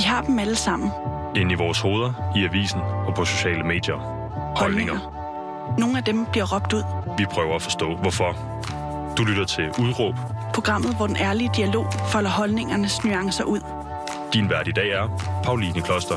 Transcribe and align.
Vi 0.00 0.04
har 0.04 0.22
dem 0.22 0.38
alle 0.38 0.56
sammen. 0.56 0.90
Inde 1.36 1.52
i 1.52 1.54
vores 1.54 1.80
hoveder, 1.80 2.32
i 2.36 2.44
avisen 2.44 2.80
og 2.80 3.14
på 3.14 3.24
sociale 3.24 3.62
medier. 3.62 3.96
Holdninger. 4.56 4.98
Nogle 5.78 5.98
af 5.98 6.04
dem 6.04 6.26
bliver 6.32 6.54
råbt 6.54 6.72
ud. 6.72 6.82
Vi 7.18 7.24
prøver 7.24 7.54
at 7.54 7.62
forstå, 7.62 7.96
hvorfor. 7.96 8.36
Du 9.18 9.24
lytter 9.24 9.44
til 9.44 9.64
Udråb. 9.80 10.14
Programmet, 10.54 10.96
hvor 10.96 11.06
den 11.06 11.16
ærlige 11.16 11.50
dialog 11.56 11.86
folder 12.12 12.30
holdningernes 12.30 13.04
nuancer 13.04 13.44
ud. 13.44 13.60
Din 14.32 14.50
vært 14.50 14.68
i 14.68 14.72
dag 14.72 14.90
er 14.90 15.08
Pauline 15.44 15.80
Kloster. 15.80 16.16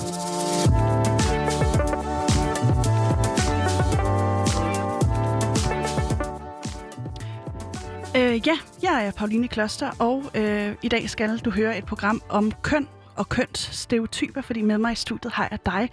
Øh, 8.16 8.48
ja, 8.48 8.58
jeg 8.84 9.06
er 9.08 9.12
Pauline 9.12 9.48
Kloster, 9.48 9.90
og 10.00 10.24
øh, 10.36 10.76
i 10.82 10.88
dag 10.88 11.10
skal 11.10 11.38
du 11.38 11.50
høre 11.50 11.78
et 11.78 11.86
program 11.86 12.22
om 12.30 12.52
køn 12.62 12.88
og 13.16 13.30
kønsstereotyper, 13.30 14.42
fordi 14.42 14.62
med 14.62 14.78
mig 14.78 14.92
i 14.92 14.96
studiet 14.96 15.34
har 15.34 15.48
jeg 15.52 15.60
dig, 15.66 15.90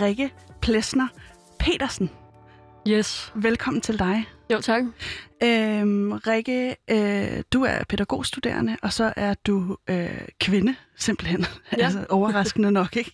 Rikke 0.00 0.32
Plesner 0.60 1.08
Petersen. 1.58 2.10
Yes. 2.88 3.32
Velkommen 3.34 3.80
til 3.80 3.98
dig. 3.98 4.24
Jo, 4.52 4.60
tak. 4.60 4.82
Øhm, 5.42 6.12
Rikke, 6.12 6.76
øh, 6.90 7.42
du 7.52 7.62
er 7.62 7.84
pædagogstuderende, 7.88 8.76
og 8.82 8.92
så 8.92 9.12
er 9.16 9.34
du 9.34 9.76
øh, 9.90 10.20
kvinde, 10.40 10.74
simpelthen. 10.96 11.44
Ja. 11.78 11.84
altså, 11.84 12.06
overraskende 12.08 12.72
nok, 12.72 12.96
ikke? 12.96 13.12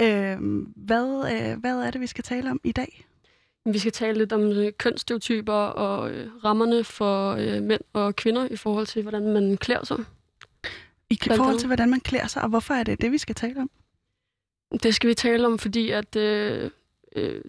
øhm, 0.32 0.72
hvad, 0.76 1.32
øh, 1.32 1.60
hvad 1.60 1.76
er 1.76 1.90
det, 1.90 2.00
vi 2.00 2.06
skal 2.06 2.24
tale 2.24 2.50
om 2.50 2.60
i 2.64 2.72
dag? 2.72 3.06
Vi 3.64 3.78
skal 3.78 3.92
tale 3.92 4.18
lidt 4.18 4.32
om 4.32 4.42
øh, 4.42 4.72
kønsstereotyper 4.78 5.52
og 5.52 6.10
øh, 6.10 6.28
rammerne 6.44 6.84
for 6.84 7.30
øh, 7.32 7.62
mænd 7.62 7.80
og 7.92 8.16
kvinder 8.16 8.48
i 8.50 8.56
forhold 8.56 8.86
til, 8.86 9.02
hvordan 9.02 9.32
man 9.32 9.56
klæder 9.56 9.84
sig. 9.84 9.96
I 11.10 11.18
forhold 11.36 11.58
til, 11.58 11.66
hvordan 11.66 11.90
man 11.90 12.00
klæder 12.00 12.26
sig, 12.26 12.42
og 12.42 12.48
hvorfor 12.48 12.74
er 12.74 12.82
det 12.82 13.00
det, 13.00 13.12
vi 13.12 13.18
skal 13.18 13.34
tale 13.34 13.60
om? 13.60 13.70
Det 14.82 14.94
skal 14.94 15.08
vi 15.08 15.14
tale 15.14 15.46
om, 15.46 15.58
fordi 15.58 15.90
at 15.90 16.16
øh, 16.16 16.70
øh, 17.16 17.40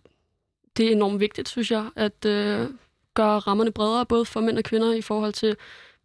det 0.78 0.88
er 0.88 0.92
enormt 0.92 1.20
vigtigt, 1.20 1.50
synes 1.50 1.72
jeg, 1.72 1.90
at 1.96 2.26
øh, 2.26 2.70
gøre 3.14 3.40
rammerne 3.40 3.72
bredere, 3.72 4.06
både 4.06 4.26
for 4.26 4.42
mænd 4.42 4.58
og 4.58 4.64
kvinder, 4.64 4.94
i 4.94 5.02
forhold 5.02 5.34
til, 5.34 5.56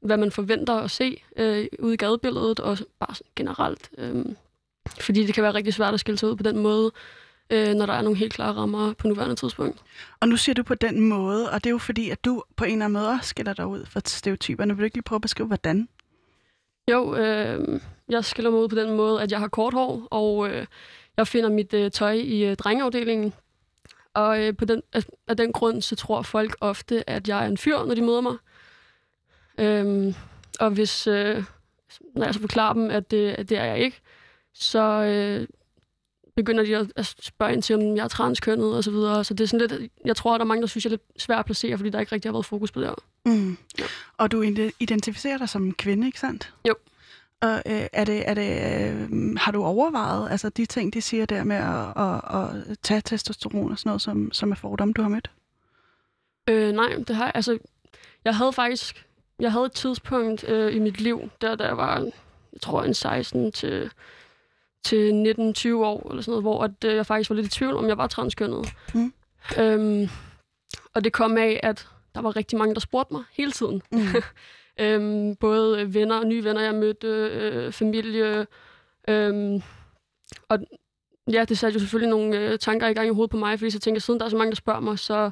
hvad 0.01 0.17
man 0.17 0.31
forventer 0.31 0.75
at 0.75 0.91
se 0.91 1.23
øh, 1.37 1.67
ude 1.79 1.95
i 1.95 1.97
gadebilledet, 1.97 2.61
og 2.61 2.79
bare 3.01 3.15
generelt. 3.37 3.91
Øh, 3.99 4.25
fordi 5.01 5.27
det 5.27 5.35
kan 5.35 5.43
være 5.43 5.55
rigtig 5.55 5.75
svært 5.75 5.95
at 5.95 6.01
skille 6.01 6.19
sig 6.19 6.29
ud 6.29 6.37
på 6.37 6.43
den 6.43 6.59
måde, 6.59 6.93
øh, 7.51 7.75
når 7.75 7.87
der 7.87 7.93
er 7.93 8.03
nogle 8.03 8.19
helt 8.19 8.33
klare 8.33 8.53
rammer 8.53 8.93
på 8.93 9.09
nuværende 9.09 9.37
tidspunkt. 9.37 9.83
Og 10.21 10.29
nu 10.29 10.37
siger 10.37 10.55
du 10.55 10.63
på 10.63 10.75
den 10.75 11.01
måde, 11.01 11.51
og 11.51 11.65
det 11.65 11.71
er 11.71 11.73
jo 11.73 11.79
fordi, 11.79 12.11
at 12.11 12.25
du 12.25 12.43
på 12.57 12.65
en 12.65 12.73
eller 12.73 12.85
anden 12.85 13.01
måde 13.01 13.09
også 13.09 13.29
skiller 13.29 13.53
dig 13.53 13.67
ud 13.67 13.87
fra 13.87 14.01
stereotyperne. 14.05 14.75
Vil 14.75 14.81
du 14.81 14.85
ikke 14.85 14.97
lige 14.97 15.03
prøve 15.03 15.17
at 15.17 15.23
beskrive, 15.23 15.47
hvordan? 15.47 15.89
Jo, 16.93 17.17
øh, 17.17 17.81
jeg 18.09 18.25
skiller 18.25 18.51
mig 18.51 18.61
ud 18.61 18.69
på 18.69 18.77
den 18.77 18.97
måde, 18.97 19.23
at 19.23 19.33
jeg 19.33 19.41
har 19.41 19.49
kort 19.49 19.75
hår, 19.75 20.09
og 20.11 20.49
øh, 20.49 20.67
jeg 21.17 21.27
finder 21.27 21.51
mit 21.51 21.75
øh, 21.75 21.91
tøj 21.91 22.13
i 22.13 22.45
øh, 22.45 22.57
drengeafdelingen. 22.57 23.35
Og 24.15 24.43
øh, 24.43 24.57
på 24.57 24.65
den, 24.65 24.83
af, 24.93 25.03
af 25.29 25.37
den 25.37 25.53
grund, 25.53 25.83
så 25.83 25.97
tror 25.97 26.23
folk 26.23 26.57
ofte, 26.61 27.11
at 27.11 27.29
jeg 27.29 27.45
er 27.45 27.49
en 27.49 27.59
fyr, 27.59 27.85
når 27.85 27.95
de 27.95 28.03
møder 28.03 28.21
mig. 28.21 28.37
Øhm, 29.59 30.15
og 30.61 30.71
hvis, 30.71 31.07
øh, 31.07 31.45
når 32.15 32.25
jeg 32.25 32.35
så 32.35 32.41
forklarer 32.41 32.73
dem, 32.73 32.91
at 32.91 33.11
det, 33.11 33.31
at 33.31 33.49
det 33.49 33.59
er 33.59 33.65
jeg 33.65 33.79
ikke, 33.79 34.01
så 34.55 35.03
øh, 35.03 35.49
begynder 36.37 36.65
de 36.65 36.77
at, 36.77 36.93
at 36.97 37.07
spørge 37.07 37.53
ind 37.53 37.63
til, 37.63 37.77
om 37.77 37.97
jeg 37.97 38.05
er 38.05 38.09
transkønnet 38.09 38.77
og 38.77 38.85
så 38.85 38.91
videre. 38.91 39.25
Så 39.25 39.35
det 39.35 39.45
er 39.45 39.49
sådan 39.49 39.69
lidt, 39.69 39.93
jeg 40.05 40.17
tror, 40.17 40.35
at 40.35 40.39
der 40.39 40.45
er 40.45 40.49
mange, 40.49 40.61
der 40.61 40.67
synes, 40.67 40.85
jeg 40.85 40.89
er 40.89 40.93
lidt 40.93 41.23
svært 41.23 41.39
at 41.39 41.45
placere, 41.45 41.77
fordi 41.77 41.91
der 41.91 42.01
ikke 42.01 42.13
rigtig 42.13 42.29
har 42.29 42.35
været 42.35 42.47
fokus 42.47 42.73
på 42.73 42.81
det 42.81 42.89
her. 42.89 42.95
Mm. 43.27 43.57
Og 44.19 44.33
du 44.33 44.43
ide- 44.43 44.73
identificerer 44.81 45.39
dig 45.39 45.49
som 45.49 45.73
kvinde, 45.75 46.07
ikke 46.07 46.21
sandt? 46.21 46.55
Jo. 46.69 46.75
Og 47.41 47.63
øh, 47.67 47.87
er 47.93 48.05
det, 48.05 48.29
er 48.29 48.35
det, 48.35 48.51
øh, 49.13 49.37
har 49.37 49.53
du 49.53 49.65
overvejet 49.65 50.31
altså 50.31 50.49
de 50.49 50.67
ting, 50.67 50.95
de 50.95 51.03
siger 51.03 51.27
der 51.27 51.45
med 51.45 51.57
at, 51.57 52.05
at, 52.05 52.71
at 52.71 52.79
tage 52.83 53.01
testosteron 53.01 53.73
og 53.73 53.79
sådan 53.79 53.89
noget, 53.91 54.03
som, 54.03 54.33
som 54.33 54.51
er 54.51 54.55
fordomme, 54.57 54.95
du 54.95 55.03
har 55.03 55.09
mødt? 55.09 55.31
Øh, 56.49 56.73
nej, 56.73 56.95
det 57.09 57.17
har 57.17 57.25
jeg. 57.25 57.33
Altså, 57.35 57.59
jeg 58.25 58.37
havde 58.37 58.53
faktisk... 58.53 59.07
Jeg 59.39 59.53
havde 59.53 59.65
et 59.67 59.73
tidspunkt 59.73 60.49
øh, 60.49 60.75
i 60.75 60.79
mit 60.79 61.01
liv, 61.01 61.31
der, 61.41 61.55
der 61.55 61.67
jeg 61.67 61.77
var, 61.77 61.99
jeg 62.53 62.61
tror, 62.61 62.83
en 62.83 62.95
16 62.95 63.53
til, 63.53 63.91
til 64.85 65.11
19-20 65.39 65.75
år, 65.75 66.11
eller 66.11 66.23
sådan 66.23 66.31
noget, 66.31 66.43
hvor 66.43 66.65
at, 66.65 66.85
øh, 66.85 66.97
jeg 66.97 67.07
faktisk 67.07 67.31
var 67.31 67.37
lidt 67.37 67.47
i 67.47 67.51
tvivl, 67.51 67.75
om 67.77 67.89
jeg 67.89 67.99
var 67.99 68.07
transkønnet. 68.07 68.69
Mm. 68.95 69.13
Øhm, 69.59 70.09
og 70.95 71.05
det 71.05 71.13
kom 71.13 71.37
af, 71.37 71.61
at 71.63 71.89
der 72.15 72.21
var 72.21 72.37
rigtig 72.37 72.59
mange, 72.59 72.75
der 72.75 72.81
spurgte 72.81 73.15
mig 73.15 73.25
hele 73.33 73.53
tiden. 73.53 73.83
Mm. 73.93 74.07
Øhm, 74.81 75.37
både 75.37 75.95
venner 75.95 76.19
og 76.19 76.27
nye 76.27 76.45
venner, 76.45 76.63
jeg 76.63 76.75
mødte, 76.75 77.07
øh, 77.07 77.73
familie. 77.73 78.47
Øhm, 79.09 79.63
og 80.49 80.59
ja, 81.33 81.45
det 81.45 81.59
satte 81.59 81.75
jo 81.75 81.81
selvfølgelig 81.81 82.11
nogle 82.11 82.39
øh, 82.39 82.59
tanker 82.59 82.89
i 82.89 82.95
gang 82.95 83.09
i 83.09 83.15
hovedet 83.15 83.31
på 83.31 83.37
mig, 83.37 83.59
fordi 83.59 83.71
så 83.71 83.79
tænkte 83.79 83.97
jeg, 83.97 84.03
siden 84.03 84.21
der 84.21 84.27
er 84.27 84.31
så 84.31 84.37
mange, 84.37 84.51
der 84.51 84.57
spørger 84.57 84.81
mig, 84.81 84.99
så 84.99 85.31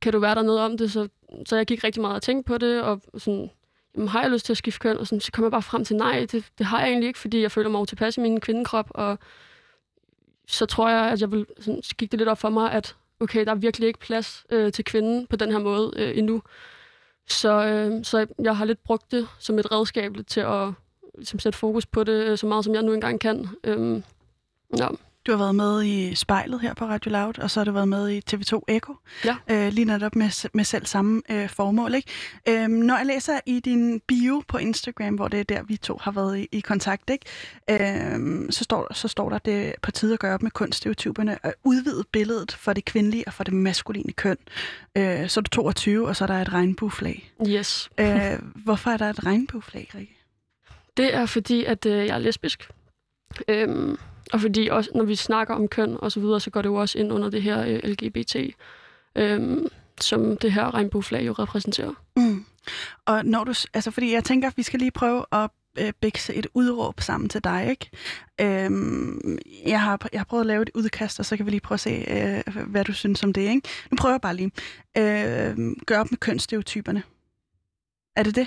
kan 0.00 0.12
du 0.12 0.18
være 0.18 0.34
der 0.34 0.42
noget 0.42 0.60
om 0.60 0.76
det? 0.78 0.92
Så, 0.92 1.08
så 1.46 1.56
jeg 1.56 1.66
gik 1.66 1.84
rigtig 1.84 2.02
meget 2.02 2.16
at 2.16 2.22
tænke 2.22 2.46
på 2.46 2.58
det, 2.58 2.82
og 2.82 3.00
sådan, 3.18 3.50
jamen, 3.94 4.08
har 4.08 4.22
jeg 4.22 4.30
lyst 4.30 4.46
til 4.46 4.52
at 4.52 4.56
skifte 4.56 4.80
køn? 4.80 4.96
Og 4.96 5.06
sådan, 5.06 5.20
så 5.20 5.32
kom 5.32 5.44
jeg 5.44 5.50
bare 5.50 5.62
frem 5.62 5.84
til, 5.84 5.96
nej, 5.96 6.26
det, 6.32 6.50
det 6.58 6.66
har 6.66 6.80
jeg 6.80 6.88
egentlig 6.88 7.06
ikke, 7.06 7.18
fordi 7.18 7.42
jeg 7.42 7.52
føler 7.52 7.70
mig 7.70 7.88
tilpas 7.88 8.16
i 8.16 8.20
min 8.20 8.40
kvindekrop, 8.40 8.90
og 8.90 9.18
så 10.46 10.66
tror 10.66 10.88
jeg, 10.88 11.10
at 11.12 11.20
jeg 11.20 11.32
vil, 11.32 11.46
sådan, 11.60 11.82
så 11.82 11.96
gik 11.96 12.10
det 12.10 12.20
lidt 12.20 12.28
op 12.28 12.38
for 12.38 12.50
mig, 12.50 12.72
at 12.72 12.96
okay, 13.20 13.44
der 13.44 13.50
er 13.50 13.54
virkelig 13.54 13.86
ikke 13.86 13.98
plads 13.98 14.46
øh, 14.50 14.72
til 14.72 14.84
kvinden 14.84 15.26
på 15.26 15.36
den 15.36 15.50
her 15.50 15.58
måde 15.58 15.92
øh, 15.96 16.18
endnu. 16.18 16.42
Så, 17.28 17.66
øh, 17.66 18.04
så 18.04 18.26
jeg 18.42 18.56
har 18.56 18.64
lidt 18.64 18.84
brugt 18.84 19.10
det 19.10 19.28
som 19.38 19.58
et 19.58 19.72
redskab 19.72 20.12
til 20.26 20.40
at 20.40 20.72
som 21.22 21.38
sætte 21.38 21.58
fokus 21.58 21.86
på 21.86 22.04
det 22.04 22.12
øh, 22.12 22.38
så 22.38 22.46
meget, 22.46 22.64
som 22.64 22.74
jeg 22.74 22.82
nu 22.82 22.92
engang 22.92 23.20
kan. 23.20 23.48
Øhm, 23.64 24.04
ja. 24.78 24.88
Du 25.26 25.32
har 25.32 25.38
været 25.38 25.54
med 25.54 25.84
i 25.84 26.14
spejlet 26.14 26.60
her 26.60 26.74
på 26.74 26.84
Radio 26.84 27.10
Loud, 27.10 27.38
og 27.38 27.50
så 27.50 27.60
har 27.60 27.64
du 27.64 27.72
været 27.72 27.88
med 27.88 28.08
i 28.08 28.22
TV2 28.30 28.60
Echo. 28.68 28.96
Ja. 29.24 29.36
Øh, 29.50 29.72
lige 29.72 29.84
netop 29.84 30.16
med, 30.16 30.50
med 30.54 30.64
selv 30.64 30.86
samme 30.86 31.22
øh, 31.30 31.48
formål. 31.48 31.94
Ikke? 31.94 32.10
Øhm, 32.48 32.70
når 32.70 32.96
jeg 32.96 33.06
læser 33.06 33.40
i 33.46 33.60
din 33.60 34.00
bio 34.00 34.42
på 34.48 34.58
Instagram, 34.58 35.14
hvor 35.14 35.28
det 35.28 35.40
er 35.40 35.44
der, 35.44 35.62
vi 35.62 35.76
to 35.76 35.98
har 36.00 36.10
været 36.10 36.38
i, 36.38 36.48
i 36.52 36.60
kontakt, 36.60 37.10
ikke? 37.10 37.26
Øhm, 37.70 38.50
så, 38.50 38.64
står, 38.64 38.94
så 38.94 39.08
står 39.08 39.28
der, 39.28 39.38
det 39.38 39.74
på 39.82 39.90
tide 39.90 40.12
at 40.12 40.18
gøre 40.18 40.34
op 40.34 40.42
med 40.42 40.50
kunststereotyperne 40.50 41.38
og 41.42 41.54
udvide 41.64 42.04
billedet 42.12 42.52
for 42.52 42.72
det 42.72 42.84
kvindelige 42.84 43.24
og 43.26 43.32
for 43.32 43.44
det 43.44 43.54
maskuline 43.54 44.12
køn. 44.12 44.36
Øh, 44.96 45.28
så 45.28 45.40
er 45.40 45.42
du 45.42 45.48
22, 45.50 46.08
og 46.08 46.16
så 46.16 46.24
er 46.24 46.28
der 46.28 46.38
et 46.42 46.52
regnbueflag. 46.52 47.32
Yes. 47.48 47.90
Øh, 47.98 48.38
hvorfor 48.54 48.90
er 48.90 48.96
der 48.96 49.10
et 49.10 49.26
regnbueflag, 49.26 49.90
Rikke? 49.94 50.16
Det 50.96 51.14
er 51.14 51.26
fordi, 51.26 51.64
at 51.64 51.86
øh, 51.86 52.06
jeg 52.06 52.14
er 52.14 52.18
lesbisk. 52.18 52.70
Øhm, 53.48 53.98
og 54.32 54.40
fordi 54.40 54.68
også, 54.68 54.90
når 54.94 55.04
vi 55.04 55.14
snakker 55.14 55.54
om 55.54 55.68
køn 55.68 55.96
og 55.98 56.12
så 56.12 56.20
videre, 56.20 56.40
så 56.40 56.50
går 56.50 56.62
det 56.62 56.68
jo 56.68 56.74
også 56.74 56.98
ind 56.98 57.12
under 57.12 57.30
det 57.30 57.42
her 57.42 57.60
øh, 57.66 57.80
LGBT, 57.84 58.36
øh, 59.16 59.58
som 60.00 60.36
det 60.36 60.52
her 60.52 60.74
regnbueflag 60.74 61.26
jo 61.26 61.32
repræsenterer. 61.32 61.92
Mm. 62.16 62.44
Og 63.06 63.24
når 63.24 63.44
du, 63.44 63.54
altså 63.74 63.90
fordi 63.90 64.12
jeg 64.12 64.24
tænker, 64.24 64.48
at 64.48 64.56
vi 64.56 64.62
skal 64.62 64.78
lige 64.78 64.90
prøve 64.90 65.24
at 65.32 65.50
øh, 65.78 65.92
bækse 66.00 66.34
et 66.34 66.46
udråb 66.54 67.00
sammen 67.00 67.28
til 67.28 67.44
dig, 67.44 67.70
ikke? 67.70 67.90
Øhm, 68.40 69.38
jeg, 69.66 69.80
har, 69.80 70.08
jeg 70.12 70.20
har 70.20 70.24
prøvet 70.24 70.40
at 70.40 70.46
lave 70.46 70.62
et 70.62 70.70
udkast, 70.74 71.20
og 71.20 71.26
så 71.26 71.36
kan 71.36 71.46
vi 71.46 71.50
lige 71.50 71.60
prøve 71.60 71.76
at 71.76 71.80
se, 71.80 71.90
øh, 71.90 72.64
hvad 72.66 72.84
du 72.84 72.92
synes 72.92 73.24
om 73.24 73.32
det, 73.32 73.42
ikke? 73.42 73.68
Nu 73.90 73.96
prøver 73.96 74.12
jeg 74.12 74.20
bare 74.20 74.36
lige. 74.36 74.50
Øh, 74.98 75.76
gør 75.86 76.00
op 76.00 76.10
med 76.10 76.18
kønsstereotyperne. 76.18 77.02
Er 78.16 78.22
det 78.22 78.36
det? 78.36 78.46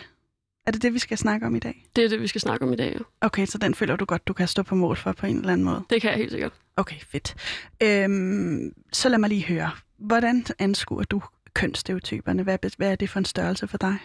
Er 0.65 0.71
det 0.71 0.81
det, 0.81 0.93
vi 0.93 0.99
skal 0.99 1.17
snakke 1.17 1.45
om 1.45 1.55
i 1.55 1.59
dag? 1.59 1.85
Det 1.95 2.03
er 2.03 2.09
det, 2.09 2.21
vi 2.21 2.27
skal 2.27 2.41
snakke 2.41 2.65
om 2.65 2.73
i 2.73 2.75
dag. 2.75 2.93
Ja. 2.93 2.99
Okay, 3.21 3.45
så 3.45 3.57
den 3.57 3.75
føler 3.75 3.95
du 3.95 4.05
godt, 4.05 4.27
du 4.27 4.33
kan 4.33 4.47
stå 4.47 4.63
på 4.63 4.75
mål 4.75 4.97
for 4.97 5.11
på 5.11 5.25
en 5.25 5.37
eller 5.37 5.53
anden 5.53 5.65
måde. 5.65 5.83
Det 5.89 6.01
kan 6.01 6.09
jeg 6.09 6.17
helt 6.17 6.31
sikkert. 6.31 6.51
Okay, 6.77 6.95
fedt. 6.99 7.35
Øhm, 7.83 8.73
så 8.91 9.09
lad 9.09 9.17
mig 9.17 9.29
lige 9.29 9.45
høre. 9.45 9.71
Hvordan 9.97 10.45
anskuer 10.59 11.03
du 11.03 11.21
kønsstereotyperne? 11.53 12.43
Hvad, 12.43 12.57
hvad 12.77 12.91
er 12.91 12.95
det 12.95 13.09
for 13.09 13.19
en 13.19 13.25
størrelse 13.25 13.67
for 13.67 13.77
dig? 13.77 13.97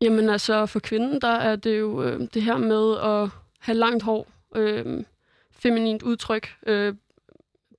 Jamen 0.00 0.28
altså, 0.28 0.66
for 0.66 0.80
kvinden, 0.80 1.20
der 1.20 1.28
er 1.28 1.56
det 1.56 1.78
jo 1.78 2.02
øh, 2.02 2.28
det 2.34 2.42
her 2.42 2.58
med 2.58 2.96
at 2.98 3.30
have 3.58 3.78
langt 3.78 4.02
hår, 4.02 4.28
øh, 4.54 5.04
feminint 5.52 6.02
udtryk, 6.02 6.56
øh, 6.66 6.94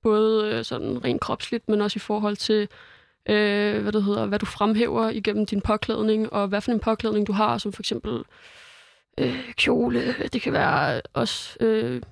både 0.02 0.52
øh, 0.52 0.64
sådan 0.64 1.04
rent 1.04 1.20
kropsligt, 1.20 1.68
men 1.68 1.80
også 1.80 1.96
i 1.96 2.00
forhold 2.00 2.36
til, 2.36 2.68
øh, 3.28 3.82
hvad 3.82 3.92
det 3.92 4.04
hedder, 4.04 4.26
hvad 4.26 4.38
du 4.38 4.46
fremhæver 4.46 5.08
igennem 5.08 5.46
din 5.46 5.60
påklædning, 5.60 6.32
og 6.32 6.48
hvad 6.48 6.60
for 6.60 6.72
en 6.72 6.80
påklædning 6.80 7.26
du 7.26 7.32
har, 7.32 7.58
som 7.58 7.72
for 7.72 7.82
eksempel 7.82 8.22
øh, 9.18 9.52
kjole, 9.56 10.14
det 10.32 10.42
kan 10.42 10.52
være 10.52 11.00
også 11.14 11.56
øh, 11.60 12.02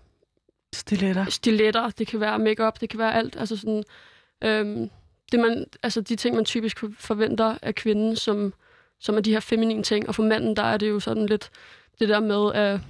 Stiletter. 0.75 1.25
stiletter, 1.25 1.91
det 1.91 2.07
kan 2.07 2.21
være 2.21 2.39
makeup, 2.39 2.81
det 2.81 2.89
kan 2.89 2.99
være 2.99 3.15
alt. 3.15 3.37
Altså 3.37 3.57
sådan, 3.57 3.85
øhm, 4.45 4.91
det 5.33 5.41
man, 5.41 5.67
altså 5.83 6.01
de 6.01 6.17
ting, 6.17 6.37
man 6.37 6.45
typisk 6.45 6.85
forventer 6.99 7.59
af 7.63 7.75
kvinden, 7.75 8.17
som, 8.17 8.55
som 9.01 9.17
er 9.17 9.21
de 9.21 9.33
her 9.33 9.41
feminine 9.41 9.83
ting. 9.83 10.09
Og 10.09 10.15
for 10.15 10.23
manden, 10.23 10.57
der 10.57 10.63
er 10.63 10.77
det 10.77 10.91
jo 10.91 11.01
sådan 11.01 11.27
lidt 11.27 11.51
det 11.99 12.09
der 12.09 12.21
med, 12.21 12.53
at 12.55 12.81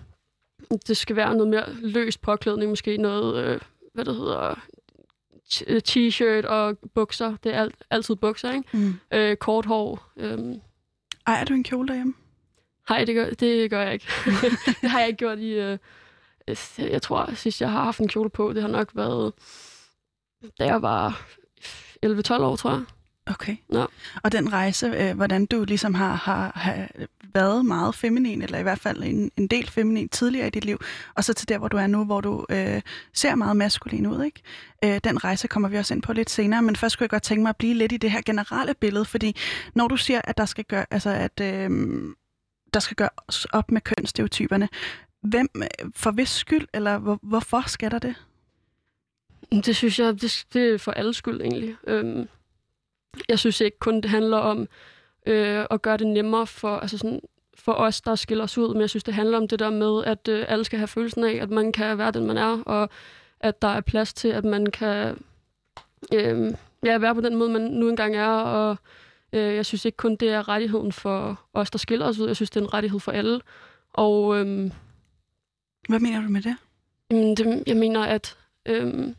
det 0.86 0.96
skal 0.96 1.16
være 1.16 1.34
noget 1.34 1.48
mere 1.48 1.74
løst 1.74 2.22
påklædning, 2.22 2.70
måske 2.70 2.96
noget, 2.96 3.44
øh, 3.44 3.60
hvad 3.94 4.04
det 4.04 4.14
hedder, 4.14 4.50
øh, 4.50 4.56
t-shirt 5.88 6.46
og 6.46 6.78
bukser. 6.94 7.36
Det 7.44 7.54
er 7.54 7.60
alt, 7.60 7.74
altid 7.90 8.16
bukser, 8.16 8.52
ikke? 8.52 8.68
Mm. 8.72 8.94
Øh, 9.12 9.36
kort 9.36 9.66
hår. 9.66 10.12
Øh, 10.16 10.38
Ejer 11.26 11.44
du 11.44 11.54
en 11.54 11.64
kjole 11.64 11.88
derhjemme? 11.88 12.14
Nej, 12.90 13.04
det 13.04 13.14
gør, 13.14 13.30
det 13.30 13.70
gør 13.70 13.82
jeg 13.82 13.92
ikke. 13.92 14.06
det 14.80 14.90
har 14.90 14.98
jeg 14.98 15.08
ikke 15.08 15.18
gjort 15.18 15.38
i, 15.38 15.50
øh, 15.50 15.78
øh, 16.48 16.56
jeg 16.78 17.02
tror, 17.02 17.34
sidst 17.34 17.60
jeg 17.60 17.70
har 17.70 17.84
haft 17.84 18.00
en 18.00 18.08
kjole 18.08 18.30
på, 18.30 18.52
det 18.52 18.62
har 18.62 18.68
nok 18.68 18.90
været, 18.94 19.32
da 20.58 20.64
jeg 20.64 20.82
var 20.82 21.26
11-12 22.06 22.32
år, 22.34 22.56
tror 22.56 22.70
jeg. 22.70 22.82
Okay. 23.26 23.56
Ja. 23.72 23.84
Og 24.22 24.32
den 24.32 24.52
rejse, 24.52 24.86
øh, 24.86 25.16
hvordan 25.16 25.46
du 25.46 25.64
ligesom 25.64 25.94
har, 25.94 26.14
har, 26.14 26.52
har 26.54 26.88
været 27.34 27.66
meget 27.66 27.94
feminin, 27.94 28.42
eller 28.42 28.58
i 28.58 28.62
hvert 28.62 28.78
fald 28.78 29.02
en, 29.02 29.30
en 29.36 29.46
del 29.46 29.70
feminin 29.70 30.08
tidligere 30.08 30.46
i 30.46 30.50
dit 30.50 30.64
liv, 30.64 30.80
og 31.14 31.24
så 31.24 31.34
til 31.34 31.48
der, 31.48 31.58
hvor 31.58 31.68
du 31.68 31.76
er 31.76 31.86
nu, 31.86 32.04
hvor 32.04 32.20
du 32.20 32.46
øh, 32.50 32.82
ser 33.12 33.34
meget 33.34 33.56
maskulin 33.56 34.06
ud, 34.06 34.24
ikke? 34.24 34.42
Øh, 34.84 35.00
den 35.04 35.24
rejse 35.24 35.48
kommer 35.48 35.68
vi 35.68 35.76
også 35.76 35.94
ind 35.94 36.02
på 36.02 36.12
lidt 36.12 36.30
senere, 36.30 36.62
men 36.62 36.76
først 36.76 36.92
skulle 36.92 37.04
jeg 37.04 37.10
godt 37.10 37.22
tænke 37.22 37.42
mig 37.42 37.50
at 37.50 37.56
blive 37.56 37.74
lidt 37.74 37.92
i 37.92 37.96
det 37.96 38.10
her 38.10 38.20
generelle 38.26 38.74
billede, 38.74 39.04
fordi 39.04 39.36
når 39.74 39.88
du 39.88 39.96
siger, 39.96 40.20
at 40.24 40.38
der 40.38 40.44
skal 40.44 40.64
gøre, 40.64 40.86
altså 40.90 41.10
at 41.10 41.40
øh, 41.40 41.70
der 42.74 42.80
skal 42.80 42.96
gøres 42.96 43.44
op 43.44 43.70
med 43.70 43.80
kønsstereotyperne, 43.80 44.68
hvem, 45.22 45.48
øh, 45.56 45.90
for 45.94 46.10
hvis 46.10 46.28
skyld, 46.28 46.66
eller 46.74 46.98
hvor, 46.98 47.18
hvorfor 47.22 47.64
skal 47.66 47.90
der 47.90 47.98
det? 47.98 48.14
Det 49.50 49.76
synes 49.76 49.98
jeg, 49.98 50.20
det, 50.20 50.46
det 50.52 50.74
er 50.74 50.78
for 50.78 50.92
alles 50.92 51.16
skyld 51.16 51.40
egentlig. 51.40 51.76
Øhm, 51.86 52.28
jeg 53.28 53.38
synes 53.38 53.60
ikke 53.60 53.78
kun, 53.78 54.00
det 54.00 54.10
handler 54.10 54.36
om 54.36 54.68
øh, 55.26 55.64
at 55.70 55.82
gøre 55.82 55.96
det 55.96 56.06
nemmere 56.06 56.46
for, 56.46 56.76
altså 56.76 56.98
sådan, 56.98 57.20
for 57.58 57.72
os, 57.72 58.00
der 58.00 58.14
skiller 58.14 58.44
os 58.44 58.58
ud, 58.58 58.72
men 58.74 58.80
jeg 58.80 58.90
synes, 58.90 59.04
det 59.04 59.14
handler 59.14 59.38
om 59.38 59.48
det 59.48 59.58
der 59.58 59.70
med, 59.70 60.04
at 60.04 60.28
øh, 60.28 60.44
alle 60.48 60.64
skal 60.64 60.78
have 60.78 60.88
følelsen 60.88 61.24
af, 61.24 61.34
at 61.34 61.50
man 61.50 61.72
kan 61.72 61.98
være 61.98 62.10
den, 62.10 62.26
man 62.26 62.36
er, 62.36 62.62
og 62.62 62.88
at 63.40 63.62
der 63.62 63.68
er 63.68 63.80
plads 63.80 64.14
til, 64.14 64.28
at 64.28 64.44
man 64.44 64.66
kan 64.66 65.18
øh, 66.12 66.54
ja, 66.84 66.98
være 66.98 67.14
på 67.14 67.20
den 67.20 67.36
måde, 67.36 67.50
man 67.50 67.60
nu 67.60 67.88
engang 67.88 68.16
er, 68.16 68.28
og 68.28 68.76
øh, 69.32 69.54
jeg 69.54 69.66
synes 69.66 69.84
ikke 69.84 69.96
kun, 69.96 70.16
det 70.16 70.28
er 70.28 70.48
rettigheden 70.48 70.92
for 70.92 71.40
os, 71.54 71.70
der 71.70 71.78
skiller 71.78 72.06
os 72.06 72.18
ud, 72.18 72.26
jeg 72.26 72.36
synes, 72.36 72.50
det 72.50 72.60
er 72.60 72.64
en 72.64 72.74
rettighed 72.74 73.00
for 73.00 73.12
alle. 73.12 73.40
Og 73.92 74.38
øh, 74.38 74.70
Hvad 75.88 76.00
mener 76.00 76.22
du 76.22 76.28
med 76.28 76.42
det? 76.42 76.56
Jamen, 77.10 77.36
det, 77.36 77.62
jeg 77.66 77.76
mener, 77.76 78.00
at 78.00 78.36
øhm, 78.66 79.14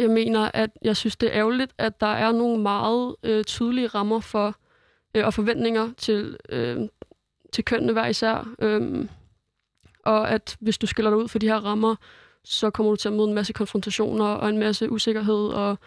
jeg 0.00 0.10
mener, 0.10 0.50
at 0.54 0.70
jeg 0.82 0.96
synes, 0.96 1.16
det 1.16 1.26
er 1.26 1.32
ærgerligt, 1.32 1.72
at 1.78 2.00
der 2.00 2.06
er 2.06 2.32
nogle 2.32 2.62
meget 2.62 3.16
øh, 3.22 3.44
tydelige 3.44 3.86
rammer 3.86 4.20
for 4.20 4.56
øh, 5.14 5.26
og 5.26 5.34
forventninger 5.34 5.90
til, 5.96 6.36
øh, 6.48 6.80
til 7.52 7.64
kønnene 7.64 7.92
hver 7.92 8.06
især. 8.06 8.54
Øhm, 8.58 9.08
og 10.04 10.30
at 10.30 10.56
hvis 10.60 10.78
du 10.78 10.86
skiller 10.86 11.10
dig 11.10 11.18
ud 11.18 11.28
for 11.28 11.38
de 11.38 11.48
her 11.48 11.56
rammer, 11.56 11.96
så 12.44 12.70
kommer 12.70 12.92
du 12.92 12.96
til 12.96 13.08
at 13.08 13.14
møde 13.14 13.28
en 13.28 13.34
masse 13.34 13.52
konfrontationer 13.52 14.24
og 14.24 14.48
en 14.48 14.58
masse 14.58 14.90
usikkerhed, 14.92 15.48
og 15.48 15.78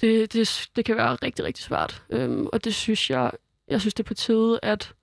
det, 0.00 0.32
det, 0.32 0.68
det 0.76 0.84
kan 0.84 0.96
være 0.96 1.14
rigtig, 1.14 1.44
rigtig 1.44 1.64
svært. 1.64 2.02
Øhm, 2.10 2.46
og 2.46 2.64
det 2.64 2.74
synes 2.74 3.10
jeg, 3.10 3.30
jeg 3.68 3.80
synes, 3.80 3.94
det 3.94 4.04
er 4.04 4.08
på 4.08 4.14
tide, 4.14 4.60
at 4.62 4.94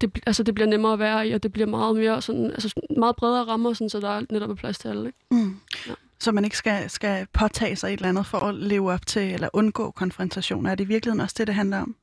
det, 0.00 0.18
altså, 0.26 0.42
det 0.42 0.54
bliver 0.54 0.68
nemmere 0.68 0.92
at 0.92 0.98
være 0.98 1.28
i, 1.28 1.32
og 1.32 1.42
det 1.42 1.52
bliver 1.52 1.66
meget 1.66 1.96
mere 1.96 2.22
sådan, 2.22 2.50
altså, 2.50 2.80
meget 2.96 3.16
bredere 3.16 3.44
rammer, 3.44 3.72
sådan, 3.72 3.90
så 3.90 4.00
der 4.00 4.08
er 4.08 4.22
netop 4.30 4.50
er 4.50 4.54
plads 4.54 4.78
til 4.78 4.88
alle. 4.88 5.06
Ikke? 5.06 5.18
Mm. 5.30 5.56
Ja. 5.86 5.94
Så 6.18 6.32
man 6.32 6.44
ikke 6.44 6.56
skal, 6.56 6.90
skal 6.90 7.26
påtage 7.32 7.76
sig 7.76 7.88
et 7.88 7.92
eller 7.92 8.08
andet 8.08 8.26
for 8.26 8.38
at 8.38 8.54
leve 8.54 8.92
op 8.92 9.06
til, 9.06 9.34
eller 9.34 9.48
undgå 9.52 9.90
konfrontationer. 9.90 10.70
Er 10.70 10.74
det 10.74 10.84
i 10.84 10.88
virkeligheden 10.88 11.20
også 11.20 11.34
det, 11.38 11.46
det 11.46 11.54
handler 11.54 11.82
om? 11.82 11.96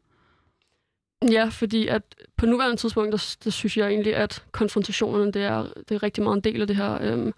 Ja, 1.31 1.45
fordi 1.51 1.87
at 1.87 2.01
på 2.37 2.45
nuværende 2.45 2.77
tidspunkt, 2.77 3.11
der, 3.11 3.35
der 3.43 3.49
synes 3.49 3.77
jeg 3.77 3.87
egentlig, 3.87 4.15
at 4.15 4.43
konfrontationerne, 4.51 5.31
det 5.31 5.43
er, 5.43 5.67
det 5.89 5.95
er 5.95 6.03
rigtig 6.03 6.23
meget 6.23 6.35
en 6.35 6.43
del 6.43 6.61
af 6.61 6.67
det 6.67 6.75
her. 6.75 6.97
Øhm, 7.01 7.33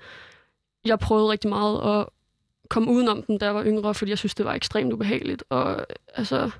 jeg 0.86 1.00
prøvede 1.00 1.31
rigtig 1.31 1.50
meget 1.50 2.00
at 2.00 2.06
komme 2.69 2.92
udenom 2.92 3.24
dem, 3.24 3.39
da 3.39 3.45
jeg 3.45 3.56
var 3.56 3.66
yngre, 3.66 3.94
fordi 3.94 4.12
jeg 4.12 4.18
synes, 4.18 4.36
det 4.36 4.45
var 4.45 4.54
ekstremt 4.54 4.94
ubehageligt. 4.94 5.44
Og 5.50 5.86
altså, 6.13 6.51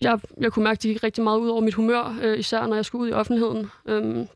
jeg, 0.00 0.20
jeg 0.40 0.52
kunne 0.52 0.64
mærke, 0.64 0.78
at 0.78 0.82
det 0.82 0.92
gik 0.92 1.02
rigtig 1.02 1.24
meget 1.24 1.38
ud 1.38 1.48
over 1.48 1.60
mit 1.60 1.74
humør, 1.74 2.18
øh, 2.22 2.38
især 2.38 2.66
når 2.66 2.74
jeg 2.74 2.84
skulle 2.84 3.02
ud 3.02 3.08
i 3.08 3.12
offentligheden. 3.12 3.70
Øhm, 3.86 4.28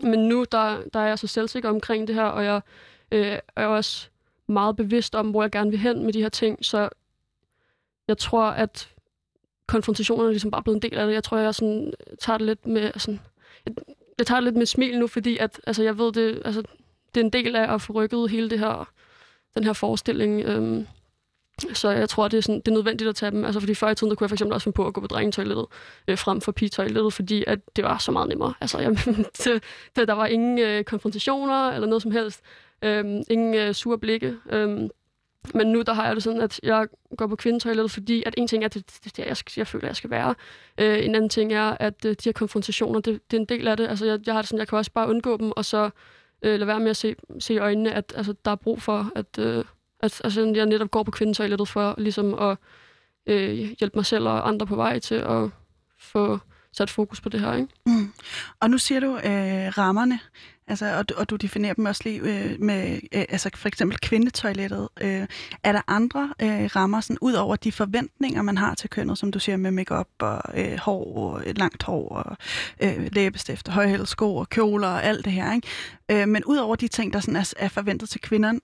men 0.00 0.28
nu, 0.28 0.44
der, 0.52 0.82
der 0.92 1.00
er 1.00 1.06
jeg 1.06 1.18
så 1.18 1.26
selvsikker 1.26 1.68
omkring 1.68 2.08
det 2.08 2.14
her, 2.14 2.24
og 2.24 2.44
jeg 2.44 2.60
øh, 3.14 3.38
er 3.56 3.66
også 3.66 4.08
meget 4.46 4.76
bevidst 4.76 5.14
om, 5.14 5.30
hvor 5.30 5.42
jeg 5.42 5.50
gerne 5.50 5.70
vil 5.70 5.78
hen 5.78 6.04
med 6.04 6.12
de 6.12 6.22
her 6.22 6.28
ting, 6.28 6.64
så 6.64 6.88
jeg 8.08 8.18
tror, 8.18 8.44
at 8.44 8.94
konfrontationerne 9.66 10.28
er 10.28 10.32
ligesom 10.32 10.50
bare 10.50 10.62
blevet 10.62 10.76
en 10.76 10.90
del 10.90 10.98
af 10.98 11.06
det. 11.06 11.14
Jeg 11.14 11.24
tror, 11.24 11.38
jeg 11.38 11.54
sådan, 11.54 11.86
øh, 11.86 12.16
tager 12.20 12.38
det 12.38 12.46
lidt 12.46 12.66
med 12.66 12.92
sådan, 12.96 13.20
jeg, 13.66 13.74
jeg 14.18 14.26
tager 14.26 14.40
det 14.40 14.44
lidt 14.44 14.56
med 14.56 14.66
smil 14.66 14.98
nu, 14.98 15.06
fordi 15.06 15.36
at, 15.38 15.60
altså, 15.66 15.82
jeg 15.82 15.98
ved, 15.98 16.12
det, 16.12 16.42
altså, 16.44 16.62
det 17.14 17.20
er 17.20 17.24
en 17.24 17.32
del 17.32 17.56
af 17.56 17.74
at 17.74 17.82
få 17.82 17.92
rykket 17.92 18.30
hele 18.30 18.50
det 18.50 18.58
her, 18.58 18.88
den 19.54 19.64
her 19.64 19.72
forestilling. 19.72 20.42
Øhm, 20.42 20.86
så 21.74 21.90
jeg 21.90 22.08
tror, 22.08 22.28
det 22.28 22.38
er, 22.38 22.42
sådan, 22.42 22.60
det 22.60 22.68
er 22.68 22.72
nødvendigt 22.72 23.08
at 23.08 23.16
tage 23.16 23.30
dem. 23.30 23.44
Altså, 23.44 23.60
fordi 23.60 23.74
før 23.74 23.90
i 23.90 23.94
tiden, 23.94 24.10
der 24.10 24.16
kunne 24.16 24.24
jeg 24.24 24.30
for 24.30 24.34
eksempel 24.34 24.54
også 24.54 24.64
finde 24.64 24.76
på 24.76 24.86
at 24.86 24.94
gå 24.94 25.00
på 25.00 25.06
drengetoilettet 25.06 25.66
øh, 26.08 26.18
frem 26.18 26.40
for 26.40 26.52
pigetoilettet, 26.52 27.12
fordi 27.12 27.44
at 27.46 27.58
det 27.76 27.84
var 27.84 27.98
så 27.98 28.12
meget 28.12 28.28
nemmere. 28.28 28.54
Altså, 28.60 28.78
jeg, 28.78 28.90
det, 29.44 29.62
det, 29.96 30.08
der 30.08 30.14
var 30.14 30.26
ingen 30.26 30.58
øh, 30.58 30.84
konfrontationer 30.84 31.70
eller 31.70 31.88
noget 31.88 32.02
som 32.02 32.10
helst. 32.10 32.40
Øhm, 32.84 33.22
ingen 33.30 33.54
øh, 33.54 33.74
sure 33.74 33.98
blikke. 33.98 34.36
Øhm, 34.50 34.90
men 35.54 35.66
nu 35.66 35.82
der 35.82 35.92
har 35.92 36.06
jeg 36.06 36.14
det 36.14 36.22
sådan, 36.22 36.40
at 36.40 36.60
jeg 36.62 36.86
går 37.16 37.26
på 37.26 37.36
kvindetoilettet, 37.36 37.90
fordi 37.90 38.22
at 38.26 38.34
en 38.38 38.48
ting 38.48 38.62
er, 38.62 38.66
at 38.66 38.74
det, 38.74 38.86
det, 39.04 39.16
det 39.16 39.26
jeg, 39.26 39.36
skal, 39.36 39.52
jeg 39.56 39.66
føler, 39.66 39.88
jeg 39.88 39.96
skal 39.96 40.10
være. 40.10 40.34
Øh, 40.78 41.04
en 41.04 41.14
anden 41.14 41.28
ting 41.28 41.52
er, 41.52 41.76
at 41.80 42.04
øh, 42.04 42.10
de 42.10 42.16
her 42.24 42.32
konfrontationer, 42.32 43.00
det, 43.00 43.30
det 43.30 43.36
er 43.36 43.40
en 43.40 43.46
del 43.46 43.68
af 43.68 43.76
det. 43.76 43.88
Altså, 43.88 44.06
jeg, 44.06 44.18
jeg 44.26 44.34
har 44.34 44.42
det 44.42 44.48
sådan, 44.48 44.58
jeg 44.58 44.68
kan 44.68 44.78
også 44.78 44.90
bare 44.90 45.08
undgå 45.08 45.36
dem, 45.36 45.52
og 45.56 45.64
så 45.64 45.90
øh, 46.42 46.58
lade 46.58 46.66
være 46.66 46.80
med 46.80 46.90
at 46.90 46.96
se, 46.96 47.14
se 47.38 47.54
i 47.54 47.58
øjnene, 47.58 47.92
at 47.92 48.12
altså, 48.16 48.34
der 48.44 48.50
er 48.50 48.56
brug 48.56 48.82
for, 48.82 49.12
at, 49.16 49.38
øh, 49.38 49.64
at 50.00 50.20
altså, 50.24 50.52
jeg 50.54 50.66
netop 50.66 50.90
går 50.90 51.02
på 51.02 51.10
kvindetoilettet 51.10 51.68
for 51.68 51.94
ligesom 51.98 52.34
at 52.34 52.56
øh, 53.26 53.52
hjælpe 53.52 53.98
mig 53.98 54.06
selv 54.06 54.28
og 54.28 54.48
andre 54.48 54.66
på 54.66 54.76
vej 54.76 54.98
til 54.98 55.14
at 55.14 55.50
få 55.98 56.38
sat 56.72 56.90
fokus 56.90 57.20
på 57.20 57.28
det 57.28 57.40
her. 57.40 57.54
Ikke? 57.54 57.68
Mm. 57.86 58.12
Og 58.60 58.70
nu 58.70 58.78
siger 58.78 59.00
du 59.00 59.16
øh, 59.16 59.78
rammerne, 59.78 60.18
altså, 60.68 60.98
og, 60.98 61.08
du, 61.08 61.14
og 61.16 61.30
du 61.30 61.36
definerer 61.36 61.74
dem 61.74 61.86
også 61.86 62.02
lige 62.04 62.20
øh, 62.20 62.60
med 62.60 62.92
øh, 62.94 63.24
altså 63.28 63.50
for 63.54 63.68
eksempel 63.68 63.98
kvindetoilettet. 63.98 64.88
Øh, 65.00 65.26
er 65.62 65.72
der 65.72 65.80
andre 65.86 66.34
øh, 66.42 66.64
rammer, 66.76 67.00
sådan, 67.00 67.18
ud 67.20 67.32
over 67.32 67.56
de 67.56 67.72
forventninger, 67.72 68.42
man 68.42 68.58
har 68.58 68.74
til 68.74 68.90
kønnet, 68.90 69.18
som 69.18 69.32
du 69.32 69.38
siger 69.38 69.56
med 69.56 69.70
makeup 69.70 70.08
og 70.18 70.42
øh, 70.54 70.78
hår, 70.78 71.16
og 71.16 71.46
øh, 71.46 71.54
langt 71.56 71.82
hår, 71.82 72.08
og 72.08 72.36
øh, 72.80 73.08
læbestift, 73.12 73.68
og 73.68 74.08
sko 74.08 74.36
og 74.36 74.48
kjoler 74.48 74.88
og 74.88 75.04
alt 75.04 75.24
det 75.24 75.32
her. 75.32 75.54
Ikke? 75.54 75.68
Øh, 76.10 76.28
men 76.28 76.44
ud 76.44 76.56
over 76.56 76.76
de 76.76 76.88
ting, 76.88 77.12
der 77.12 77.20
sådan 77.20 77.36
er, 77.36 77.52
er 77.56 77.68
forventet 77.68 78.08
til 78.08 78.20
kvinderne, 78.20 78.60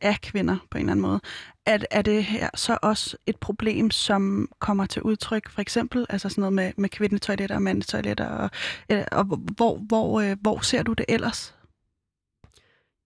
af 0.00 0.18
kvinder 0.22 0.56
på 0.70 0.78
en 0.78 0.84
eller 0.84 0.92
anden 0.92 1.02
måde. 1.02 1.20
Er, 1.66 1.78
er 1.90 2.02
det 2.02 2.24
her 2.24 2.50
så 2.54 2.78
også 2.82 3.16
et 3.26 3.36
problem, 3.36 3.90
som 3.90 4.48
kommer 4.58 4.86
til 4.86 5.02
udtryk, 5.02 5.50
for 5.50 5.60
eksempel 5.60 6.06
altså 6.08 6.28
sådan 6.28 6.40
noget 6.40 6.52
med, 6.52 6.72
med 6.76 6.88
kvindetoiletter 6.88 7.56
og 7.56 7.62
mandetoiletter, 7.62 8.28
og, 8.28 8.50
øh, 8.92 9.04
og 9.12 9.24
hvor, 9.24 9.76
hvor, 9.76 10.20
øh, 10.20 10.36
hvor 10.40 10.60
ser 10.60 10.82
du 10.82 10.92
det 10.92 11.06
ellers? 11.08 11.54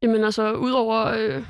Jamen 0.02 0.24
altså, 0.24 0.52
udover 0.52 1.04
øh, 1.06 1.44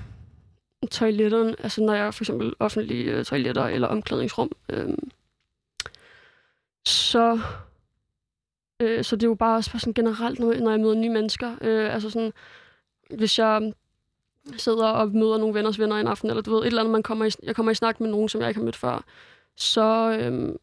toiletterne, 0.91 1.57
altså 1.59 1.83
når 1.83 1.95
jeg 1.95 2.15
for 2.15 2.23
eksempel 2.23 2.55
offentlige 2.59 3.05
øh, 3.05 3.25
toiletter 3.25 3.65
eller 3.65 3.89
omklædningsrum, 3.89 4.51
øh, 4.69 4.89
så, 6.85 7.41
øh, 8.81 9.05
så 9.05 9.17
det 9.17 9.23
er 9.23 9.29
jo 9.29 9.35
bare 9.35 9.57
også 9.57 9.79
sådan 9.79 9.95
generelt, 9.95 10.39
når 10.39 10.71
jeg 10.71 10.81
møder 10.81 10.95
nye 10.95 11.11
mennesker. 11.11 11.57
Øh, 11.61 11.95
altså 11.95 12.11
sådan, 12.11 12.33
hvis 13.11 13.39
jeg 13.39 13.73
sidder 14.57 14.87
og 14.87 15.09
møder 15.09 15.39
nogle 15.39 15.55
venners 15.55 15.79
venner 15.79 15.97
en 15.97 16.07
aften, 16.07 16.31
eller 16.31 16.43
du 16.43 16.51
ved, 16.51 16.61
et 16.61 16.67
eller 16.67 16.81
andet, 16.81 16.93
man 16.93 17.03
kommer 17.03 17.25
i, 17.25 17.31
jeg 17.43 17.57
kommer 17.57 17.73
i 17.73 17.75
snak 17.75 18.01
med 18.01 18.09
nogen, 18.09 18.29
som 18.29 18.41
jeg 18.41 18.49
ikke 18.51 18.61
har 18.61 18.65
mødt 18.65 18.77
før, 18.77 19.05
så, 19.57 20.19
øhm, 20.21 20.57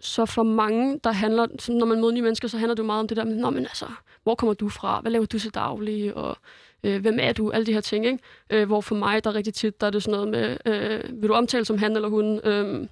så 0.00 0.26
for 0.26 0.42
mange, 0.42 1.00
der 1.04 1.12
handler, 1.12 1.46
så 1.58 1.72
når 1.72 1.86
man 1.86 2.00
møder 2.00 2.12
nye 2.12 2.22
mennesker, 2.22 2.48
så 2.48 2.58
handler 2.58 2.74
det 2.74 2.82
jo 2.82 2.86
meget 2.86 3.00
om 3.00 3.08
det 3.08 3.16
der 3.16 3.24
med, 3.24 3.36
Nå, 3.36 3.50
men 3.50 3.62
altså, 3.62 3.86
hvor 4.22 4.34
kommer 4.34 4.54
du 4.54 4.68
fra? 4.68 5.00
Hvad 5.00 5.12
laver 5.12 5.26
du 5.26 5.38
til 5.38 5.54
daglig? 5.54 6.16
Og 6.16 6.36
øh, 6.84 7.00
hvem 7.00 7.18
er 7.20 7.32
du? 7.32 7.50
Alle 7.50 7.66
de 7.66 7.72
her 7.72 7.80
ting, 7.80 8.06
ikke? 8.06 8.18
Øh, 8.50 8.66
hvor 8.66 8.80
for 8.80 8.94
mig, 8.94 9.24
der 9.24 9.30
er 9.30 9.34
rigtig 9.34 9.54
tit, 9.54 9.80
der 9.80 9.86
er 9.86 9.90
det 9.90 10.02
sådan 10.02 10.20
noget 10.20 10.28
med, 10.28 10.56
øh, 10.66 11.22
vil 11.22 11.28
du 11.28 11.34
omtale 11.34 11.64
som 11.64 11.78
han 11.78 11.96
eller 11.96 12.08
hun? 12.08 12.40
Øh, 12.44 12.86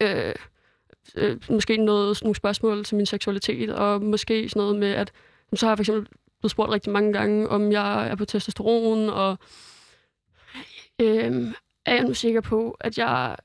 øh, 0.00 0.34
øh, 1.14 1.36
måske 1.50 1.76
noget, 1.76 2.22
nogle 2.22 2.36
spørgsmål 2.36 2.84
til 2.84 2.96
min 2.96 3.06
seksualitet, 3.06 3.70
og 3.70 4.02
måske 4.02 4.48
sådan 4.48 4.60
noget 4.60 4.76
med, 4.76 4.90
at 4.90 5.12
så 5.54 5.66
har 5.66 5.70
jeg 5.70 5.78
for 5.78 5.82
eksempel 5.82 6.06
blevet 6.40 6.50
spurgt 6.50 6.70
rigtig 6.70 6.92
mange 6.92 7.12
gange, 7.12 7.48
om 7.48 7.72
jeg 7.72 8.08
er 8.08 8.14
på 8.14 8.24
testosteron, 8.24 9.08
og 9.08 9.38
øh, 11.00 11.54
er 11.86 11.94
jeg 11.94 12.04
nu 12.04 12.14
sikker 12.14 12.40
på, 12.40 12.76
at 12.80 12.98
jeg 12.98 13.36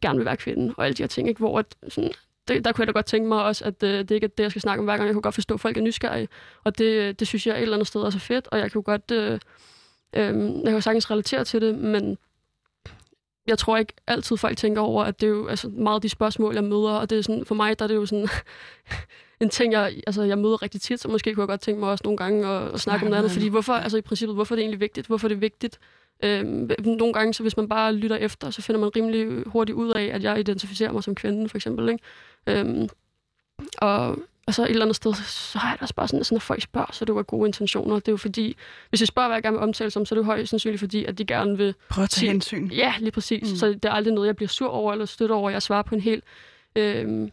gerne 0.00 0.18
vil 0.18 0.26
være 0.26 0.36
kvinde, 0.36 0.74
og 0.76 0.84
alle 0.84 0.94
de 0.94 1.02
her 1.02 1.08
ting, 1.08 1.28
ikke? 1.28 1.38
hvor 1.38 1.58
at, 1.58 1.76
sådan, 1.88 2.12
det, 2.48 2.64
der 2.64 2.72
kunne 2.72 2.82
jeg 2.82 2.86
da 2.86 2.92
godt 2.92 3.06
tænke 3.06 3.28
mig 3.28 3.44
også, 3.44 3.64
at 3.64 3.82
øh, 3.82 3.98
det 3.98 4.10
ikke 4.10 4.24
er 4.24 4.28
det, 4.28 4.42
jeg 4.42 4.50
skal 4.50 4.62
snakke 4.62 4.80
om 4.80 4.84
hver 4.84 4.96
gang. 4.96 5.06
Jeg 5.06 5.14
kunne 5.14 5.22
godt 5.22 5.34
forstå, 5.34 5.54
at 5.54 5.60
folk 5.60 5.76
er 5.76 5.80
nysgerrige, 5.80 6.28
og 6.64 6.78
det, 6.78 7.20
det 7.20 7.28
synes 7.28 7.46
jeg 7.46 7.56
et 7.56 7.62
eller 7.62 7.76
andet 7.76 7.88
sted 7.88 8.00
er 8.00 8.10
så 8.10 8.18
fedt, 8.18 8.48
og 8.52 8.58
jeg 8.58 8.74
jo 8.74 8.82
godt, 8.84 9.10
øh, 9.10 9.32
øh, 10.12 10.34
jeg 10.54 10.64
kan 10.64 10.74
jo 10.74 10.80
sagtens 10.80 11.10
relatere 11.10 11.44
til 11.44 11.60
det, 11.60 11.74
men 11.78 12.18
jeg 13.46 13.58
tror 13.58 13.76
ikke 13.76 13.92
altid 14.06 14.36
folk 14.36 14.56
tænker 14.56 14.80
over, 14.80 15.04
at 15.04 15.20
det 15.20 15.26
er 15.26 15.30
jo 15.30 15.46
altså, 15.46 15.68
meget 15.68 16.02
de 16.02 16.08
spørgsmål, 16.08 16.54
jeg 16.54 16.64
møder, 16.64 16.90
og 16.90 17.10
det 17.10 17.18
er 17.18 17.22
sådan, 17.22 17.44
for 17.44 17.54
mig 17.54 17.78
der 17.78 17.84
er 17.84 17.88
det 17.88 17.94
jo 17.94 18.06
sådan 18.06 18.28
en 19.40 19.48
ting, 19.48 19.72
jeg, 19.72 20.02
altså, 20.06 20.22
jeg 20.22 20.38
møder 20.38 20.62
rigtig 20.62 20.80
tit, 20.80 21.00
så 21.00 21.08
måske 21.08 21.34
kunne 21.34 21.42
jeg 21.42 21.48
godt 21.48 21.60
tænke 21.60 21.80
mig 21.80 21.90
også 21.90 22.02
nogle 22.04 22.16
gange 22.16 22.48
at, 22.48 22.74
at 22.74 22.80
snakke 22.80 23.06
om 23.06 23.10
noget 23.10 23.18
andet, 23.22 23.32
fordi 23.32 23.48
hvorfor, 23.48 23.72
altså 23.72 23.98
i 23.98 24.00
princippet, 24.00 24.34
hvorfor 24.34 24.54
er 24.54 24.56
det 24.56 24.62
egentlig 24.62 24.80
vigtigt? 24.80 25.06
Hvorfor 25.06 25.26
er 25.26 25.28
det 25.28 25.40
vigtigt? 25.40 25.78
Øhm, 26.24 26.70
nogle 26.84 27.12
gange, 27.12 27.34
så 27.34 27.42
hvis 27.42 27.56
man 27.56 27.68
bare 27.68 27.94
lytter 27.94 28.16
efter, 28.16 28.50
så 28.50 28.62
finder 28.62 28.80
man 28.80 28.96
rimelig 28.96 29.44
hurtigt 29.46 29.76
ud 29.76 29.90
af, 29.90 30.04
at 30.04 30.22
jeg 30.22 30.40
identificerer 30.40 30.92
mig 30.92 31.04
som 31.04 31.14
kvinde, 31.14 31.48
for 31.48 31.56
eksempel. 31.58 31.88
Ikke? 31.88 32.04
Øhm, 32.46 32.88
og 33.78 34.18
altså 34.46 34.62
et 34.62 34.70
eller 34.70 34.82
andet 34.82 34.96
sted, 34.96 35.14
så 35.14 35.58
har 35.58 35.68
jeg 35.68 35.76
det 35.76 35.82
også 35.82 35.94
bare 35.94 36.08
sådan, 36.08 36.20
at 36.20 36.32
når 36.32 36.38
folk 36.38 36.62
spørger, 36.62 36.92
så 36.92 37.02
er 37.02 37.06
det 37.06 37.12
jo 37.12 37.18
af 37.18 37.26
gode 37.26 37.48
intentioner. 37.48 37.94
Det 37.94 38.08
er 38.08 38.12
jo 38.12 38.16
fordi, 38.16 38.56
hvis 38.88 39.00
jeg 39.00 39.08
spørger, 39.08 39.28
hvad 39.28 39.36
jeg 39.36 39.42
gerne 39.42 39.56
vil 39.56 39.62
omtale 39.62 39.90
som, 39.90 40.06
så 40.06 40.14
er 40.14 40.16
det 40.16 40.22
jo 40.22 40.26
højst 40.26 40.50
sandsynligt 40.50 40.80
fordi, 40.80 41.04
at 41.04 41.18
de 41.18 41.24
gerne 41.24 41.56
vil... 41.56 41.74
Prøv 41.88 42.04
at 42.04 42.10
tage 42.10 42.30
hensyn. 42.32 42.66
Ja, 42.66 42.94
lige 42.98 43.10
præcis. 43.10 43.50
Mm. 43.50 43.56
Så 43.56 43.66
det 43.66 43.84
er 43.84 43.90
aldrig 43.90 44.14
noget, 44.14 44.26
jeg 44.26 44.36
bliver 44.36 44.48
sur 44.48 44.68
over 44.68 44.92
eller 44.92 45.04
støtter 45.04 45.36
over. 45.36 45.50
Jeg 45.50 45.62
svarer 45.62 45.82
på 45.82 45.94
en 45.94 46.00
helt, 46.00 46.24
øh, 46.76 47.28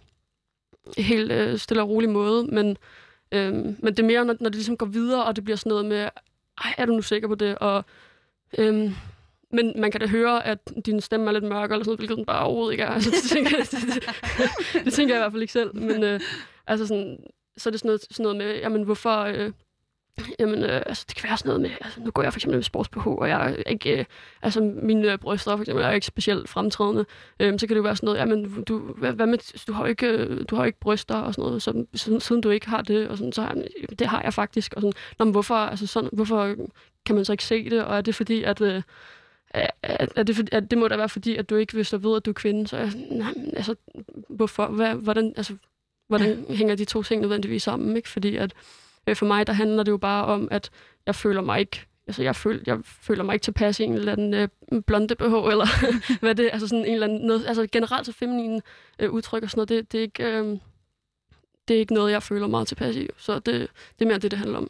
helt 0.98 1.32
øh, 1.32 1.58
stille 1.58 1.84
og 1.84 1.90
rolig 1.90 2.10
måde, 2.10 2.44
men, 2.44 2.78
øh, 3.32 3.54
men 3.54 3.86
det 3.86 4.00
er 4.00 4.04
mere, 4.04 4.26
når, 4.26 4.36
når 4.40 4.50
det 4.50 4.56
ligesom 4.56 4.78
går 4.78 4.86
videre, 4.86 5.26
og 5.26 5.36
det 5.36 5.44
bliver 5.44 5.58
sådan 5.58 5.70
noget 5.70 5.86
med, 5.86 6.10
ej, 6.64 6.74
er 6.78 6.86
du 6.86 6.94
nu 6.94 7.02
sikker 7.02 7.28
på 7.28 7.36
det? 7.36 7.58
Og, 7.58 7.86
øh, 8.58 8.92
men 9.52 9.74
man 9.82 9.92
kan 9.92 10.02
da 10.02 10.08
høre, 10.08 10.46
at 10.46 10.72
din 10.86 11.02
stemme 11.02 11.28
er 11.28 11.32
lidt 11.32 11.44
mørk, 11.44 11.72
eller 11.72 11.84
sådan 11.84 11.90
noget, 11.90 12.00
hvilket 12.00 12.18
den 12.18 12.26
bare 12.26 12.46
overhovedet 12.46 12.72
ikke 12.72 12.84
er. 12.84 12.90
Altså, 12.90 13.12
det, 13.12 13.30
tænker, 13.30 13.52
jeg- 13.58 13.68
det, 13.72 13.80
det, 14.74 14.86
det 14.86 14.94
tænker 14.94 15.16
jeg 15.16 15.20
i 15.20 15.24
hvert 15.24 15.32
fald 15.32 15.42
ikke 15.42 15.54
selv. 15.54 15.76
Men 15.76 16.04
øh, 16.04 16.20
altså 16.68 16.88
sådan, 16.88 17.18
så 17.58 17.70
er 17.70 17.72
det 17.72 17.80
sådan 17.80 17.88
noget, 17.90 18.02
sådan 18.02 18.24
noget 18.24 18.38
med, 18.38 18.56
jamen 18.60 18.84
hvorfor... 18.84 19.18
Øh, 19.22 19.52
Jamen, 20.40 20.64
øh, 20.64 20.82
altså, 20.86 21.06
det 21.08 21.16
kan 21.16 21.30
være 21.30 21.38
sådan 21.38 21.50
noget 21.50 21.62
med, 21.62 21.70
altså, 21.82 22.00
nu 22.02 22.12
går 22.12 22.24
jeg 22.24 22.34
for 22.34 22.38
eksempel 22.38 22.58
med 22.58 22.64
sports 22.64 22.90
og 22.96 23.30
jeg 23.30 23.52
er 23.52 23.70
ikke, 23.70 24.00
øh, 24.00 24.06
altså, 24.42 24.62
mine 24.62 25.12
øh, 25.12 25.18
bryster 25.18 25.56
for 25.56 25.64
eksempel 25.64 25.86
er 25.86 25.92
ikke 25.92 26.06
specielt 26.06 26.50
fremtrædende. 26.50 27.06
Øhm, 27.40 27.60
så 27.60 27.68
kan 27.68 27.76
det 27.76 27.78
jo 27.78 27.84
være 27.84 27.96
sådan 27.96 28.08
noget, 28.08 28.20
jamen, 28.20 28.64
du, 28.64 28.80
hvad, 28.80 29.14
hvad 29.14 29.28
med, 29.28 29.66
du 29.68 29.74
har 29.74 29.86
ikke, 29.86 30.08
øh, 30.08 30.46
du 30.50 30.56
har 30.56 30.66
ikke 30.66 30.80
bryster 30.80 31.16
og 31.16 31.34
sådan 31.34 31.48
noget, 31.48 31.62
så, 31.62 31.86
siden, 31.96 32.20
siden 32.20 32.42
du 32.42 32.50
ikke 32.50 32.70
har 32.70 32.82
det, 32.82 33.08
og 33.08 33.18
sådan, 33.18 33.34
så 33.34 33.42
jeg, 33.42 33.56
det 34.00 34.08
har 34.08 34.22
jeg 34.22 34.34
faktisk. 34.34 34.74
Og 34.74 34.82
sådan, 34.82 34.94
Nå, 35.20 35.26
men 35.26 35.32
hvorfor, 35.32 35.56
altså, 35.56 35.88
sådan, 35.88 36.10
hvorfor 36.14 36.56
kan 37.06 37.16
man 37.16 37.26
så 37.26 37.32
ikke 37.32 37.46
se 37.46 37.70
det, 37.70 37.84
og 37.84 37.98
er 37.98 38.02
det 38.02 38.16
fordi, 38.16 38.44
at, 38.44 38.62
øh, 38.62 38.82
er, 39.50 39.68
er, 39.84 40.08
er 40.16 40.24
det, 40.24 40.36
fordi, 40.36 40.50
at 40.52 40.72
det 40.72 40.78
må 40.78 40.88
da 40.88 40.96
være 40.98 41.10
fordi, 41.10 41.36
at 41.36 41.50
du 41.50 41.56
ikke 41.56 41.74
vil 41.74 41.86
stå 41.86 41.98
ved, 41.98 42.16
at 42.16 42.26
du 42.26 42.32
er 42.32 42.34
kvinde, 42.34 42.68
så 42.68 42.78
er 42.78 42.82
jeg 42.82 42.94
nej, 43.12 43.34
altså, 43.54 43.76
hvorfor, 44.30 44.68
hvad, 44.68 44.96
hvordan, 44.96 45.34
altså, 45.38 45.56
hvordan 46.08 46.46
hænger 46.50 46.76
de 46.76 46.86
to 46.86 47.04
ting 47.04 47.22
nødvendigvis 47.22 47.64
sammen, 47.64 47.98
ikke? 47.98 48.10
Fordi 48.10 48.36
at, 48.36 48.54
Øh, 49.08 49.16
For 49.16 49.26
mig, 49.26 49.48
der 49.48 49.54
handler 49.54 49.84
det 49.84 49.92
jo 49.92 49.98
bare 49.98 50.26
om, 50.26 50.48
at 50.52 50.70
jeg 51.06 51.16
føler 51.16 51.42
mig 51.42 51.60
ikke 51.60 51.86
Altså, 52.08 52.24
jeg, 52.24 52.36
føl, 52.36 52.64
jeg 52.66 52.78
føler 52.84 53.24
mig 53.24 53.34
ikke 53.34 53.44
tilpas 53.44 53.80
i 53.80 53.84
en 53.84 53.94
eller 53.94 54.12
anden 54.12 54.34
øh, 54.34 54.82
blonde 54.82 55.16
BH, 55.16 55.24
eller 55.24 55.68
hvad 56.22 56.36
det 56.36 56.46
er. 56.46 56.52
Altså, 56.52 56.68
sådan 56.68 56.86
en 56.86 56.94
eller 56.94 57.08
anden, 57.08 57.28
noget, 57.28 57.46
altså 57.48 57.68
generelt 57.72 58.06
så 58.06 58.12
feminine 58.14 58.62
øh, 59.00 59.12
udtryk 59.12 59.44
og 59.44 59.50
sådan 59.50 59.58
noget, 59.60 59.70
det, 59.70 59.92
det, 59.92 59.98
er 59.98 60.02
ikke, 60.02 60.24
øh, 60.24 60.58
det 61.68 61.76
er 61.76 61.80
ikke 61.80 61.94
noget, 61.94 62.12
jeg 62.12 62.24
føler 62.24 62.48
meget 62.48 62.68
tilpas 62.68 62.96
i. 62.96 63.08
Så 63.18 63.36
det, 63.36 63.46
det 64.00 64.06
er 64.06 64.06
mere 64.06 64.18
det, 64.18 64.32
det 64.32 64.40
handler 64.40 64.58
om. 64.58 64.70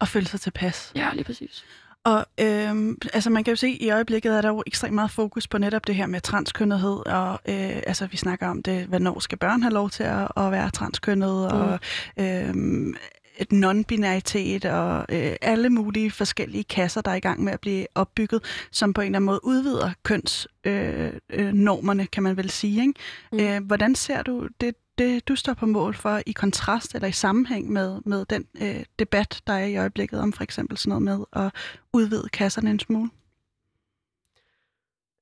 Og 0.00 0.08
føle 0.08 0.26
sig 0.26 0.40
tilpas. 0.40 0.92
Ja, 0.96 1.10
lige 1.12 1.24
præcis. 1.24 1.64
Og 2.04 2.26
øhm, 2.40 2.98
altså 3.12 3.30
man 3.30 3.44
kan 3.44 3.52
jo 3.52 3.56
se, 3.56 3.66
at 3.66 3.76
i 3.80 3.90
øjeblikket 3.90 4.36
er 4.36 4.40
der 4.40 4.48
jo 4.48 4.62
ekstremt 4.66 4.94
meget 4.94 5.10
fokus 5.10 5.48
på 5.48 5.58
netop 5.58 5.86
det 5.86 5.94
her 5.94 6.06
med 6.06 6.20
transkønnethed, 6.20 7.06
og 7.06 7.32
øh, 7.48 7.82
altså 7.86 8.06
vi 8.06 8.16
snakker 8.16 8.48
om 8.48 8.62
det, 8.62 8.86
hvornår 8.86 9.18
skal 9.18 9.38
børn 9.38 9.62
have 9.62 9.74
lov 9.74 9.90
til 9.90 10.02
at, 10.02 10.28
at 10.36 10.52
være 10.52 10.70
transkønnet, 10.70 11.48
mm. 11.52 11.60
og 11.60 11.80
øhm, 12.18 12.94
et 13.42 13.52
non-binaritet 13.52 14.70
og 14.70 15.06
øh, 15.08 15.36
alle 15.42 15.70
mulige 15.70 16.10
forskellige 16.10 16.64
kasser, 16.64 17.00
der 17.00 17.10
er 17.10 17.14
i 17.14 17.20
gang 17.20 17.44
med 17.44 17.52
at 17.52 17.60
blive 17.60 17.86
opbygget, 17.94 18.44
som 18.70 18.92
på 18.92 19.00
en 19.00 19.06
eller 19.06 19.16
anden 19.16 19.26
måde 19.26 19.40
udvider 19.42 19.90
kønsnormerne, 20.02 21.20
øh, 21.30 21.52
normerne, 21.52 22.06
kan 22.06 22.22
man 22.22 22.36
vel 22.36 22.50
sige. 22.50 22.80
Ikke? 22.80 22.94
Mm. 23.32 23.40
Øh, 23.40 23.66
hvordan 23.66 23.94
ser 23.94 24.22
du 24.22 24.48
det, 24.60 24.74
det, 24.98 25.28
du 25.28 25.36
står 25.36 25.54
på 25.54 25.66
mål 25.66 25.94
for 25.94 26.22
i 26.26 26.32
kontrast 26.32 26.94
eller 26.94 27.08
i 27.08 27.12
sammenhæng 27.12 27.70
med, 27.70 28.00
med 28.04 28.24
den 28.24 28.46
øh, 28.62 28.84
debat, 28.98 29.40
der 29.46 29.52
er 29.52 29.64
i 29.64 29.76
øjeblikket 29.76 30.20
om 30.20 30.32
for 30.32 30.42
eksempel 30.42 30.78
sådan 30.78 31.02
noget 31.02 31.02
med 31.02 31.44
at 31.44 31.52
udvide 31.92 32.28
kasserne 32.28 32.70
en 32.70 32.78
smule? 32.78 33.10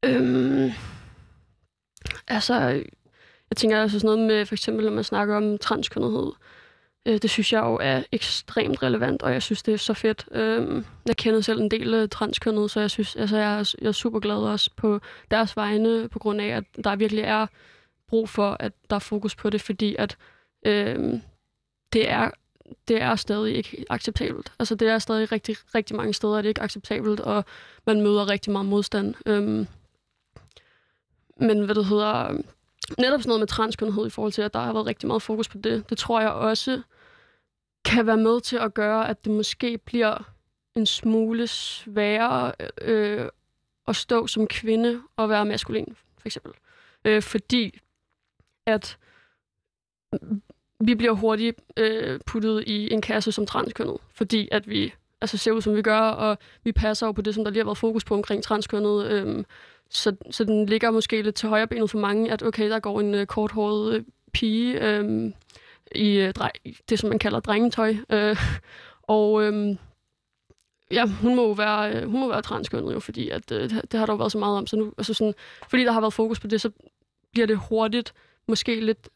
Øhm, 0.05 0.71
altså, 2.29 2.55
jeg 3.51 3.57
tænker 3.57 3.83
altså 3.83 3.99
sådan 3.99 4.17
noget 4.17 4.27
med, 4.27 4.47
for 4.47 4.55
eksempel, 4.55 4.85
når 4.85 4.93
man 4.93 5.05
snakker 5.05 5.37
om 5.37 5.59
transkønnethed, 5.59 6.27
øh, 6.27 6.60
Øh, 7.07 7.19
det 7.23 7.31
synes 7.31 7.53
jeg 7.53 7.61
jo 7.61 7.79
er 7.83 8.03
ekstremt 8.13 8.83
relevant, 8.83 9.23
og 9.23 9.33
jeg 9.33 9.43
synes, 9.43 9.63
det 9.63 9.75
er 9.75 9.79
så 9.79 9.95
fedt. 9.95 10.29
Øh, 10.33 10.85
jeg 11.07 11.17
kender 11.17 11.41
selv 11.41 11.61
en 11.61 11.71
del 11.71 11.95
øh, 11.95 12.09
transkønnede, 12.09 12.09
transkønnet, 12.09 12.71
så 12.71 12.81
jeg 12.81 12.91
synes, 12.91 13.17
altså, 13.17 13.37
jeg 13.37 13.59
er, 13.59 13.75
jeg 13.81 13.89
er 13.89 13.93
super 13.93 14.21
glad 14.21 14.37
også 14.37 14.71
på 14.77 15.01
deres 15.31 15.57
vegne, 15.57 16.09
på 16.09 16.19
grund 16.19 16.41
af, 16.41 16.47
at 16.47 16.65
der 16.85 16.97
virkelig 16.97 17.23
er 17.25 17.47
brug 18.09 18.29
for, 18.29 18.57
at 18.61 18.73
der 18.91 18.97
er 18.97 19.01
fokus 19.01 19.37
på 19.37 19.51
det, 19.51 19.61
fordi 19.61 19.97
at 19.99 20.17
øh, 20.67 21.21
det 21.93 22.11
er 22.11 22.31
det 22.89 23.03
er 23.03 23.17
stadig 23.17 23.57
ikke 23.57 23.85
acceptabelt. 23.91 24.53
Altså, 24.59 24.75
det 24.75 24.89
er 24.89 24.99
stadig 24.99 25.33
rigtig, 25.33 25.57
rigtig 25.75 25.97
mange 25.97 26.15
steder, 26.15 26.39
er 26.39 26.43
det 26.43 26.49
ikke 26.49 26.63
acceptabelt, 26.63 27.21
og 27.21 27.45
man 27.87 28.01
møder 28.01 28.29
rigtig 28.29 28.53
meget 28.53 28.67
modstand. 28.67 29.15
Øhm, 29.27 29.67
men 31.37 31.65
hvad 31.65 31.75
det 31.75 31.87
hedder, 31.87 32.43
netop 32.99 33.21
sådan 33.21 33.29
noget 33.29 33.41
med 33.41 33.49
transkønnethed 33.49 34.07
i 34.07 34.11
forhold 34.11 34.33
til, 34.33 34.43
at 34.43 34.55
der 34.55 34.61
har 34.61 34.73
været 34.73 34.87
rigtig 34.87 35.07
meget 35.07 35.23
fokus 35.23 35.49
på 35.49 35.59
det, 35.59 35.91
det 35.91 35.99
tror 35.99 36.21
jeg 36.21 36.31
også 36.31 36.83
kan 37.85 38.07
være 38.07 38.17
med 38.17 38.41
til 38.41 38.57
at 38.57 38.75
gøre, 38.75 39.09
at 39.09 39.25
det 39.25 39.33
måske 39.33 39.79
bliver 39.79 40.33
en 40.77 40.87
smule 40.87 41.47
sværere 41.47 42.53
øh, 42.81 43.29
at 43.89 43.97
stå 43.97 44.27
som 44.27 44.47
kvinde 44.47 45.03
og 45.17 45.29
være 45.29 45.45
maskulin, 45.45 45.97
for 46.19 46.27
eksempel. 46.27 46.53
Øh, 47.05 47.23
fordi 47.23 47.81
at 48.67 48.99
vi 50.81 50.95
bliver 50.95 51.13
hurtigt 51.13 51.61
øh, 51.77 52.21
puttet 52.27 52.65
i 52.67 52.93
en 52.93 53.01
kasse 53.01 53.33
som 53.33 53.47
transkønnet, 53.47 53.97
fordi 54.15 54.49
at 54.53 54.69
vi 54.69 54.95
altså, 55.21 55.37
ser 55.37 55.53
ud, 55.53 55.63
som 55.63 55.77
vi 55.77 55.83
gør, 55.83 56.01
og 56.01 56.39
vi 56.65 56.73
passer 56.73 57.07
jo 57.07 57.13
på 57.13 57.23
det, 57.23 57.35
som 57.35 57.45
der 57.45 57.51
lige 57.51 57.61
har 57.61 57.65
været 57.65 57.79
fokus 57.79 58.05
på 58.05 58.15
omkring 58.15 58.43
transkønnet. 58.43 59.07
Øh, 59.07 59.45
så, 59.91 60.17
så 60.31 60.45
den 60.45 60.67
ligger 60.67 60.91
måske 60.91 61.23
lidt 61.23 61.35
til 61.35 61.49
højre 61.49 61.67
benet 61.67 61.91
for 61.91 61.99
mange, 61.99 62.33
at 62.33 62.43
okay, 62.43 62.71
der 62.71 62.81
går 62.81 63.01
en 63.01 63.15
øh, 63.15 63.27
korthåret 63.27 63.95
øh, 63.95 64.05
pige 64.33 64.81
øh, 64.81 65.33
i 65.95 66.17
øh, 66.17 66.33
drej, 66.33 66.53
det, 66.89 66.99
som 66.99 67.09
man 67.09 67.19
kalder 67.19 67.41
drengetøj. 67.41 67.95
Øh, 68.11 68.37
og 69.03 69.43
øh, 69.43 69.77
ja, 70.91 71.07
hun 71.07 71.37
må 71.37 71.43
jo 71.43 71.53
være, 71.53 71.93
øh, 71.93 72.11
hun 72.11 72.21
må 72.21 72.29
være 72.29 72.43
transkønnet 72.43 72.95
jo, 72.95 73.01
fordi 73.01 73.29
at, 73.29 73.53
øh, 73.53 73.71
det, 73.71 73.93
det 73.93 73.99
har 73.99 74.07
der 74.07 74.13
jo 74.13 74.17
været 74.17 74.33
så 74.33 74.39
meget 74.39 74.59
om. 74.59 74.67
Så 74.67 74.77
nu, 74.77 74.93
altså 74.99 75.15
sådan, 75.15 75.35
fordi 75.71 75.85
der 75.85 75.93
har 75.93 76.01
været 76.01 76.13
fokus 76.13 76.41
på 76.41 76.47
det, 76.47 76.61
så 76.61 76.71
bliver 77.33 77.47
det 77.47 77.59
hurtigt 77.69 78.15
måske 78.49 78.81
lidt 78.81 79.09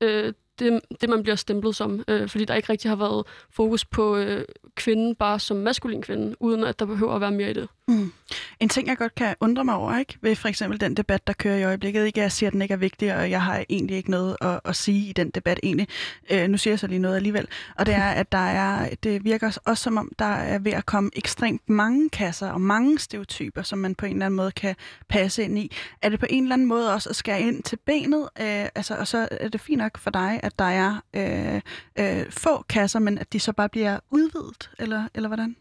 øh, 0.00 0.32
det, 0.58 0.80
det, 1.00 1.08
man 1.08 1.22
bliver 1.22 1.36
stemplet 1.36 1.76
som. 1.76 2.04
Øh, 2.08 2.28
fordi 2.28 2.44
der 2.44 2.54
ikke 2.54 2.72
rigtig 2.72 2.90
har 2.90 2.96
været 2.96 3.26
fokus 3.50 3.84
på 3.84 4.16
øh, 4.16 4.44
kvinden 4.74 5.14
bare 5.14 5.40
som 5.40 5.56
maskulin 5.56 6.02
kvinde, 6.02 6.36
uden 6.40 6.64
at 6.64 6.78
der 6.78 6.86
behøver 6.86 7.14
at 7.14 7.20
være 7.20 7.32
mere 7.32 7.50
i 7.50 7.52
det. 7.52 7.68
Mm. 7.88 8.12
En 8.60 8.68
ting, 8.68 8.88
jeg 8.88 8.96
godt 8.96 9.14
kan 9.14 9.34
undre 9.40 9.64
mig 9.64 9.74
over, 9.74 9.98
ikke? 9.98 10.18
ved 10.20 10.36
for 10.36 10.48
eksempel 10.48 10.80
den 10.80 10.96
debat, 10.96 11.26
der 11.26 11.32
kører 11.32 11.56
i 11.56 11.64
øjeblikket, 11.64 12.06
ikke 12.06 12.20
jeg 12.20 12.32
siger, 12.32 12.48
at 12.48 12.52
den 12.52 12.62
ikke 12.62 12.74
er 12.74 12.78
vigtig, 12.78 13.16
og 13.16 13.30
jeg 13.30 13.42
har 13.42 13.64
egentlig 13.68 13.96
ikke 13.96 14.10
noget 14.10 14.36
at, 14.40 14.60
at 14.64 14.76
sige 14.76 15.08
i 15.08 15.12
den 15.12 15.30
debat 15.30 15.60
egentlig. 15.62 15.88
Øh, 16.30 16.48
nu 16.48 16.58
siger 16.58 16.72
jeg 16.72 16.78
så 16.78 16.86
lige 16.86 16.98
noget 16.98 17.16
alligevel. 17.16 17.48
Og 17.78 17.86
det 17.86 17.94
er, 17.94 18.08
at 18.08 18.32
der 18.32 18.38
er, 18.38 18.94
det 19.02 19.24
virker 19.24 19.58
også 19.66 19.82
som 19.82 19.96
om, 19.96 20.12
der 20.18 20.24
er 20.24 20.58
ved 20.58 20.72
at 20.72 20.86
komme 20.86 21.10
ekstremt 21.16 21.68
mange 21.68 22.10
kasser 22.10 22.50
og 22.50 22.60
mange 22.60 22.98
stereotyper, 22.98 23.62
som 23.62 23.78
man 23.78 23.94
på 23.94 24.06
en 24.06 24.12
eller 24.12 24.26
anden 24.26 24.36
måde 24.36 24.52
kan 24.52 24.74
passe 25.08 25.42
ind 25.42 25.58
i. 25.58 25.72
Er 26.02 26.08
det 26.08 26.20
på 26.20 26.26
en 26.30 26.42
eller 26.42 26.54
anden 26.54 26.68
måde 26.68 26.94
også 26.94 27.08
at 27.08 27.16
skære 27.16 27.40
ind 27.40 27.62
til 27.62 27.78
benet? 27.86 28.28
Øh, 28.40 28.66
altså, 28.74 28.94
og 28.94 29.08
så 29.08 29.28
er 29.30 29.48
det 29.48 29.60
fint 29.60 29.78
nok 29.78 29.98
for 29.98 30.10
dig, 30.10 30.40
at 30.42 30.58
der 30.58 30.64
er 30.64 31.00
øh, 31.14 31.60
øh, 31.98 32.30
få 32.30 32.62
kasser, 32.62 32.98
men 32.98 33.18
at 33.18 33.32
de 33.32 33.40
så 33.40 33.52
bare 33.52 33.68
bliver 33.68 34.00
udvidet, 34.10 34.70
eller, 34.78 35.08
eller 35.14 35.28
hvordan? 35.28 35.56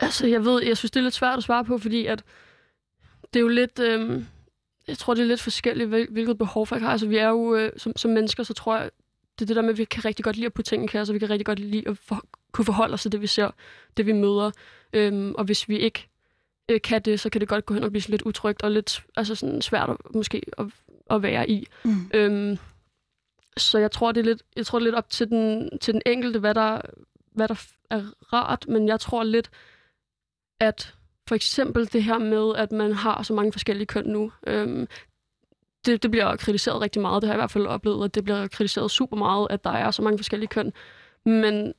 Altså, 0.00 0.26
jeg 0.26 0.44
ved, 0.44 0.62
jeg 0.62 0.76
synes, 0.76 0.90
det 0.90 1.00
er 1.00 1.04
lidt 1.04 1.14
svært 1.14 1.38
at 1.38 1.44
svare 1.44 1.64
på, 1.64 1.78
fordi 1.78 2.06
at 2.06 2.24
det 3.34 3.40
er 3.40 3.42
jo 3.42 3.48
lidt... 3.48 3.78
Øh, 3.78 4.24
jeg 4.88 4.98
tror, 4.98 5.14
det 5.14 5.22
er 5.22 5.26
lidt 5.26 5.42
forskelligt, 5.42 5.88
hvil- 5.88 6.10
hvilket 6.10 6.38
behov 6.38 6.66
folk 6.66 6.82
har. 6.82 6.90
Altså, 6.90 7.06
vi 7.06 7.16
er 7.16 7.28
jo 7.28 7.54
øh, 7.56 7.72
som, 7.76 7.96
som 7.96 8.10
mennesker, 8.10 8.42
så 8.42 8.54
tror 8.54 8.76
jeg, 8.76 8.90
det 9.38 9.44
er 9.44 9.46
det 9.46 9.56
der 9.56 9.62
med, 9.62 9.70
at 9.70 9.78
vi 9.78 9.84
kan 9.84 10.04
rigtig 10.04 10.24
godt 10.24 10.36
lide 10.36 10.46
at 10.46 10.52
putte 10.52 10.70
ting 10.70 10.84
i 10.84 10.86
kasser. 10.86 11.12
Vi 11.12 11.18
kan 11.18 11.30
rigtig 11.30 11.46
godt 11.46 11.58
lide 11.58 11.88
at 11.88 11.98
for, 11.98 12.24
kunne 12.52 12.64
forholde 12.64 12.94
os 12.94 13.02
til 13.02 13.12
det, 13.12 13.20
vi 13.20 13.26
ser, 13.26 13.50
det 13.96 14.06
vi 14.06 14.12
møder. 14.12 14.50
Øhm, 14.92 15.34
og 15.34 15.44
hvis 15.44 15.68
vi 15.68 15.78
ikke 15.78 16.08
øh, 16.68 16.80
kan 16.80 17.02
det, 17.02 17.20
så 17.20 17.30
kan 17.30 17.40
det 17.40 17.48
godt 17.48 17.66
gå 17.66 17.74
hen 17.74 17.84
og 17.84 17.90
blive 17.90 18.02
sådan 18.02 18.12
lidt 18.12 18.22
utrygt 18.22 18.62
og 18.62 18.70
lidt 18.70 19.04
altså 19.16 19.34
sådan 19.34 19.62
svært 19.62 19.90
at, 19.90 19.96
måske 20.14 20.42
at, 20.58 20.66
at 21.10 21.22
være 21.22 21.50
i. 21.50 21.66
Mm. 21.84 22.10
Øhm, 22.14 22.58
så 23.56 23.78
jeg 23.78 23.90
tror, 23.90 24.12
det 24.12 24.20
er 24.20 24.24
lidt, 24.24 24.42
jeg 24.56 24.66
tror, 24.66 24.78
det 24.78 24.82
er 24.82 24.86
lidt 24.86 24.96
op 24.96 25.10
til 25.10 25.28
den, 25.28 25.70
til 25.78 25.94
den 25.94 26.02
enkelte, 26.06 26.38
hvad 26.38 26.54
der, 26.54 26.80
hvad 27.32 27.48
der 27.48 27.66
er 27.90 28.02
rart, 28.32 28.68
men 28.68 28.88
jeg 28.88 29.00
tror 29.00 29.24
lidt, 29.24 29.50
at 30.60 30.94
for 31.28 31.34
eksempel 31.34 31.92
det 31.92 32.02
her 32.04 32.18
med, 32.18 32.54
at 32.56 32.72
man 32.72 32.92
har 32.92 33.22
så 33.22 33.34
mange 33.34 33.52
forskellige 33.52 33.86
køn 33.86 34.04
nu, 34.04 34.32
øhm, 34.46 34.86
det, 35.86 36.02
det 36.02 36.10
bliver 36.10 36.36
kritiseret 36.36 36.80
rigtig 36.80 37.02
meget. 37.02 37.22
Det 37.22 37.28
har 37.28 37.34
jeg 37.34 37.38
i 37.38 37.40
hvert 37.42 37.50
fald 37.50 37.66
oplevet, 37.66 38.04
at 38.04 38.14
det 38.14 38.24
bliver 38.24 38.48
kritiseret 38.48 38.90
super 38.90 39.16
meget, 39.16 39.46
at 39.50 39.64
der 39.64 39.70
er 39.70 39.90
så 39.90 40.02
mange 40.02 40.18
forskellige 40.18 40.48
køn. 40.48 40.72
Men 41.24 41.74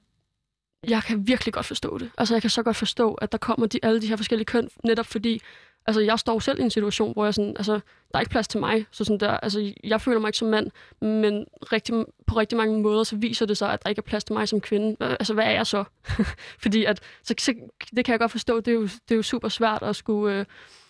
jeg 0.87 1.03
kan 1.03 1.27
virkelig 1.27 1.53
godt 1.53 1.65
forstå 1.65 1.97
det. 1.97 2.11
Altså, 2.17 2.33
jeg 2.35 2.41
kan 2.41 2.49
så 2.49 2.63
godt 2.63 2.75
forstå, 2.75 3.13
at 3.13 3.31
der 3.31 3.37
kommer 3.37 3.65
de, 3.67 3.79
alle 3.83 4.01
de 4.01 4.07
her 4.07 4.15
forskellige 4.15 4.45
køn, 4.45 4.69
netop 4.83 5.05
fordi, 5.05 5.41
altså, 5.87 6.01
jeg 6.01 6.19
står 6.19 6.39
selv 6.39 6.59
i 6.59 6.63
en 6.63 6.69
situation, 6.69 7.13
hvor 7.13 7.25
jeg 7.25 7.33
sådan, 7.33 7.57
altså, 7.57 7.73
der 7.73 8.13
er 8.13 8.19
ikke 8.19 8.29
plads 8.29 8.47
til 8.47 8.59
mig. 8.59 8.85
Så 8.91 9.03
sådan 9.03 9.19
der, 9.19 9.31
altså, 9.31 9.73
jeg 9.83 10.01
føler 10.01 10.19
mig 10.19 10.27
ikke 10.29 10.37
som 10.37 10.47
mand, 10.47 10.71
men 11.01 11.45
rigtig, 11.71 12.05
på 12.27 12.35
rigtig 12.35 12.57
mange 12.57 12.81
måder, 12.81 13.03
så 13.03 13.15
viser 13.15 13.45
det 13.45 13.57
sig, 13.57 13.73
at 13.73 13.83
der 13.83 13.89
ikke 13.89 13.99
er 13.99 14.03
plads 14.03 14.23
til 14.23 14.33
mig 14.33 14.47
som 14.47 14.61
kvinde. 14.61 14.95
Altså, 14.99 15.33
hvad 15.33 15.45
er 15.45 15.51
jeg 15.51 15.67
så? 15.67 15.83
fordi 16.63 16.85
at, 16.85 16.99
så, 17.23 17.33
så, 17.39 17.53
det 17.95 18.05
kan 18.05 18.11
jeg 18.11 18.19
godt 18.19 18.31
forstå, 18.31 18.59
det 18.59 18.71
er 18.71 18.75
jo, 18.75 18.83
det 18.83 19.11
er 19.11 19.15
jo 19.15 19.23
super 19.23 19.49
svært 19.49 19.83
at 19.83 19.95
skulle, 19.95 20.39
øh, 20.39 20.45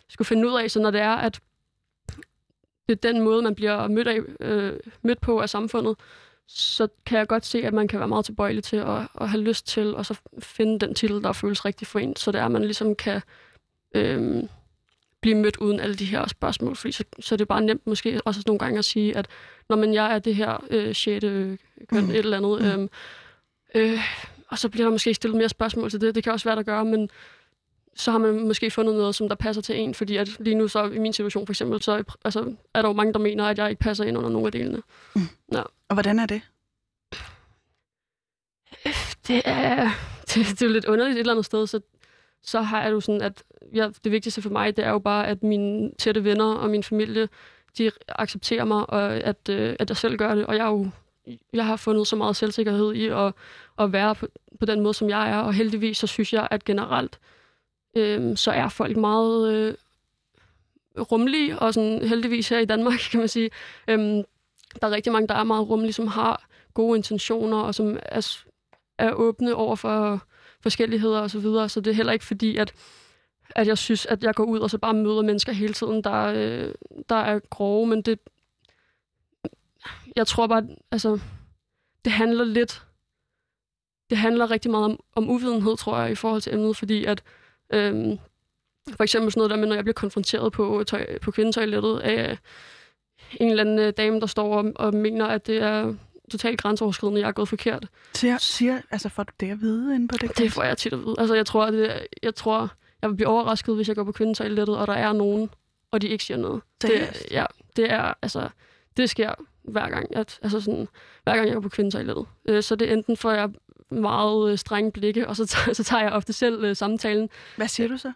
skulle 0.09 0.25
finde 0.25 0.47
ud 0.47 0.53
af, 0.53 0.71
så 0.71 0.79
når 0.79 0.91
det 0.91 1.01
er, 1.01 1.15
at 1.15 1.39
det 2.89 3.05
er 3.05 3.11
den 3.11 3.21
måde, 3.21 3.41
man 3.41 3.55
bliver 3.55 3.87
mødt, 3.87 4.07
af, 4.07 4.19
øh, 4.39 4.79
mødt 5.01 5.21
på 5.21 5.39
af 5.39 5.49
samfundet, 5.49 5.95
så 6.47 6.87
kan 7.05 7.19
jeg 7.19 7.27
godt 7.27 7.45
se, 7.45 7.63
at 7.63 7.73
man 7.73 7.87
kan 7.87 7.99
være 7.99 8.07
meget 8.07 8.25
tilbøjelig 8.25 8.63
til 8.63 8.77
at, 8.77 9.07
at 9.21 9.29
have 9.29 9.41
lyst 9.41 9.67
til 9.67 9.95
at 9.97 10.05
så 10.05 10.19
finde 10.39 10.79
den 10.79 10.95
titel, 10.95 11.23
der 11.23 11.33
føles 11.33 11.65
rigtig 11.65 11.87
for 11.87 11.99
en, 11.99 12.15
så 12.15 12.31
det 12.31 12.41
er, 12.41 12.45
at 12.45 12.51
man 12.51 12.61
ligesom 12.61 12.95
kan 12.95 13.21
øh, 13.95 14.43
blive 15.27 15.37
mødt 15.37 15.57
uden 15.57 15.79
alle 15.79 15.95
de 15.95 16.05
her 16.05 16.27
spørgsmål, 16.27 16.75
fordi 16.75 16.91
så, 16.91 17.03
så 17.19 17.35
er 17.35 17.37
det 17.37 17.47
bare 17.47 17.61
nemt 17.61 17.87
måske 17.87 18.21
også 18.25 18.43
nogle 18.45 18.59
gange 18.59 18.79
at 18.79 18.85
sige, 18.85 19.17
at 19.17 19.27
når 19.69 19.75
man 19.75 19.93
jeg 19.93 20.15
er 20.15 20.19
det 20.19 20.35
her 20.35 20.63
øh, 20.69 20.93
sjette 20.93 21.57
køn, 21.89 22.03
mm. 22.03 22.09
et 22.09 22.17
eller 22.17 22.37
andet, 22.37 22.73
øhm, 22.73 22.89
øh, 23.75 23.99
og 24.47 24.59
så 24.59 24.69
bliver 24.69 24.85
der 24.85 24.91
måske 24.91 25.13
stillet 25.13 25.37
mere 25.37 25.49
spørgsmål 25.49 25.89
til 25.89 26.01
det, 26.01 26.15
det 26.15 26.23
kan 26.23 26.33
også 26.33 26.49
være, 26.49 26.55
der 26.55 26.63
gør, 26.63 26.83
men 26.83 27.09
så 27.95 28.11
har 28.11 28.17
man 28.17 28.47
måske 28.47 28.71
fundet 28.71 28.95
noget, 28.95 29.15
som 29.15 29.29
der 29.29 29.35
passer 29.35 29.61
til 29.61 29.79
en, 29.79 29.93
fordi 29.93 30.17
at 30.17 30.39
lige 30.39 30.55
nu 30.55 30.67
så 30.67 30.83
i 30.85 30.99
min 30.99 31.13
situation 31.13 31.45
for 31.45 31.51
eksempel, 31.51 31.81
så 31.81 32.03
altså, 32.25 32.53
er 32.73 32.81
der 32.81 32.89
jo 32.89 32.93
mange, 32.93 33.13
der 33.13 33.19
mener, 33.19 33.45
at 33.45 33.57
jeg 33.57 33.69
ikke 33.69 33.79
passer 33.79 34.03
ind 34.03 34.17
under 34.17 34.29
nogle 34.29 34.45
af 34.45 34.51
delene. 34.51 34.81
Mm. 35.15 35.21
Ja. 35.53 35.61
Og 35.89 35.93
hvordan 35.93 36.19
er 36.19 36.25
det? 36.25 36.41
Det 39.27 39.41
er, 39.45 39.89
det, 40.33 40.35
det 40.35 40.61
er 40.61 40.65
jo 40.65 40.73
lidt 40.73 40.85
underligt 40.85 41.15
et 41.15 41.19
eller 41.19 41.33
andet 41.33 41.45
sted, 41.45 41.67
så, 41.67 41.79
så 42.47 42.61
har 42.61 42.83
jeg 42.83 42.91
jo 42.91 42.99
sådan, 42.99 43.21
at 43.21 43.43
ja, 43.73 43.89
det 44.03 44.11
vigtigste 44.11 44.41
for 44.41 44.49
mig, 44.49 44.77
det 44.77 44.85
er 44.85 44.89
jo 44.89 44.99
bare, 44.99 45.27
at 45.27 45.43
mine 45.43 45.91
tætte 45.97 46.23
venner 46.23 46.53
og 46.53 46.69
min 46.69 46.83
familie, 46.83 47.29
de 47.77 47.91
accepterer 48.07 48.65
mig, 48.65 48.89
og 48.89 49.13
at, 49.13 49.49
øh, 49.49 49.75
at 49.79 49.89
jeg 49.89 49.97
selv 49.97 50.17
gør 50.17 50.35
det, 50.35 50.45
og 50.45 50.55
jeg, 50.55 50.65
er 50.65 50.69
jo, 50.69 50.89
jeg 51.53 51.65
har 51.65 51.75
fundet 51.75 52.07
så 52.07 52.15
meget 52.15 52.35
selvsikkerhed 52.35 52.93
i 52.93 53.07
at, 53.07 53.33
at 53.79 53.93
være 53.93 54.15
på, 54.15 54.27
på 54.59 54.65
den 54.65 54.81
måde, 54.81 54.93
som 54.93 55.09
jeg 55.09 55.29
er, 55.29 55.37
og 55.37 55.53
heldigvis 55.53 55.97
så 55.97 56.07
synes 56.07 56.33
jeg, 56.33 56.47
at 56.51 56.65
generelt, 56.65 57.19
øh, 57.97 58.37
så 58.37 58.51
er 58.51 58.69
folk 58.69 58.97
meget 58.97 59.53
øh, 59.53 59.73
rummelige, 61.11 61.59
og 61.59 61.73
sådan 61.73 62.07
heldigvis 62.07 62.49
her 62.49 62.59
i 62.59 62.65
Danmark, 62.65 62.99
kan 63.11 63.19
man 63.19 63.29
sige. 63.29 63.49
Øh, 63.87 63.99
der 64.81 64.87
er 64.87 64.91
rigtig 64.91 65.13
mange, 65.13 65.27
der 65.27 65.35
er 65.35 65.43
meget 65.43 65.69
rummelige, 65.69 65.93
som 65.93 66.07
har 66.07 66.47
gode 66.73 66.97
intentioner, 66.97 67.57
og 67.57 67.75
som 67.75 67.97
er, 68.01 68.37
er 68.97 69.11
åbne 69.11 69.55
over 69.55 69.75
for 69.75 70.21
forskelligheder 70.61 71.19
og 71.19 71.31
så 71.31 71.39
videre. 71.39 71.69
Så 71.69 71.81
det 71.81 71.91
er 71.91 71.95
heller 71.95 72.13
ikke 72.13 72.25
fordi, 72.25 72.57
at, 72.57 72.73
at 73.55 73.67
jeg 73.67 73.77
synes, 73.77 74.05
at 74.05 74.23
jeg 74.23 74.33
går 74.33 74.43
ud 74.43 74.59
og 74.59 74.69
så 74.69 74.77
bare 74.77 74.93
møder 74.93 75.21
mennesker 75.21 75.51
hele 75.51 75.73
tiden, 75.73 76.03
der, 76.03 76.23
øh, 76.35 76.73
der 77.09 77.15
er 77.15 77.39
grove, 77.39 77.87
men 77.87 78.01
det... 78.01 78.19
Jeg 80.15 80.27
tror 80.27 80.47
bare, 80.47 80.67
altså, 80.91 81.19
det 82.05 82.11
handler 82.11 82.43
lidt... 82.43 82.83
Det 84.09 84.17
handler 84.17 84.51
rigtig 84.51 84.71
meget 84.71 84.85
om, 84.85 84.99
om 85.15 85.29
uvidenhed, 85.29 85.77
tror 85.77 85.99
jeg, 85.99 86.11
i 86.11 86.15
forhold 86.15 86.41
til 86.41 86.53
emnet, 86.53 86.77
fordi 86.77 87.05
at 87.05 87.23
Øh, 87.73 88.17
for 88.95 89.03
eksempel 89.03 89.31
sådan 89.31 89.39
noget 89.39 89.49
der 89.49 89.57
med, 89.57 89.67
når 89.67 89.75
jeg 89.75 89.83
bliver 89.83 89.93
konfronteret 89.93 90.51
på, 90.51 90.83
tøj, 90.87 91.19
på 91.19 91.31
kvindetoilettet 91.31 91.99
af 91.99 92.37
en 93.39 93.49
eller 93.49 93.63
anden 93.63 93.79
øh, 93.79 93.93
dame, 93.97 94.19
der 94.19 94.25
står 94.25 94.57
og, 94.57 94.71
og 94.75 94.93
mener, 94.93 95.25
at 95.25 95.47
det 95.47 95.57
er 95.57 95.93
totalt 96.31 96.61
grænseoverskridende, 96.61 97.21
jeg 97.21 97.27
er 97.27 97.31
gået 97.31 97.49
forkert. 97.49 97.87
Siger, 98.13 98.37
siger 98.37 98.81
altså 98.91 99.09
får 99.09 99.23
du 99.23 99.33
det 99.39 99.51
at 99.51 99.61
vide 99.61 99.95
inde 99.95 100.07
på 100.07 100.17
det? 100.17 100.37
Det 100.37 100.51
får 100.51 100.63
jeg 100.63 100.77
tit 100.77 100.93
at 100.93 100.99
vide. 100.99 101.15
Altså, 101.17 101.35
jeg 101.35 101.45
tror, 101.45 101.71
det, 101.71 102.07
jeg 102.23 102.35
tror, 102.35 102.71
jeg 103.01 103.09
vil 103.09 103.15
blive 103.15 103.27
overrasket, 103.27 103.75
hvis 103.75 103.87
jeg 103.87 103.95
går 103.95 104.03
på 104.03 104.11
kvindetoilettet, 104.11 104.77
og 104.77 104.87
der 104.87 104.93
er 104.93 105.13
nogen, 105.13 105.49
og 105.91 106.01
de 106.01 106.07
ikke 106.07 106.23
siger 106.23 106.37
noget. 106.37 106.61
Det, 106.81 107.27
ja, 107.31 107.45
det 107.75 107.91
er, 107.91 108.13
altså, 108.21 108.49
det 108.97 109.09
sker 109.09 109.33
hver 109.63 109.89
gang. 109.89 110.15
At, 110.15 110.39
altså 110.41 110.61
sådan, 110.61 110.87
hver 111.23 111.35
gang 111.35 111.47
jeg 111.47 111.53
går 111.53 111.61
på 111.61 111.69
kvindetoilettet. 111.69 112.25
Øh, 112.45 112.63
så 112.63 112.75
det 112.75 112.89
er 112.89 112.93
enten, 112.93 113.17
for 113.17 113.31
jeg 113.31 113.49
meget 113.89 114.51
øh, 114.51 114.57
strenge 114.57 114.91
blikke, 114.91 115.27
og 115.27 115.35
så, 115.35 115.45
så 115.73 115.83
tager 115.83 116.03
jeg 116.03 116.11
ofte 116.11 116.33
selv 116.33 116.63
øh, 116.63 116.75
samtalen. 116.75 117.29
Hvad 117.55 117.67
siger 117.67 117.87
du 117.87 117.97
så? 117.97 118.11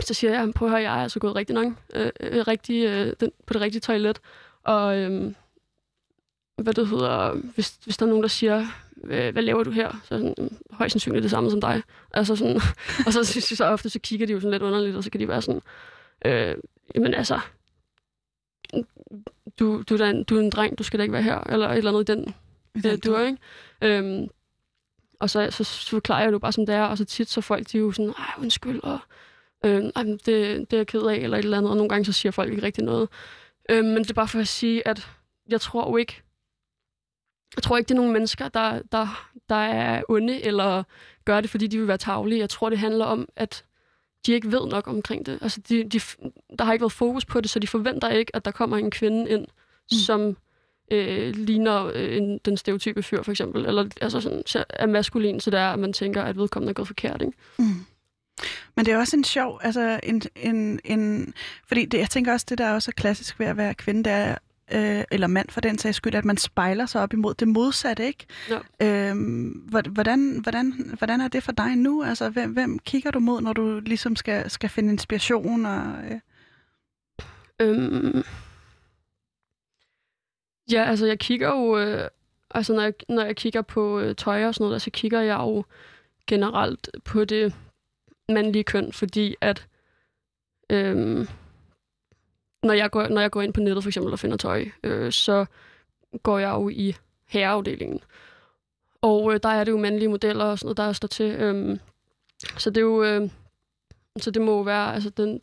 Så 0.00 0.14
siger 0.14 0.40
jeg, 0.40 0.52
prøv 0.54 0.68
at 0.68 0.72
høre, 0.72 0.82
jeg 0.82 0.98
er 0.98 1.02
altså 1.02 1.20
gået 1.20 1.36
rigtig 1.36 1.56
øh, 1.94 2.10
øh, 2.20 2.46
rigtig, 2.48 2.84
øh, 2.84 3.12
den, 3.20 3.30
på 3.46 3.52
det 3.52 3.62
rigtige 3.62 3.80
toilet. 3.80 4.20
Og 4.64 4.98
øh, 4.98 5.32
hvad 6.62 6.74
det 6.74 6.88
hedder, 6.88 7.32
hvis, 7.54 7.78
hvis 7.84 7.96
der 7.96 8.06
er 8.06 8.08
nogen, 8.08 8.22
der 8.22 8.28
siger, 8.28 8.66
hvad, 9.04 9.32
hvad 9.32 9.42
laver 9.42 9.62
du 9.62 9.70
her? 9.70 10.00
Så 10.04 10.14
er 10.14 10.18
sådan, 10.18 10.34
øh, 10.38 10.50
højst 10.70 10.92
sandsynligt 10.92 11.22
det 11.22 11.30
samme 11.30 11.50
som 11.50 11.60
dig. 11.60 11.82
Altså 12.14 12.36
sådan, 12.36 12.56
og 13.06 13.12
så, 13.12 13.24
så, 13.24 13.56
så 13.56 13.64
ofte 13.64 13.90
så 13.90 13.98
kigger 13.98 14.26
de 14.26 14.32
jo 14.32 14.40
sådan 14.40 14.50
lidt 14.50 14.62
underligt, 14.62 14.96
og 14.96 15.04
så 15.04 15.10
kan 15.10 15.20
de 15.20 15.28
være 15.28 15.42
sådan, 15.42 15.60
øh, 16.24 16.56
jamen 16.94 17.14
altså, 17.14 17.40
du, 19.58 19.82
du, 19.88 19.94
er 19.94 20.10
en, 20.10 20.24
du 20.24 20.36
er 20.36 20.40
en 20.40 20.50
dreng, 20.50 20.78
du 20.78 20.82
skal 20.82 20.98
da 20.98 21.02
ikke 21.02 21.12
være 21.12 21.22
her, 21.22 21.38
eller 21.38 21.68
et 21.68 21.78
eller 21.78 21.90
andet 21.90 22.08
i 22.08 22.12
den, 22.12 22.34
det, 22.82 23.04
du 23.04 23.12
er, 23.12 23.26
ikke? 23.26 23.38
Øhm, 23.82 24.28
og 25.20 25.30
så, 25.30 25.50
så, 25.50 25.64
så 25.64 25.90
forklarer 25.90 26.22
jeg 26.22 26.32
det 26.32 26.40
bare, 26.40 26.52
som 26.52 26.66
det 26.66 26.74
er, 26.74 26.82
og 26.82 26.98
så 26.98 27.04
tit 27.04 27.28
så 27.28 27.40
folk, 27.40 27.72
de 27.72 27.76
er 27.76 27.80
jo 27.80 27.92
sådan, 27.92 28.14
ej, 28.18 28.34
undskyld, 28.38 28.80
og 28.82 28.98
øh, 29.64 29.84
ej, 29.96 30.02
det, 30.02 30.26
det 30.26 30.72
er 30.72 30.76
jeg 30.76 30.86
ked 30.86 31.02
af, 31.02 31.16
eller 31.16 31.36
et 31.38 31.44
eller 31.44 31.58
andet, 31.58 31.70
og 31.70 31.76
nogle 31.76 31.88
gange 31.88 32.04
så 32.04 32.12
siger 32.12 32.32
folk 32.32 32.50
ikke 32.50 32.62
rigtig 32.62 32.84
noget. 32.84 33.08
Øh, 33.68 33.84
men 33.84 33.96
det 33.96 34.10
er 34.10 34.14
bare 34.14 34.28
for 34.28 34.38
at 34.38 34.48
sige, 34.48 34.88
at 34.88 35.08
jeg 35.48 35.60
tror 35.60 35.90
jo 35.90 35.96
ikke, 35.96 36.22
jeg 37.56 37.62
tror 37.62 37.76
ikke, 37.76 37.88
det 37.88 37.94
er 37.94 37.98
nogle 38.00 38.12
mennesker, 38.12 38.48
der, 38.48 38.82
der, 38.92 39.30
der 39.48 39.54
er 39.54 40.02
onde, 40.08 40.42
eller 40.44 40.82
gør 41.24 41.40
det, 41.40 41.50
fordi 41.50 41.66
de 41.66 41.78
vil 41.78 41.88
være 41.88 41.98
tavlige. 41.98 42.40
Jeg 42.40 42.50
tror, 42.50 42.70
det 42.70 42.78
handler 42.78 43.04
om, 43.04 43.28
at 43.36 43.64
de 44.26 44.32
ikke 44.32 44.52
ved 44.52 44.66
nok 44.66 44.88
omkring 44.88 45.26
det. 45.26 45.38
Altså, 45.42 45.60
de, 45.68 45.84
de, 45.84 46.00
der 46.58 46.64
har 46.64 46.72
ikke 46.72 46.82
været 46.82 46.92
fokus 46.92 47.24
på 47.24 47.40
det, 47.40 47.50
så 47.50 47.58
de 47.58 47.66
forventer 47.66 48.08
ikke, 48.08 48.36
at 48.36 48.44
der 48.44 48.50
kommer 48.50 48.76
en 48.76 48.90
kvinde 48.90 49.30
ind, 49.30 49.40
mm. 49.40 49.98
som 50.06 50.36
øh, 50.90 51.34
ligner 51.36 51.90
øh, 51.94 52.16
en, 52.16 52.38
den 52.38 52.56
stereotype 52.56 53.02
fyr, 53.02 53.22
for 53.22 53.30
eksempel. 53.30 53.66
Eller 53.66 53.88
altså 54.00 54.20
sådan, 54.20 54.64
er 54.68 54.86
maskulin, 54.86 55.40
så 55.40 55.50
det 55.50 55.60
er, 55.60 55.72
at 55.72 55.78
man 55.78 55.92
tænker, 55.92 56.22
at 56.22 56.36
vedkommende 56.36 56.70
er 56.70 56.74
gået 56.74 56.88
forkert. 56.88 57.22
Ikke? 57.22 57.32
Mm. 57.58 57.64
Men 58.76 58.86
det 58.86 58.94
er 58.94 58.98
også 58.98 59.16
en 59.16 59.24
sjov, 59.24 59.60
altså 59.62 60.00
en, 60.02 60.22
en, 60.36 60.80
en 60.84 61.34
fordi 61.68 61.84
det, 61.84 61.98
jeg 61.98 62.10
tænker 62.10 62.32
også, 62.32 62.46
det 62.48 62.58
der 62.58 62.64
er 62.64 62.74
også 62.74 62.92
klassisk 62.92 63.38
ved 63.38 63.46
at 63.46 63.56
være 63.56 63.74
kvinde, 63.74 64.04
det 64.04 64.12
er, 64.12 64.34
øh, 64.74 65.04
eller 65.10 65.26
mand 65.26 65.48
for 65.48 65.60
den 65.60 65.78
sags 65.78 65.96
skyld, 65.96 66.14
at 66.14 66.24
man 66.24 66.36
spejler 66.36 66.86
sig 66.86 67.02
op 67.02 67.12
imod 67.12 67.34
det 67.34 67.48
modsatte, 67.48 68.06
ikke? 68.06 68.26
Ja. 68.80 69.10
Øhm, 69.10 69.48
hvordan, 69.48 70.40
hvordan, 70.42 70.94
hvordan 70.98 71.20
er 71.20 71.28
det 71.28 71.42
for 71.42 71.52
dig 71.52 71.76
nu? 71.76 72.02
Altså, 72.04 72.28
hvem, 72.28 72.52
hvem 72.52 72.78
kigger 72.78 73.10
du 73.10 73.18
mod, 73.18 73.40
når 73.40 73.52
du 73.52 73.80
ligesom 73.80 74.16
skal, 74.16 74.50
skal 74.50 74.70
finde 74.70 74.92
inspiration? 74.92 75.66
Og, 75.66 75.94
øh? 76.10 76.20
øhm, 77.60 78.22
Ja, 80.72 80.84
altså 80.84 81.06
jeg 81.06 81.18
kigger 81.18 81.48
jo, 81.48 81.78
øh, 81.78 82.08
altså 82.50 82.74
når 82.74 82.82
jeg, 82.82 82.92
når 83.08 83.24
jeg 83.24 83.36
kigger 83.36 83.62
på 83.62 84.00
øh, 84.00 84.16
tøj 84.16 84.46
og 84.46 84.54
sådan 84.54 84.64
noget, 84.64 84.82
så 84.82 84.90
kigger 84.90 85.20
jeg 85.20 85.38
jo 85.38 85.64
generelt 86.26 86.90
på 87.04 87.24
det 87.24 87.54
mandlige 88.28 88.64
køn, 88.64 88.92
fordi 88.92 89.34
at 89.40 89.66
øh, 90.70 91.26
når, 92.62 92.74
jeg 92.74 92.90
går, 92.90 93.08
når 93.08 93.20
jeg 93.20 93.30
går 93.30 93.42
ind 93.42 93.52
på 93.52 93.60
nettet 93.60 93.84
for 93.84 93.88
eksempel 93.88 94.12
og 94.12 94.18
finder 94.18 94.36
tøj, 94.36 94.66
øh, 94.82 95.12
så 95.12 95.46
går 96.22 96.38
jeg 96.38 96.50
jo 96.50 96.68
i 96.68 96.96
herreafdelingen. 97.28 98.00
Og 99.02 99.34
øh, 99.34 99.40
der 99.42 99.48
er 99.48 99.64
det 99.64 99.72
jo 99.72 99.78
mandlige 99.78 100.08
modeller 100.08 100.44
og 100.44 100.58
sådan 100.58 100.66
noget, 100.66 100.76
der 100.76 100.92
står 100.92 101.08
til. 101.08 101.30
Øh, 101.30 101.78
så 102.58 102.70
det 102.70 102.76
er 102.76 102.84
jo, 102.84 103.04
øh, 103.04 103.30
så 104.18 104.30
det 104.30 104.42
må 104.42 104.56
jo 104.56 104.60
være, 104.60 104.94
altså 104.94 105.10
den, 105.10 105.40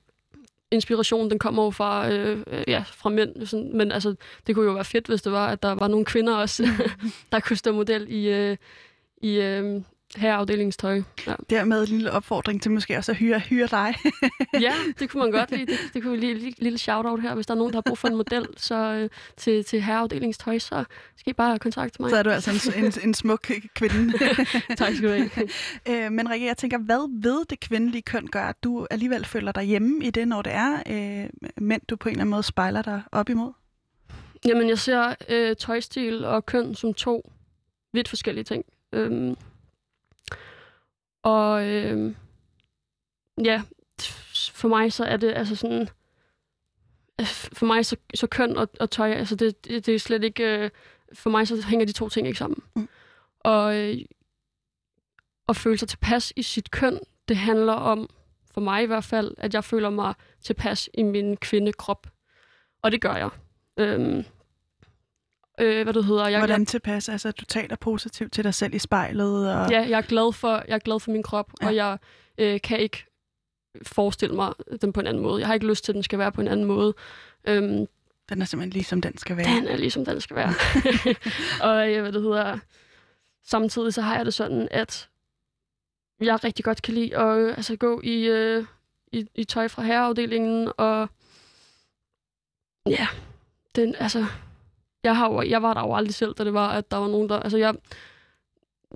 inspiration, 0.72 1.30
den 1.30 1.40
kommer 1.40 1.64
jo 1.64 1.72
fra, 1.72 2.12
øh, 2.12 2.44
øh, 2.48 2.64
ja, 2.68 2.84
fra 2.88 3.10
mænd. 3.10 3.46
Sådan, 3.46 3.78
men 3.78 3.92
altså, 3.92 4.16
det 4.48 4.56
kunne 4.56 4.66
jo 4.66 4.74
være 4.74 4.86
fedt, 4.86 5.08
hvis 5.08 5.22
det 5.22 5.32
var, 5.32 5.48
at 5.48 5.64
der 5.64 5.72
var 5.72 5.88
nogle 5.88 6.06
kvinder 6.06 6.36
også, 6.36 6.68
der 7.32 7.40
kunne 7.40 7.58
stå 7.58 7.72
model 7.72 8.08
i, 8.10 8.30
øh, 8.30 8.58
i 9.22 9.42
øh, 9.42 9.82
herreafdelingstøj. 10.16 11.02
Ja. 11.28 11.36
Dermed 11.50 11.82
en 11.82 11.88
lille 11.88 12.12
opfordring 12.12 12.62
til 12.62 12.72
måske 12.72 12.98
også 12.98 13.12
at 13.12 13.18
hyre, 13.18 13.40
hyre 13.40 13.68
dig. 13.68 13.96
ja, 14.66 14.74
det 15.00 15.10
kunne 15.10 15.24
man 15.24 15.32
godt 15.32 15.52
lide. 15.52 15.66
Det, 15.66 15.80
det 15.94 16.04
kunne 16.04 16.12
vi 16.12 16.18
lige 16.18 16.48
en 16.48 16.54
lille 16.58 16.78
shout-out 16.78 17.22
her. 17.22 17.36
Hvis 17.36 17.46
der 17.46 17.54
er 17.54 17.58
nogen, 17.58 17.74
der 17.74 17.78
har 17.78 17.82
brug 17.82 17.98
for 17.98 18.08
en 18.08 18.16
model 18.16 18.48
så, 18.58 18.76
øh, 18.76 19.10
til, 19.38 19.66
til 19.66 19.82
herreafdelingstøj, 19.82 20.60
så 20.60 20.84
skal 21.18 21.30
I 21.30 21.34
bare 21.34 21.60
kontakte 21.60 22.02
mig. 22.02 22.10
Så 22.10 22.16
er 22.16 22.24
du 22.24 22.30
altså 22.30 22.72
en, 22.76 22.86
en, 22.86 22.94
en 23.04 23.14
smuk 23.14 23.52
kvinde. 23.76 24.14
tak 24.78 24.94
skal 24.96 25.10
du 25.10 25.14
have. 25.14 25.50
øh, 26.06 26.12
men 26.12 26.30
Rikke, 26.30 26.46
jeg 26.46 26.58
tænker, 26.58 26.78
hvad 26.78 27.22
ved 27.22 27.46
det 27.46 27.60
kvindelige 27.60 28.02
køn 28.02 28.28
gør, 28.28 28.44
at 28.44 28.64
du 28.64 28.88
alligevel 28.92 29.26
føler 29.26 29.52
dig 29.52 29.64
hjemme 29.64 30.06
i 30.06 30.10
det, 30.10 30.28
når 30.28 30.42
det 30.42 30.54
er 30.54 30.74
øh, 30.90 31.30
mænd, 31.58 31.82
du 31.90 31.96
på 31.96 32.10
en 32.10 32.14
eller 32.14 32.22
anden 32.22 32.32
måde 32.32 32.44
spejler 32.44 32.82
dig 32.82 33.02
op 33.12 33.30
imod? 33.30 33.52
Jamen, 34.46 34.70
jeg 34.70 34.80
ser 34.80 35.16
øh, 35.30 35.56
tøjstil 35.56 36.26
og 36.26 36.46
køn 36.46 36.76
som 36.76 36.94
to 36.94 37.32
vidt 37.94 38.10
forskellige 38.10 38.44
ting. 38.44 38.66
Øhm, 38.94 39.36
og 41.28 41.68
øh, 41.68 42.16
ja, 43.44 43.62
for 44.52 44.68
mig 44.68 44.94
så 44.94 45.04
er 45.04 45.18
det 45.18 45.34
altså 45.34 45.56
sådan... 45.56 45.90
For 47.28 47.66
mig 47.66 47.86
så, 47.86 47.96
så 48.16 48.28
køn 48.28 48.58
og, 48.58 48.70
og 48.80 48.92
tøj, 48.92 49.12
altså 49.12 49.36
det, 49.36 49.66
det, 49.66 49.86
det 49.86 49.96
er 49.96 50.00
slet 50.00 50.24
ikke... 50.24 50.44
Øh, 50.44 50.70
for 51.14 51.30
mig 51.30 51.48
så 51.48 51.66
hænger 51.68 51.86
de 51.86 51.92
to 51.92 52.10
ting 52.10 52.28
ikke 52.28 52.40
sammen. 52.40 52.64
Mm. 52.76 52.90
Og 53.40 53.76
øh, 53.76 53.98
at 55.50 55.56
føle 55.56 55.78
sig 55.78 55.88
tilpas 55.88 56.34
i 56.36 56.44
sit 56.44 56.72
køn, 56.72 57.00
det 57.28 57.38
handler 57.38 57.74
om, 57.74 58.10
for 58.54 58.62
mig 58.62 58.84
i 58.84 58.86
hvert 58.86 59.04
fald, 59.04 59.36
at 59.38 59.54
jeg 59.54 59.64
føler 59.64 59.90
mig 59.90 60.14
tilpas 60.42 60.90
i 60.94 61.04
min 61.04 61.38
kvindekrop. 61.38 62.08
Og 62.82 62.92
det 62.92 63.02
gør 63.02 63.16
jeg. 63.16 63.30
Øhm, 63.78 64.26
øh, 65.60 65.84
hvad 65.84 65.94
du 65.94 66.02
hedder. 66.02 66.28
Jeg, 66.28 66.40
Hvordan 66.40 66.66
tilpas? 66.66 67.10
Altså, 67.10 67.32
du 67.32 67.46
taler 67.46 67.76
positivt 67.76 68.34
til 68.34 68.44
dig 68.44 68.54
selv 68.54 68.74
i 68.74 68.80
spejlet? 68.80 69.56
Og... 69.56 69.72
Ja, 69.72 69.80
jeg 69.80 69.98
er 69.98 70.02
glad 70.02 70.34
for, 70.34 70.64
jeg 70.68 70.76
er 70.76 70.80
glad 70.80 71.00
for 71.00 71.12
min 71.12 71.24
krop, 71.24 71.52
ja. 71.62 71.68
og 71.68 71.76
jeg 71.76 71.98
øh, 72.38 72.62
kan 72.62 72.80
ikke 72.80 73.06
forestille 73.84 74.36
mig 74.36 74.54
den 74.82 74.94
på 74.94 75.00
en 75.00 75.08
anden 75.08 75.24
måde. 75.24 75.40
Jeg 75.40 75.48
har 75.48 75.54
ikke 75.54 75.68
lyst 75.68 75.84
til, 75.86 75.92
at 75.92 75.96
den 75.96 76.04
skal 76.04 76.20
være 76.20 76.32
på 76.32 76.42
en 76.42 76.48
anden 76.48 76.66
måde. 76.66 76.94
Øhm, 77.48 77.88
Den 78.30 78.42
er 78.42 78.46
simpelthen 78.46 78.70
ligesom 78.70 79.02
den 79.02 79.18
skal 79.18 79.38
være. 79.38 79.46
Den 79.46 79.68
er 79.68 79.78
ligesom 79.78 80.06
den 80.06 80.22
skal 80.22 80.36
være. 80.36 80.54
og 81.70 81.92
øh, 81.92 82.02
hvad 82.02 82.12
det 82.12 82.22
hedder, 82.22 82.60
samtidig 83.44 83.94
så 83.94 84.02
har 84.02 84.16
jeg 84.16 84.26
det 84.26 84.34
sådan, 84.34 84.68
at 84.72 85.10
jeg 86.22 86.44
rigtig 86.44 86.66
godt 86.66 86.82
kan 86.82 86.94
lide 86.94 87.18
at 87.18 87.38
øh, 87.38 87.58
altså, 87.58 87.76
gå 87.76 88.02
i, 88.04 88.28
øh, 88.28 88.66
i, 89.12 89.26
i 89.36 89.44
tøj 89.44 89.68
fra 89.68 89.82
herreafdelingen, 89.84 90.72
og 90.78 91.10
ja, 92.86 93.08
den, 93.76 93.96
altså, 94.00 94.26
jeg, 95.04 95.18
har 95.18 95.32
jo, 95.32 95.42
jeg 95.42 95.62
var 95.62 95.74
der 95.74 95.82
jo 95.82 95.96
aldrig 95.96 96.14
selv, 96.14 96.34
da 96.34 96.44
det 96.44 96.54
var, 96.54 96.70
at 96.70 96.92
der 96.92 96.98
var 96.98 97.08
nogen, 97.08 97.30
der, 97.30 97.40
altså 97.40 97.58
jeg, 97.58 97.76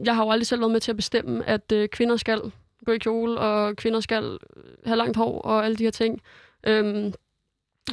jeg 0.05 0.15
har 0.15 0.23
jo 0.23 0.31
aldrig 0.31 0.47
selv 0.47 0.61
været 0.61 0.71
med 0.71 0.79
til 0.79 0.91
at 0.91 0.95
bestemme, 0.95 1.45
at 1.45 1.71
øh, 1.71 1.89
kvinder 1.89 2.17
skal 2.17 2.51
gå 2.85 2.91
i 2.91 2.97
kjole, 2.97 3.39
og 3.39 3.75
kvinder 3.75 3.99
skal 3.99 4.39
øh, 4.55 4.63
have 4.85 4.97
langt 4.97 5.17
hår, 5.17 5.41
og 5.41 5.65
alle 5.65 5.77
de 5.77 5.83
her 5.83 5.91
ting. 5.91 6.21
Øhm, 6.63 7.13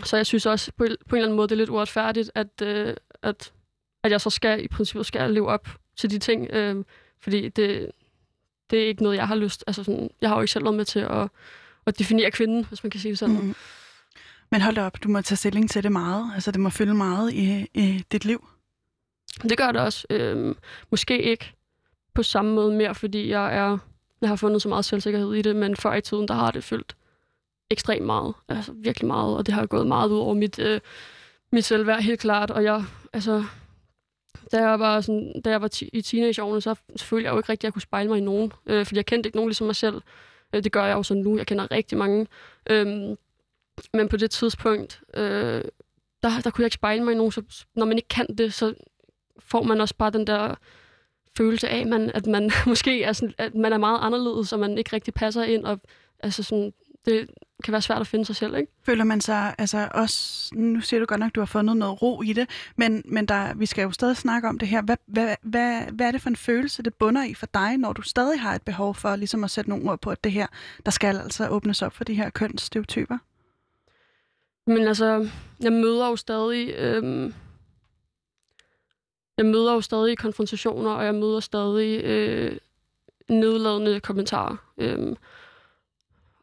så 0.04 0.16
jeg 0.16 0.26
synes 0.26 0.46
også 0.46 0.72
på, 0.72 0.86
på 1.08 1.16
en 1.16 1.18
eller 1.18 1.26
anden 1.26 1.36
måde, 1.36 1.48
det 1.48 1.52
er 1.52 1.56
lidt 1.56 1.70
uretfærdigt, 1.70 2.30
at, 2.34 2.62
øh, 2.62 2.94
at, 3.22 3.52
at 4.02 4.10
jeg 4.10 4.20
så 4.20 4.30
skal 4.30 4.64
i 4.64 4.68
princippet 4.68 5.06
skal 5.06 5.34
leve 5.34 5.48
op 5.48 5.68
til 5.96 6.10
de 6.10 6.18
ting, 6.18 6.50
øh, 6.50 6.84
fordi 7.20 7.48
det, 7.48 7.90
det 8.70 8.82
er 8.82 8.86
ikke 8.86 9.02
noget, 9.02 9.16
jeg 9.16 9.28
har 9.28 9.34
lyst. 9.34 9.64
Altså 9.66 9.84
sådan, 9.84 10.10
jeg 10.20 10.30
har 10.30 10.36
jo 10.36 10.42
ikke 10.42 10.52
selv 10.52 10.64
været 10.64 10.76
med 10.76 10.84
til 10.84 11.00
at, 11.00 11.28
at 11.86 11.98
definere 11.98 12.30
kvinden, 12.30 12.64
hvis 12.64 12.82
man 12.84 12.90
kan 12.90 13.00
sige 13.00 13.10
det 13.10 13.18
sådan. 13.18 13.40
Mm. 13.42 13.54
Men 14.50 14.60
hold 14.60 14.74
da 14.74 14.82
op, 14.84 15.02
du 15.02 15.08
må 15.08 15.20
tage 15.20 15.36
stilling 15.36 15.70
til 15.70 15.82
det 15.82 15.92
meget. 15.92 16.30
Altså, 16.34 16.50
det 16.50 16.60
må 16.60 16.70
fylde 16.70 16.94
meget 16.94 17.32
i, 17.32 17.66
i 17.74 18.04
dit 18.12 18.24
liv. 18.24 18.48
Det 19.42 19.58
gør 19.58 19.72
det 19.72 19.80
også. 19.80 20.06
Øhm, 20.10 20.56
måske 20.90 21.22
ikke 21.22 21.52
på 22.14 22.22
samme 22.22 22.54
måde 22.54 22.74
mere, 22.74 22.94
fordi 22.94 23.28
jeg 23.28 23.56
er 23.56 23.78
jeg 24.20 24.28
har 24.28 24.36
fundet 24.36 24.62
så 24.62 24.68
meget 24.68 24.84
selvsikkerhed 24.84 25.34
i 25.34 25.42
det, 25.42 25.56
men 25.56 25.76
før 25.76 25.94
i 25.94 26.00
tiden, 26.00 26.28
der 26.28 26.34
har 26.34 26.50
det 26.50 26.64
fyldt 26.64 26.96
ekstremt 27.70 28.06
meget. 28.06 28.34
Altså 28.48 28.72
virkelig 28.72 29.06
meget, 29.06 29.36
og 29.36 29.46
det 29.46 29.54
har 29.54 29.66
gået 29.66 29.86
meget 29.86 30.10
ud 30.10 30.18
over 30.18 30.34
mit, 30.34 30.58
øh, 30.58 30.80
mit 31.52 31.64
selvværd, 31.64 32.02
helt 32.02 32.20
klart. 32.20 32.50
Og 32.50 32.64
jeg, 32.64 32.84
altså, 33.12 33.44
da 34.52 34.68
jeg 34.68 34.80
var, 34.80 35.00
sådan, 35.00 35.40
da 35.44 35.50
jeg 35.50 35.62
var 35.62 35.82
i 35.92 36.00
teenageårene, 36.00 36.60
så 36.60 36.74
følte 37.00 37.24
jeg 37.24 37.32
jo 37.32 37.38
ikke 37.38 37.48
rigtig, 37.48 37.64
at 37.66 37.68
jeg 37.68 37.72
kunne 37.72 37.82
spejle 37.82 38.08
mig 38.08 38.18
i 38.18 38.20
nogen. 38.20 38.52
Øh, 38.66 38.86
fordi 38.86 38.96
jeg 38.96 39.06
kendte 39.06 39.28
ikke 39.28 39.36
nogen 39.36 39.48
ligesom 39.48 39.66
mig 39.66 39.76
selv. 39.76 40.02
Øh, 40.52 40.64
det 40.64 40.72
gør 40.72 40.84
jeg 40.84 40.94
jo 40.94 41.02
så 41.02 41.14
nu. 41.14 41.36
Jeg 41.36 41.46
kender 41.46 41.70
rigtig 41.70 41.98
mange. 41.98 42.26
Øh, 42.70 43.16
men 43.92 44.08
på 44.08 44.16
det 44.16 44.30
tidspunkt, 44.30 45.00
øh, 45.14 45.62
der, 46.22 46.40
der 46.44 46.50
kunne 46.50 46.62
jeg 46.62 46.66
ikke 46.66 46.74
spejle 46.74 47.04
mig 47.04 47.12
i 47.12 47.16
nogen. 47.16 47.32
Så 47.32 47.42
når 47.74 47.86
man 47.86 47.96
ikke 47.96 48.08
kan 48.08 48.26
det, 48.38 48.54
så 48.54 48.74
får 49.38 49.62
man 49.62 49.80
også 49.80 49.94
bare 49.94 50.10
den 50.10 50.26
der 50.26 50.54
følelse 51.36 51.68
af, 51.68 51.86
man, 51.86 52.10
at 52.14 52.26
man 52.26 52.50
måske 52.66 53.02
er, 53.02 53.12
sådan, 53.12 53.34
at 53.38 53.54
man 53.54 53.72
er 53.72 53.78
meget 53.78 53.98
anderledes, 54.02 54.52
og 54.52 54.58
man 54.58 54.78
ikke 54.78 54.92
rigtig 54.92 55.14
passer 55.14 55.42
ind. 55.42 55.64
Og, 55.64 55.80
altså 56.22 56.42
sådan, 56.42 56.72
det 57.04 57.28
kan 57.64 57.72
være 57.72 57.82
svært 57.82 58.00
at 58.00 58.06
finde 58.06 58.24
sig 58.24 58.36
selv, 58.36 58.56
ikke? 58.56 58.72
Føler 58.82 59.04
man 59.04 59.20
sig 59.20 59.54
altså 59.58 59.88
også, 59.94 60.50
nu 60.54 60.80
siger 60.80 61.00
du 61.00 61.06
godt 61.06 61.20
nok, 61.20 61.28
at 61.28 61.34
du 61.34 61.40
har 61.40 61.46
fundet 61.46 61.76
noget 61.76 62.02
ro 62.02 62.22
i 62.22 62.32
det, 62.32 62.50
men, 62.76 63.02
men 63.04 63.26
der, 63.26 63.54
vi 63.54 63.66
skal 63.66 63.82
jo 63.82 63.90
stadig 63.90 64.16
snakke 64.16 64.48
om 64.48 64.58
det 64.58 64.68
her. 64.68 64.82
Hvad, 64.82 64.96
hvad, 65.06 65.34
hvad, 65.42 65.82
hvad 65.92 66.06
er 66.06 66.10
det 66.10 66.22
for 66.22 66.28
en 66.28 66.36
følelse, 66.36 66.82
det 66.82 66.94
bunder 66.94 67.24
i 67.24 67.34
for 67.34 67.46
dig, 67.54 67.76
når 67.76 67.92
du 67.92 68.02
stadig 68.02 68.40
har 68.40 68.54
et 68.54 68.62
behov 68.62 68.94
for 68.94 69.16
ligesom 69.16 69.44
at 69.44 69.50
sætte 69.50 69.70
nogle 69.70 69.90
ord 69.90 70.00
på, 70.00 70.10
at 70.10 70.24
det 70.24 70.32
her, 70.32 70.46
der 70.84 70.90
skal 70.90 71.16
altså 71.16 71.48
åbnes 71.48 71.82
op 71.82 71.94
for 71.94 72.04
de 72.04 72.14
her 72.14 72.30
kønsstereotyper? 72.30 73.18
Men 74.68 74.88
altså, 74.88 75.28
jeg 75.60 75.72
møder 75.72 76.08
jo 76.08 76.16
stadig... 76.16 76.74
Øh, 76.74 77.32
jeg 79.36 79.46
møder 79.46 79.72
jo 79.72 79.80
stadig 79.80 80.18
konfrontationer, 80.18 80.90
og 80.90 81.04
jeg 81.04 81.14
møder 81.14 81.40
stadig 81.40 82.04
øh, 82.04 82.58
nedladende 83.28 84.00
kommentarer. 84.00 84.56
Øh, 84.78 85.16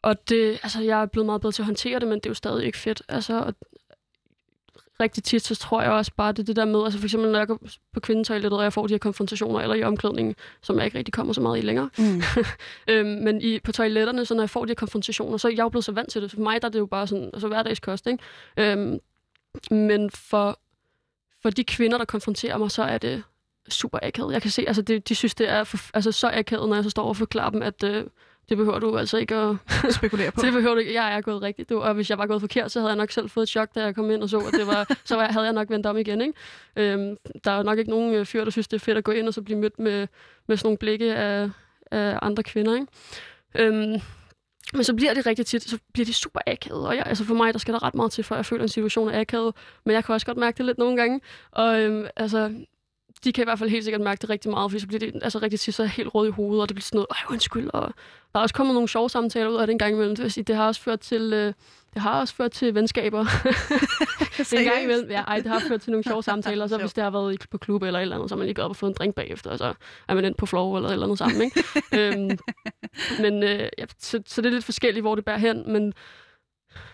og 0.01 0.29
det, 0.29 0.59
altså, 0.63 0.81
jeg 0.81 1.01
er 1.01 1.05
blevet 1.05 1.25
meget 1.25 1.41
bedre 1.41 1.51
til 1.51 1.61
at 1.61 1.65
håndtere 1.65 1.99
det, 1.99 2.07
men 2.07 2.19
det 2.19 2.25
er 2.25 2.29
jo 2.29 2.33
stadig 2.33 2.65
ikke 2.65 2.77
fedt. 2.77 3.01
Altså, 3.07 3.33
og 3.33 3.53
rigtig 4.99 5.23
tit, 5.23 5.41
så 5.45 5.55
tror 5.55 5.81
jeg 5.81 5.91
også 5.91 6.12
bare, 6.17 6.31
det 6.31 6.47
det 6.47 6.55
der 6.55 6.65
med, 6.65 6.84
altså 6.84 6.99
for 6.99 7.05
eksempel 7.05 7.31
når 7.31 7.39
jeg 7.39 7.47
går 7.47 7.60
på 7.93 7.99
kvindetoilettet, 7.99 8.58
og 8.58 8.63
jeg 8.63 8.73
får 8.73 8.88
de 8.88 8.93
her 8.93 8.97
konfrontationer, 8.97 9.60
eller 9.60 9.75
i 9.75 9.84
omklædningen, 9.84 10.36
som 10.62 10.77
jeg 10.77 10.86
ikke 10.86 10.97
rigtig 10.97 11.13
kommer 11.13 11.34
så 11.34 11.41
meget 11.41 11.58
i 11.58 11.62
længere. 11.62 11.89
Mm. 11.97 12.21
øhm, 12.93 13.23
men 13.23 13.41
i, 13.41 13.60
på 13.60 13.71
toiletterne, 13.71 14.25
så 14.25 14.34
når 14.34 14.41
jeg 14.41 14.49
får 14.49 14.65
de 14.65 14.69
her 14.69 14.75
konfrontationer, 14.75 15.38
så 15.38 15.47
er 15.47 15.51
jeg 15.51 15.60
jo 15.60 15.69
blevet 15.69 15.86
så 15.86 15.91
vant 15.91 16.10
til 16.10 16.21
det. 16.21 16.31
For 16.31 16.39
mig 16.39 16.62
der 16.62 16.67
er 16.67 16.71
det 16.71 16.79
jo 16.79 16.86
bare 16.86 17.08
sådan, 17.08 17.29
altså 17.34 17.47
hverdagskost, 17.47 18.08
ikke? 18.08 18.23
Øhm, 18.58 18.99
men 19.71 20.12
for 20.12 20.60
for 21.41 21.49
de 21.49 21.63
kvinder, 21.63 21.97
der 21.97 22.05
konfronterer 22.05 22.58
mig, 22.58 22.71
så 22.71 22.84
er 22.84 22.97
det 22.97 23.23
super 23.69 23.99
akavet. 24.01 24.34
Jeg 24.34 24.41
kan 24.41 24.51
se, 24.51 24.63
altså 24.67 24.81
det, 24.81 25.10
de 25.10 25.15
synes, 25.15 25.36
det 25.36 25.49
er 25.49 25.63
for, 25.63 25.77
altså, 25.93 26.12
så 26.12 26.29
akavet, 26.34 26.69
når 26.69 26.75
jeg 26.75 26.84
så 26.84 26.89
står 26.89 27.08
og 27.08 27.17
forklarer 27.17 27.49
dem, 27.49 27.62
at 27.62 27.84
øh, 27.84 28.03
det 28.49 28.58
behøver 28.58 28.79
du 28.79 28.97
altså 28.97 29.17
ikke 29.17 29.36
at 29.36 29.55
spekulere 29.97 30.31
på. 30.31 30.41
det 30.41 30.53
behøver 30.53 30.73
du 30.73 30.79
ikke. 30.79 30.93
Jeg 30.93 31.17
er 31.17 31.21
gået 31.21 31.41
rigtigt. 31.41 31.69
Du, 31.69 31.79
og 31.79 31.93
hvis 31.93 32.10
jeg 32.10 32.17
var 32.17 32.27
gået 32.27 32.41
forkert, 32.41 32.71
så 32.71 32.79
havde 32.79 32.89
jeg 32.89 32.97
nok 32.97 33.12
selv 33.12 33.29
fået 33.29 33.43
et 33.43 33.49
chok, 33.49 33.75
da 33.75 33.84
jeg 33.84 33.95
kom 33.95 34.12
ind 34.12 34.23
og 34.23 34.29
så, 34.29 34.38
at 34.38 34.53
det 34.53 34.67
var, 34.67 34.95
så 35.05 35.15
var, 35.15 35.31
havde 35.31 35.45
jeg 35.45 35.53
nok 35.53 35.69
vendt 35.69 35.86
om 35.86 35.97
igen. 35.97 36.21
Ikke? 36.21 36.34
Øhm, 36.75 37.17
der 37.43 37.51
er 37.51 37.63
nok 37.63 37.77
ikke 37.77 37.91
nogen 37.91 38.13
øh, 38.13 38.25
fyr, 38.25 38.43
der 38.43 38.51
synes, 38.51 38.67
det 38.67 38.77
er 38.77 38.86
fedt 38.86 38.97
at 38.97 39.03
gå 39.03 39.12
ind 39.12 39.27
og 39.27 39.34
så 39.34 39.41
blive 39.41 39.60
mødt 39.60 39.79
med, 39.79 40.08
med 40.47 40.58
sådan 40.58 40.67
nogle 40.67 40.77
blikke 40.77 41.15
af, 41.15 41.49
af 41.91 42.19
andre 42.21 42.43
kvinder. 42.43 42.75
Ikke? 42.75 42.88
Øhm, 43.55 44.01
men 44.73 44.84
så 44.84 44.93
bliver 44.95 45.13
det 45.13 45.25
rigtig 45.25 45.45
tit, 45.45 45.63
så 45.69 45.79
bliver 45.93 46.05
det 46.05 46.15
super 46.15 46.39
akavet. 46.47 46.88
Og 46.88 46.95
jeg, 46.95 47.03
altså 47.05 47.23
for 47.23 47.34
mig, 47.34 47.53
der 47.53 47.60
skal 47.60 47.73
der 47.73 47.84
ret 47.84 47.95
meget 47.95 48.12
til, 48.12 48.23
for 48.23 48.36
jeg 48.36 48.45
føler, 48.45 48.63
en 48.63 48.69
situation 48.69 49.10
er 49.10 49.19
akavet. 49.19 49.55
Men 49.86 49.95
jeg 49.95 50.03
kan 50.03 50.13
også 50.13 50.25
godt 50.25 50.38
mærke 50.38 50.58
det 50.58 50.65
lidt 50.65 50.77
nogle 50.77 50.97
gange. 50.97 51.21
Og 51.51 51.81
øhm, 51.81 52.08
altså, 52.15 52.53
de 53.23 53.34
kan 53.34 53.43
i 53.43 53.45
hvert 53.45 53.60
fald 53.60 53.69
helt 53.69 53.84
sikkert 53.84 54.01
mærke 54.01 54.21
det 54.21 54.30
rigtig 54.30 54.51
meget, 54.51 54.71
fordi 54.71 54.82
så 54.82 54.88
bliver 54.88 54.99
det 54.99 55.23
altså, 55.23 55.39
rigtig 55.39 55.60
tit 55.60 55.75
så 55.75 55.86
helt 55.86 56.15
råd 56.15 56.28
i 56.28 56.32
hovedet, 56.32 56.62
og 56.62 56.69
det 56.69 56.75
bliver 56.75 56.84
sådan 56.84 56.97
noget, 56.97 57.08
undskyld. 57.30 57.69
Og 57.73 57.93
der 58.34 58.39
er 58.39 58.43
også 58.43 58.56
kommet 58.56 58.73
nogle 58.73 58.89
sjove 58.89 59.10
samtaler 59.10 59.49
ud 59.49 59.56
af 59.56 59.67
det 59.67 59.71
en 59.71 59.80
gang 59.80 59.93
imellem. 59.93 60.15
Det, 60.15 60.23
vil 60.23 60.32
sige, 60.32 60.43
det 60.43 60.56
har 60.56 60.67
også 60.67 60.82
ført 60.82 60.99
til, 60.99 61.34
øh, 61.34 61.54
det 61.93 62.01
har 62.01 62.19
også 62.19 62.36
ført 62.36 62.51
til 62.51 62.75
venskaber. 62.75 63.19
en 64.58 64.63
gang 64.63 64.84
imellem. 64.84 65.10
Ja, 65.10 65.21
ej, 65.21 65.38
det 65.38 65.47
har 65.47 65.62
ført 65.67 65.82
til 65.82 65.91
nogle 65.91 66.04
sjove 66.04 66.23
samtaler. 66.23 66.67
Så 66.67 66.78
hvis 66.78 66.93
det 66.93 67.04
har 67.04 67.12
været 67.12 67.45
på 67.51 67.58
klub 67.58 67.84
eller 67.84 67.99
et 67.99 68.01
eller 68.01 68.15
andet, 68.15 68.30
så 68.30 68.36
har 68.36 68.38
man 68.38 68.45
lige 68.45 68.56
gået 68.56 68.65
op 68.65 68.69
og 68.69 68.75
fået 68.75 68.89
en 68.89 68.95
drink 68.99 69.15
bagefter, 69.15 69.51
og 69.51 69.58
så 69.58 69.73
er 70.08 70.15
man 70.15 70.25
ind 70.25 70.36
på 70.36 70.45
floor 70.45 70.78
eller 70.78 70.89
et 70.89 70.93
eller 70.93 71.06
andet 71.06 71.17
sammen. 71.17 71.41
Ikke? 71.41 71.63
øhm, 71.99 72.38
men 73.19 73.43
øh, 73.43 73.69
ja, 73.78 73.86
så, 73.99 74.21
så, 74.25 74.41
det 74.41 74.49
er 74.49 74.54
lidt 74.54 74.65
forskelligt, 74.65 75.04
hvor 75.04 75.15
det 75.15 75.25
bærer 75.25 75.38
hen, 75.38 75.71
men 75.71 75.93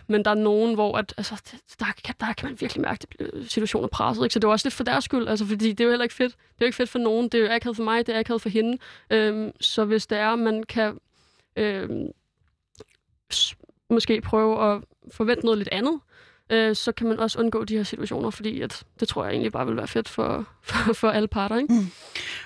men 0.07 0.25
der 0.25 0.31
er 0.31 0.35
nogen, 0.35 0.73
hvor 0.73 0.97
at, 0.97 1.13
altså, 1.17 1.41
der, 1.79 1.85
kan, 2.05 2.15
der 2.19 2.33
kan 2.33 2.49
man 2.49 2.61
virkelig 2.61 2.81
mærke, 2.81 3.07
at 3.19 3.27
situationen 3.47 3.83
er 3.83 3.89
presset. 3.89 4.23
Ikke? 4.23 4.33
Så 4.33 4.39
det 4.39 4.47
er 4.47 4.51
også 4.51 4.65
lidt 4.67 4.73
for 4.73 4.83
deres 4.83 5.03
skyld, 5.03 5.27
altså, 5.27 5.45
fordi 5.45 5.69
det 5.71 5.79
er 5.79 5.85
jo 5.85 5.89
heller 5.89 6.03
ikke 6.03 6.15
fedt. 6.15 6.33
Det 6.33 6.61
er 6.61 6.61
jo 6.61 6.65
ikke 6.65 6.75
fedt 6.75 6.89
for 6.89 6.99
nogen. 6.99 7.29
Det 7.29 7.33
er 7.39 7.43
jo 7.43 7.51
akavet 7.51 7.75
for 7.75 7.83
mig, 7.83 8.07
det 8.07 8.15
er 8.15 8.19
akavet 8.19 8.41
for 8.41 8.49
hende. 8.49 8.77
Øhm, 9.09 9.51
så 9.61 9.85
hvis 9.85 10.07
det 10.07 10.17
er, 10.17 10.35
man 10.35 10.63
kan 10.63 10.99
øhm, 11.55 12.07
måske 13.89 14.21
prøve 14.21 14.73
at 14.73 14.81
forvente 15.11 15.45
noget 15.45 15.57
lidt 15.57 15.69
andet, 15.71 15.99
øh, 16.51 16.75
så 16.75 16.91
kan 16.91 17.07
man 17.07 17.19
også 17.19 17.39
undgå 17.39 17.63
de 17.63 17.75
her 17.75 17.83
situationer, 17.83 18.29
fordi 18.29 18.61
at, 18.61 18.83
det 18.99 19.07
tror 19.07 19.23
jeg 19.23 19.31
egentlig 19.31 19.51
bare 19.51 19.65
vil 19.65 19.75
være 19.75 19.87
fedt 19.87 20.09
for, 20.09 20.47
for, 20.69 20.93
for 20.93 21.09
alle 21.09 21.27
parter. 21.27 21.57
Ikke? 21.57 21.73
Mm. 21.73 21.91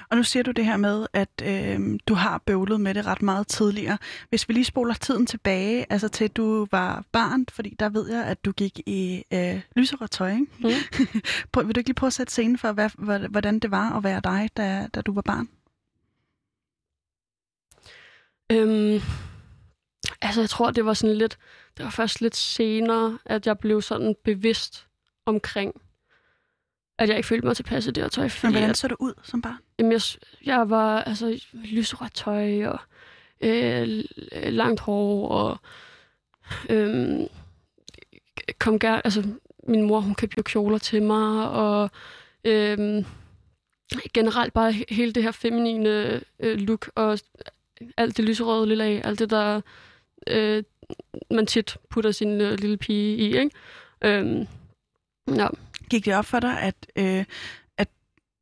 Og 0.09 0.17
nu 0.17 0.23
siger 0.23 0.43
du 0.43 0.51
det 0.51 0.65
her 0.65 0.77
med, 0.77 1.07
at 1.13 1.29
øh, 1.43 1.99
du 2.07 2.13
har 2.13 2.37
bøvlet 2.45 2.81
med 2.81 2.93
det 2.93 3.05
ret 3.05 3.21
meget 3.21 3.47
tidligere. 3.47 3.97
Hvis 4.29 4.49
vi 4.49 4.53
lige 4.53 4.65
spoler 4.65 4.93
tiden 4.93 5.25
tilbage, 5.25 5.85
altså 5.89 6.07
til 6.07 6.29
du 6.29 6.67
var 6.71 7.03
barn, 7.11 7.45
fordi 7.51 7.75
der 7.79 7.89
ved 7.89 8.09
jeg, 8.09 8.25
at 8.25 8.45
du 8.45 8.51
gik 8.51 8.79
i 8.85 9.23
øh, 9.33 9.61
lyserødt 9.75 10.11
tøj. 10.11 10.31
Ikke? 10.31 10.45
Mm. 10.59 10.69
Prøv, 11.51 11.67
vil 11.67 11.75
du 11.75 11.79
ikke 11.79 11.89
lige 11.89 11.95
prøve 11.95 12.07
at 12.07 12.13
sætte 12.13 12.31
scenen 12.31 12.57
for, 12.57 12.71
hvad, 12.71 13.29
hvordan 13.29 13.59
det 13.59 13.71
var 13.71 13.97
at 13.97 14.03
være 14.03 14.21
dig, 14.23 14.49
da, 14.57 14.87
da 14.95 15.01
du 15.01 15.13
var 15.13 15.21
barn? 15.21 15.49
Øhm, 18.51 19.01
altså, 20.21 20.41
jeg 20.41 20.49
tror, 20.49 20.71
det 20.71 20.85
var 20.85 20.93
sådan 20.93 21.17
lidt... 21.17 21.37
Det 21.77 21.85
var 21.85 21.89
først 21.89 22.21
lidt 22.21 22.35
senere, 22.35 23.19
at 23.25 23.47
jeg 23.47 23.59
blev 23.59 23.81
sådan 23.81 24.15
bevidst 24.23 24.87
omkring, 25.25 25.81
at 26.97 27.09
jeg 27.09 27.17
ikke 27.17 27.27
følte 27.27 27.47
mig 27.47 27.55
tilpasset 27.55 27.95
det 27.95 28.03
her 28.03 28.09
tøj. 28.09 28.29
Men 28.43 28.51
hvordan 28.51 28.75
så 28.75 28.87
du 28.87 28.95
ud 28.99 29.13
som 29.23 29.41
barn? 29.41 29.57
Jamen, 29.79 29.91
jeg, 29.91 30.01
jeg 30.45 30.69
var 30.69 31.01
altså 31.01 31.39
lyserødt 31.53 32.13
tøj 32.13 32.65
og 32.65 32.79
øh, 33.41 34.03
langt 34.33 34.79
hår 34.79 35.29
og 35.29 35.57
øh, 36.69 37.19
kom 38.59 38.79
gerne, 38.79 39.05
altså 39.05 39.23
min 39.67 39.81
mor, 39.81 39.99
hun 39.99 40.15
købte 40.15 40.35
jo 40.37 40.43
kjoler 40.43 40.77
til 40.77 41.03
mig, 41.03 41.49
og 41.49 41.89
øh, 42.43 43.05
generelt 44.13 44.53
bare 44.53 44.71
hele 44.71 45.13
det 45.13 45.23
her 45.23 45.31
feminine 45.31 46.21
øh, 46.39 46.57
look, 46.57 46.91
og 46.95 47.19
alt 47.97 48.17
det 48.17 48.25
lyserøde 48.25 48.67
lille 48.67 48.83
af, 48.83 49.01
alt 49.03 49.19
det 49.19 49.29
der, 49.29 49.61
øh, 50.27 50.63
man 51.31 51.45
tit 51.47 51.77
putter 51.89 52.11
sin 52.11 52.41
øh, 52.41 52.59
lille 52.59 52.77
pige 52.77 53.17
i, 53.17 53.37
ikke? 53.37 53.49
Øh, 54.03 54.45
ja. 55.35 55.47
Gik 55.89 56.05
det 56.05 56.15
op 56.15 56.25
for 56.25 56.39
dig, 56.39 56.59
at, 56.61 56.75
øh, 56.95 57.25
at 57.77 57.87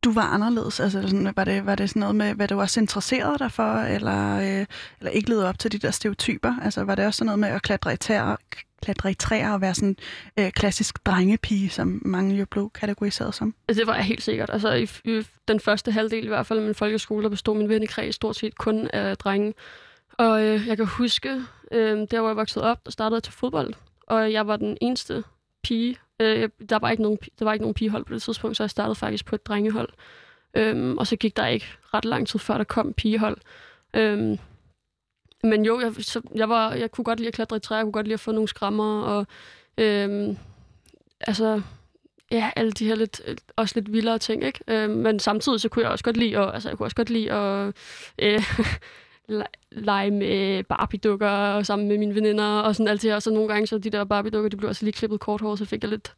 du 0.04 0.12
var 0.12 0.22
anderledes? 0.22 0.80
Altså, 0.80 1.02
sådan, 1.02 1.34
var, 1.36 1.44
det, 1.44 1.66
var 1.66 1.76
det 1.76 1.90
sådan 1.90 2.00
noget 2.00 2.16
med, 2.16 2.34
hvad 2.34 2.48
du 2.48 2.60
også 2.60 2.80
interesserede 2.80 3.38
dig 3.40 3.52
for, 3.52 3.74
eller, 3.74 4.38
øh, 4.38 4.66
eller 5.00 5.12
ikke 5.12 5.30
levede 5.30 5.50
op 5.50 5.60
til 5.60 5.72
de 5.72 5.78
der 5.78 5.92
stereotyper? 5.92 6.56
Altså, 6.64 6.84
var 6.84 6.96
det 6.96 7.06
også 7.06 7.18
sådan 7.18 7.26
noget 7.26 7.40
med 7.40 7.50
at 7.50 7.62
klatre 7.62 7.94
i 7.94 7.98
træer, 7.98 8.36
klatre 8.82 9.12
i 9.12 9.14
træer 9.14 9.54
og 9.54 9.62
være 9.62 9.74
sådan 9.74 9.96
øh, 10.40 10.52
klassisk 10.52 11.06
drengepige, 11.06 11.70
som 11.70 12.02
mange 12.06 12.36
jo 12.36 12.46
blev 12.46 12.70
kategoriseret 12.70 13.36
som? 13.36 13.56
Altså, 13.68 13.80
det 13.80 13.88
var 13.88 13.96
jeg 13.96 14.04
helt 14.04 14.24
sikkert. 14.24 14.50
Altså, 14.54 14.74
i, 14.74 14.90
i 15.06 15.24
den 15.48 15.60
første 15.60 15.92
halvdel 15.92 16.24
i 16.26 16.28
hvert 16.28 16.46
fald 16.46 16.60
af 16.60 16.66
min 16.66 16.76
folkeskole, 16.76 17.24
der 17.24 17.30
bestod 17.30 17.58
min 17.58 17.70
vennekreds 17.70 18.16
stort 18.16 18.36
set 18.36 18.58
kun 18.58 18.88
af 18.94 19.18
drenge. 19.18 19.54
Og 20.18 20.44
øh, 20.44 20.68
jeg 20.68 20.78
kan 20.78 20.86
huske, 20.86 21.42
øh, 21.74 22.08
der 22.12 22.20
hvor 22.20 22.30
jeg 22.30 22.38
voksede 22.38 22.66
op, 22.66 22.86
der 22.86 22.92
startede 22.92 23.16
jeg 23.16 23.24
til 23.24 23.34
fodbold, 23.34 23.74
og 24.08 24.32
jeg 24.32 24.48
var 24.48 24.58
den 24.58 24.78
eneste 24.82 25.24
pige 25.64 25.98
Øh, 26.20 26.50
der, 26.70 26.80
var 26.80 26.90
ikke 26.90 27.04
nogen, 27.04 27.18
der 27.40 27.46
var 27.46 27.54
ikke 27.54 27.64
nogen 27.64 27.74
pigehold 27.74 28.06
på 28.06 28.14
det 28.14 28.22
tidspunkt, 28.22 28.58
så 28.58 28.64
jeg 28.64 28.70
startede 28.70 28.96
faktisk 28.96 29.26
på 29.26 29.36
et 29.36 29.46
drengehold. 29.46 29.90
Øhm, 30.54 30.98
og 30.98 31.08
så 31.08 31.16
gik 31.16 31.38
der 31.38 31.48
ikke 31.48 31.66
ret 31.94 32.06
lang 32.06 32.28
tid, 32.28 32.40
før 32.40 32.58
der 32.58 32.64
kom 32.64 32.94
pigehold. 32.94 33.38
Øhm, 33.94 34.38
men 35.44 35.66
jo, 35.66 35.80
jeg, 35.80 35.94
så, 36.00 36.22
jeg, 36.36 36.50
var, 36.50 36.74
jeg 36.74 36.92
kunne 36.92 37.06
godt 37.06 37.20
lide 37.20 37.28
at 37.28 37.34
klatre 37.34 37.58
i 37.58 37.60
træer, 37.60 37.80
jeg 37.80 37.86
kunne 37.86 37.94
godt 37.94 38.06
lide 38.06 38.14
at 38.14 38.20
få 38.20 38.32
nogle 38.32 38.48
skrammer, 38.48 39.02
og 39.02 39.28
øhm, 39.78 40.38
altså, 41.22 41.62
ja, 42.32 42.52
alle 42.56 42.72
de 42.72 42.86
her 42.86 42.96
lidt, 42.96 43.22
også 43.56 43.76
lidt 43.76 43.94
vildere 43.94 44.20
ting, 44.20 44.44
ikke? 44.44 44.60
Øhm, 44.68 44.94
men 44.94 45.20
samtidig 45.20 45.62
så 45.62 45.70
kunne 45.70 45.84
jeg 45.84 45.92
også 45.92 46.04
godt 46.04 46.18
lide, 46.18 46.38
og, 46.38 46.54
altså, 46.54 46.70
jeg 46.70 46.78
kunne 46.78 46.86
også 46.88 46.96
godt 46.96 47.10
lide 47.10 47.32
at 47.32 47.74
øh, 48.20 48.42
lege 49.72 50.12
med 50.12 50.64
Barbie-dukker 50.64 51.64
sammen 51.64 51.88
med 51.88 51.98
mine 51.98 52.16
veninder 52.16 52.60
og 52.60 52.76
sådan 52.76 52.88
alt 52.88 53.02
det 53.02 53.10
her. 53.10 53.16
Og 53.16 53.22
så 53.22 53.32
nogle 53.32 53.48
gange, 53.48 53.68
så 53.68 53.78
de 53.78 53.90
der 53.90 54.06
Barbie-dukker, 54.06 54.50
de 54.50 54.58
blev 54.58 54.70
også 54.70 54.86
lige 54.86 54.94
klippet 54.94 55.20
kort 55.20 55.42
hår, 55.42 55.56
så 55.56 55.66
fik 55.66 55.84
jeg 55.84 55.90
lidt 55.90 56.16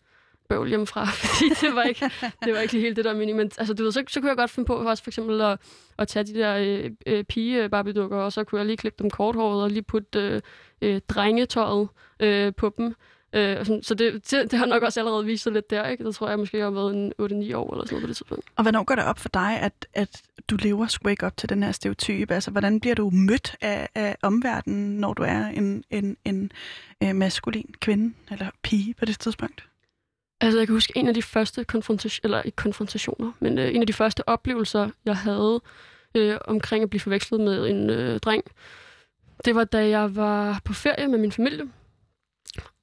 bøvl 0.49 0.67
hjemmefra, 0.69 1.05
fordi 1.25 1.49
det 1.61 1.75
var 1.75 1.83
ikke, 1.83 2.11
det 2.45 2.53
var 2.53 2.59
ikke 2.59 2.73
lige 2.73 2.83
helt 2.83 2.95
det 2.95 3.05
der 3.05 3.13
mening. 3.13 3.37
Men 3.37 3.51
altså, 3.57 3.73
du 3.73 3.83
ved, 3.83 3.91
så, 3.91 4.03
så 4.07 4.19
kunne 4.19 4.29
jeg 4.29 4.37
godt 4.37 4.51
finde 4.51 4.67
på 4.67 4.75
også 4.75 5.03
for 5.03 5.09
eksempel 5.09 5.41
at, 5.41 5.59
at 5.97 6.07
tage 6.07 6.23
de 6.23 6.33
der 6.33 6.55
øh, 6.57 6.91
øh, 7.07 7.23
pige 7.23 7.63
øh, 7.63 7.69
Barbie-dukker, 7.69 8.17
og 8.17 8.33
så 8.33 8.43
kunne 8.43 8.59
jeg 8.59 8.65
lige 8.65 8.77
klippe 8.77 9.03
dem 9.03 9.09
korthåret 9.09 9.63
og 9.63 9.69
lige 9.69 9.83
putte 9.83 10.19
øh, 10.19 10.41
øh, 10.81 11.01
drengetøjet 11.09 11.87
øh, 12.19 12.53
på 12.57 12.73
dem. 12.77 12.95
Øh, 13.35 13.65
så 13.81 13.95
det, 13.95 14.31
det, 14.31 14.51
det 14.51 14.59
har 14.59 14.65
nok 14.65 14.83
også 14.83 14.99
allerede 14.99 15.25
vist 15.25 15.43
sig 15.43 15.53
lidt 15.53 15.69
der, 15.69 15.87
ikke? 15.87 16.03
Det 16.03 16.15
tror 16.15 16.29
jeg 16.29 16.39
måske, 16.39 16.57
jeg 16.57 16.65
har 16.65 16.71
været 16.71 16.95
en 16.95 17.13
8-9 17.21 17.21
år 17.21 17.23
eller 17.23 17.41
sådan 17.41 17.55
noget 17.55 18.01
på 18.01 18.07
det 18.07 18.15
tidspunkt. 18.15 18.45
Og 18.55 18.63
hvornår 18.63 18.83
går 18.83 18.95
det 18.95 19.03
op 19.03 19.19
for 19.19 19.29
dig, 19.29 19.59
at, 19.61 19.87
at 19.93 20.21
du 20.49 20.55
lever 20.55 20.87
sgu 20.87 21.09
ikke 21.09 21.25
op 21.25 21.37
til 21.37 21.49
den 21.49 21.63
her 21.63 21.71
stereotype? 21.71 22.33
Altså, 22.33 22.51
hvordan 22.51 22.79
bliver 22.79 22.95
du 22.95 23.09
mødt 23.09 23.55
af, 23.61 23.89
af 23.95 24.17
omverdenen, 24.21 24.97
når 24.97 25.13
du 25.13 25.23
er 25.23 25.45
en, 25.45 25.83
en, 25.89 26.17
en, 26.25 26.51
en 27.01 27.19
maskulin 27.19 27.73
kvinde 27.79 28.13
eller 28.31 28.47
pige 28.63 28.93
på 28.93 29.05
det 29.05 29.19
tidspunkt? 29.19 29.65
Altså, 30.41 30.59
jeg 30.59 30.67
kan 30.67 30.75
huske 30.75 30.93
en 30.95 31.07
af 31.07 31.13
de 31.13 31.21
første 31.21 31.63
konfrontationer, 31.63 32.25
eller 32.25 32.41
ikke 32.41 32.55
konfrontationer, 32.55 33.31
men 33.39 33.57
øh, 33.57 33.75
en 33.75 33.81
af 33.81 33.87
de 33.87 33.93
første 33.93 34.29
oplevelser, 34.29 34.89
jeg 35.05 35.17
havde 35.17 35.61
øh, 36.15 36.37
omkring 36.45 36.83
at 36.83 36.89
blive 36.89 36.99
forvekslet 36.99 37.41
med 37.41 37.69
en 37.69 37.89
øh, 37.89 38.19
dreng, 38.19 38.43
det 39.45 39.55
var, 39.55 39.63
da 39.63 39.89
jeg 39.89 40.15
var 40.15 40.61
på 40.63 40.73
ferie 40.73 41.07
med 41.07 41.19
min 41.19 41.31
familie. 41.31 41.63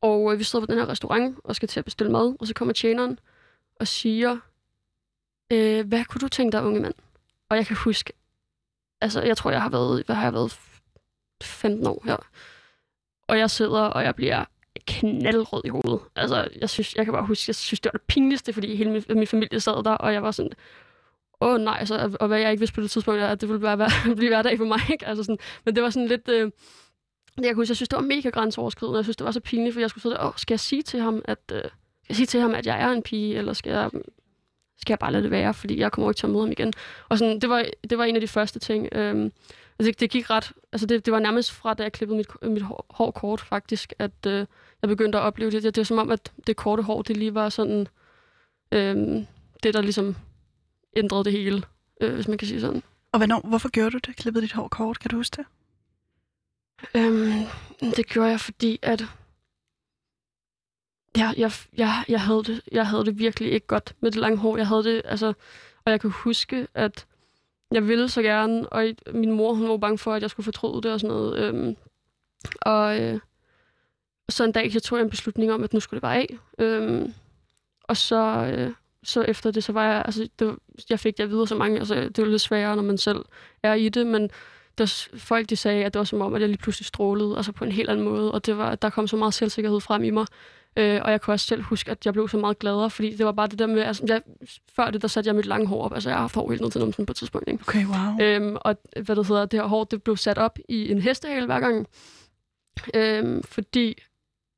Og 0.00 0.32
øh, 0.32 0.38
vi 0.38 0.44
sidder 0.44 0.66
på 0.66 0.72
den 0.72 0.80
her 0.80 0.88
restaurant 0.88 1.38
og 1.44 1.56
skal 1.56 1.68
til 1.68 1.80
at 1.80 1.84
bestille 1.84 2.12
mad, 2.12 2.36
og 2.40 2.46
så 2.46 2.54
kommer 2.54 2.74
tjeneren 2.74 3.18
og 3.80 3.88
siger, 3.88 4.38
øh, 5.52 5.86
hvad 5.88 6.04
kunne 6.04 6.20
du 6.20 6.28
tænke 6.28 6.52
dig, 6.52 6.64
unge 6.64 6.80
mand? 6.80 6.94
Og 7.48 7.56
jeg 7.56 7.66
kan 7.66 7.76
huske, 7.76 8.12
altså 9.00 9.22
jeg 9.22 9.36
tror, 9.36 9.50
jeg 9.50 9.62
har 9.62 9.70
været, 9.70 10.06
hvad 10.06 10.16
har 10.16 10.22
jeg 10.22 10.32
været, 10.32 10.58
15 11.42 11.86
år 11.86 12.02
her. 12.04 12.16
Og 13.28 13.38
jeg 13.38 13.50
sidder, 13.50 13.80
og 13.80 14.04
jeg 14.04 14.14
bliver 14.14 14.44
knaldrød 14.86 15.62
i 15.64 15.68
hovedet. 15.68 16.00
Altså, 16.16 16.48
jeg, 16.60 16.70
synes, 16.70 16.96
jeg 16.96 17.04
kan 17.04 17.14
bare 17.14 17.26
huske, 17.26 17.44
jeg 17.48 17.54
synes, 17.54 17.80
det 17.80 17.90
var 17.92 17.98
det 17.98 18.06
pinligste, 18.06 18.52
fordi 18.52 18.76
hele 18.76 18.90
min, 18.90 19.04
min 19.08 19.26
familie 19.26 19.60
sad 19.60 19.84
der, 19.84 19.90
og 19.90 20.12
jeg 20.12 20.22
var 20.22 20.30
sådan, 20.30 20.52
åh 21.40 21.60
nej, 21.60 21.76
altså, 21.78 22.16
og 22.20 22.28
hvad 22.28 22.40
jeg 22.40 22.50
ikke 22.50 22.60
vidste 22.60 22.74
på 22.74 22.80
det 22.80 22.90
tidspunkt, 22.90 23.20
at 23.20 23.40
det 23.40 23.48
ville 23.48 23.60
bare 23.60 23.78
være, 23.78 23.90
blive 24.16 24.28
hverdag 24.28 24.58
for 24.58 24.64
mig. 24.64 24.80
Ikke? 24.90 25.06
Altså 25.06 25.24
sådan, 25.24 25.38
men 25.64 25.74
det 25.74 25.82
var 25.82 25.90
sådan 25.90 26.08
lidt... 26.08 26.28
Øh, 26.28 26.50
jeg 27.36 27.44
kan 27.44 27.56
huske, 27.56 27.70
jeg 27.70 27.76
synes, 27.76 27.88
det 27.88 27.96
var 27.96 28.02
mega 28.02 28.28
grænseoverskridende. 28.28 28.96
Jeg 28.96 29.04
synes, 29.04 29.16
det 29.16 29.24
var 29.24 29.30
så 29.30 29.40
pinligt, 29.40 29.72
for 29.74 29.80
jeg 29.80 29.90
skulle 29.90 30.02
sidde 30.02 30.14
der, 30.14 30.26
åh, 30.26 30.32
skal 30.36 30.54
jeg 30.54 30.60
sige 30.60 30.82
til 30.82 31.00
ham, 31.00 31.22
at, 31.24 31.38
øh, 31.52 31.58
skal 31.58 31.70
jeg 32.08 32.16
sige 32.16 32.26
til 32.26 32.40
ham, 32.40 32.54
at 32.54 32.66
jeg 32.66 32.82
er 32.82 32.88
en 32.88 33.02
pige, 33.02 33.34
eller 33.34 33.52
skal 33.52 33.72
jeg, 33.72 33.90
skal 34.80 34.92
jeg 34.92 34.98
bare 34.98 35.12
lade 35.12 35.22
det 35.22 35.30
være, 35.30 35.54
fordi 35.54 35.78
jeg 35.78 35.92
kommer 35.92 36.10
ikke 36.10 36.18
til 36.18 36.26
at 36.26 36.30
møde 36.30 36.42
ham 36.42 36.52
igen. 36.52 36.72
Og 37.08 37.18
sådan, 37.18 37.40
det 37.40 37.50
var, 37.50 37.64
det 37.90 37.98
var 37.98 38.04
en 38.04 38.14
af 38.14 38.20
de 38.20 38.28
første 38.28 38.58
ting. 38.58 38.88
Øhm, 38.92 39.32
altså, 39.78 39.90
det, 39.90 40.00
det 40.00 40.10
gik 40.10 40.30
ret, 40.30 40.52
altså 40.72 40.86
det, 40.86 41.06
det 41.06 41.12
var 41.12 41.18
nærmest 41.18 41.52
fra, 41.52 41.74
da 41.74 41.82
jeg 41.82 41.92
klippede 41.92 42.16
mit, 42.16 42.42
mit 42.42 42.62
hår, 42.62 42.86
hår 42.90 43.10
kort, 43.10 43.40
faktisk, 43.40 43.92
at 43.98 44.26
øh, 44.26 44.46
jeg 44.82 44.88
begyndte 44.88 45.18
at 45.18 45.24
opleve 45.24 45.50
det. 45.50 45.62
Det, 45.62 45.74
det 45.74 45.80
var 45.80 45.84
som 45.84 45.98
om, 45.98 46.10
at 46.10 46.32
det 46.46 46.56
korte 46.56 46.82
hår, 46.82 47.02
det 47.02 47.16
lige 47.16 47.34
var 47.34 47.48
sådan, 47.48 47.88
øhm, 48.72 49.26
det 49.62 49.74
der 49.74 49.80
ligesom 49.80 50.16
ændrede 50.96 51.24
det 51.24 51.32
hele, 51.32 51.62
øh, 52.00 52.14
hvis 52.14 52.28
man 52.28 52.38
kan 52.38 52.48
sige 52.48 52.60
sådan. 52.60 52.82
Og 53.12 53.18
hvornår, 53.18 53.40
hvorfor 53.48 53.68
gjorde 53.68 53.90
du 53.90 53.98
det? 53.98 54.16
Klippede 54.16 54.42
dit 54.42 54.52
hår 54.52 54.68
kort? 54.68 54.98
Kan 54.98 55.10
du 55.10 55.16
huske 55.16 55.36
det? 55.36 55.46
Øhm, 56.96 57.46
det 57.96 58.06
gjorde 58.06 58.30
jeg, 58.30 58.40
fordi 58.40 58.78
at 58.82 59.04
jeg, 61.16 61.34
jeg, 61.36 61.52
jeg, 61.76 62.04
jeg, 62.08 62.20
havde 62.20 62.44
det, 62.44 62.60
jeg 62.72 62.86
havde 62.86 63.04
det 63.04 63.18
virkelig 63.18 63.52
ikke 63.52 63.66
godt 63.66 63.94
med 64.00 64.10
det 64.10 64.20
lange 64.20 64.38
hår. 64.38 64.56
Jeg 64.56 64.68
havde 64.68 64.84
det, 64.84 65.02
altså, 65.04 65.32
og 65.84 65.90
jeg 65.92 66.00
kan 66.00 66.10
huske, 66.10 66.68
at 66.74 67.06
jeg 67.72 67.88
ville 67.88 68.08
så 68.08 68.22
gerne, 68.22 68.68
og 68.68 68.94
min 69.14 69.32
mor 69.32 69.54
hun 69.54 69.68
var 69.68 69.76
bange 69.76 69.98
for, 69.98 70.14
at 70.14 70.22
jeg 70.22 70.30
skulle 70.30 70.44
fortryde 70.44 70.82
det 70.82 70.92
og 70.92 71.00
sådan 71.00 71.16
noget. 71.16 71.38
Øhm, 71.38 71.76
og 72.62 73.00
øh, 73.00 73.20
så 74.28 74.44
en 74.44 74.52
dag, 74.52 74.72
så 74.72 74.80
tog 74.80 74.98
jeg 74.98 75.04
en 75.04 75.10
beslutning 75.10 75.52
om, 75.52 75.64
at 75.64 75.72
nu 75.72 75.80
skulle 75.80 75.98
det 75.98 76.02
bare 76.02 76.16
af. 76.16 76.38
Øhm, 76.58 77.14
og 77.82 77.96
så, 77.96 78.52
øh, 78.56 78.72
så 79.02 79.22
efter 79.22 79.50
det, 79.50 79.64
så 79.64 79.72
var 79.72 79.92
jeg, 79.92 80.02
altså, 80.04 80.28
det 80.38 80.56
jeg 80.90 81.00
fik 81.00 81.16
det 81.16 81.24
at 81.24 81.30
vide 81.30 81.46
så 81.46 81.54
mange, 81.54 81.78
altså, 81.78 81.94
det 81.94 82.18
var 82.18 82.30
lidt 82.30 82.42
sværere, 82.42 82.76
når 82.76 82.82
man 82.82 82.98
selv 82.98 83.24
er 83.62 83.74
i 83.74 83.88
det, 83.88 84.06
men 84.06 84.30
der, 84.78 85.06
folk 85.16 85.50
de 85.50 85.56
sagde, 85.56 85.84
at 85.84 85.94
det 85.94 85.98
var 85.98 86.04
som 86.04 86.20
om, 86.20 86.34
at 86.34 86.40
jeg 86.40 86.48
lige 86.48 86.58
pludselig 86.58 86.86
strålede, 86.86 87.36
altså 87.36 87.52
på 87.52 87.64
en 87.64 87.72
helt 87.72 87.90
anden 87.90 88.04
måde, 88.04 88.32
og 88.32 88.46
det 88.46 88.58
var, 88.58 88.74
der 88.74 88.90
kom 88.90 89.06
så 89.06 89.16
meget 89.16 89.34
selvsikkerhed 89.34 89.80
frem 89.80 90.04
i 90.04 90.10
mig. 90.10 90.26
Øh, 90.76 91.00
og 91.04 91.10
jeg 91.10 91.20
kunne 91.20 91.34
også 91.34 91.46
selv 91.46 91.62
huske, 91.62 91.90
at 91.90 92.06
jeg 92.06 92.12
blev 92.12 92.28
så 92.28 92.36
meget 92.36 92.58
gladere, 92.58 92.90
fordi 92.90 93.16
det 93.16 93.26
var 93.26 93.32
bare 93.32 93.46
det 93.46 93.58
der 93.58 93.66
med, 93.66 93.82
altså, 93.82 94.04
jeg, 94.06 94.22
før 94.76 94.90
det, 94.90 95.02
der 95.02 95.08
satte 95.08 95.28
jeg 95.28 95.36
mit 95.36 95.46
lange 95.46 95.66
hår 95.66 95.84
op, 95.84 95.94
altså 95.94 96.08
jeg 96.08 96.16
har 96.16 96.20
haft 96.20 96.34
hår 96.34 96.50
helt 96.50 96.62
ned 96.62 96.70
til 96.70 96.80
numsen 96.80 97.06
på 97.06 97.12
et 97.12 97.16
tidspunkt. 97.16 97.48
Ikke? 97.48 97.64
Okay, 97.68 97.84
wow. 97.86 98.20
Øhm, 98.20 98.56
og 98.60 98.76
hvad 99.02 99.16
det 99.16 99.26
hedder, 99.26 99.44
det 99.44 99.60
her 99.60 99.66
hår, 99.66 99.84
det 99.84 100.02
blev 100.02 100.16
sat 100.16 100.38
op 100.38 100.58
i 100.68 100.90
en 100.90 101.00
hestehale 101.00 101.46
hver 101.46 101.60
gang, 101.60 101.86
øhm, 102.94 103.42
fordi 103.42 103.94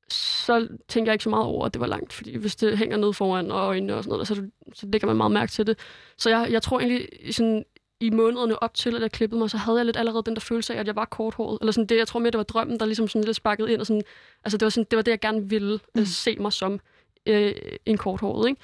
så 0.08 0.68
tænker 0.88 1.10
jeg 1.10 1.14
ikke 1.14 1.24
så 1.24 1.30
meget 1.30 1.44
over, 1.44 1.66
at 1.66 1.74
det 1.74 1.80
var 1.80 1.86
langt, 1.86 2.12
fordi 2.12 2.36
hvis 2.36 2.56
det 2.56 2.78
hænger 2.78 2.96
ned 2.96 3.12
foran 3.12 3.50
og 3.50 3.58
øjnene 3.58 3.94
og 3.94 4.04
sådan 4.04 4.12
noget, 4.12 4.28
så, 4.28 4.34
så 4.74 4.86
lægger 4.86 5.06
man 5.06 5.16
meget 5.16 5.32
mærke 5.32 5.52
til 5.52 5.66
det. 5.66 5.78
Så 6.18 6.30
jeg, 6.30 6.48
jeg 6.50 6.62
tror 6.62 6.80
egentlig, 6.80 7.08
sådan, 7.34 7.64
i 8.06 8.10
månederne 8.10 8.62
op 8.62 8.74
til, 8.74 8.96
at 8.96 9.02
jeg 9.02 9.12
klippede 9.12 9.38
mig, 9.38 9.50
så 9.50 9.56
havde 9.56 9.78
jeg 9.78 9.84
lidt 9.84 9.96
allerede 9.96 10.22
den 10.26 10.34
der 10.34 10.40
følelse 10.40 10.74
af, 10.74 10.80
at 10.80 10.86
jeg 10.86 10.96
var 10.96 11.04
korthåret. 11.04 11.58
Eller 11.60 11.72
sådan 11.72 11.86
det, 11.86 11.96
jeg 11.96 12.08
tror 12.08 12.20
mere, 12.20 12.30
det 12.30 12.38
var 12.38 12.44
drømmen, 12.44 12.80
der 12.80 12.86
ligesom 12.86 13.08
sådan 13.08 13.24
lidt 13.24 13.36
sparket 13.36 13.68
ind. 13.68 13.80
Og 13.80 13.86
sådan, 13.86 14.02
altså 14.44 14.58
det 14.58 14.66
var, 14.66 14.70
sådan, 14.70 14.86
det 14.90 14.96
var 14.96 15.02
det, 15.02 15.10
jeg 15.10 15.20
gerne 15.20 15.48
ville 15.48 15.74
øh, 15.74 16.00
mm. 16.00 16.06
se 16.06 16.36
mig 16.40 16.52
som 16.52 16.80
øh, 17.26 17.52
en 17.86 17.98
korthåret. 17.98 18.48
Ikke? 18.48 18.60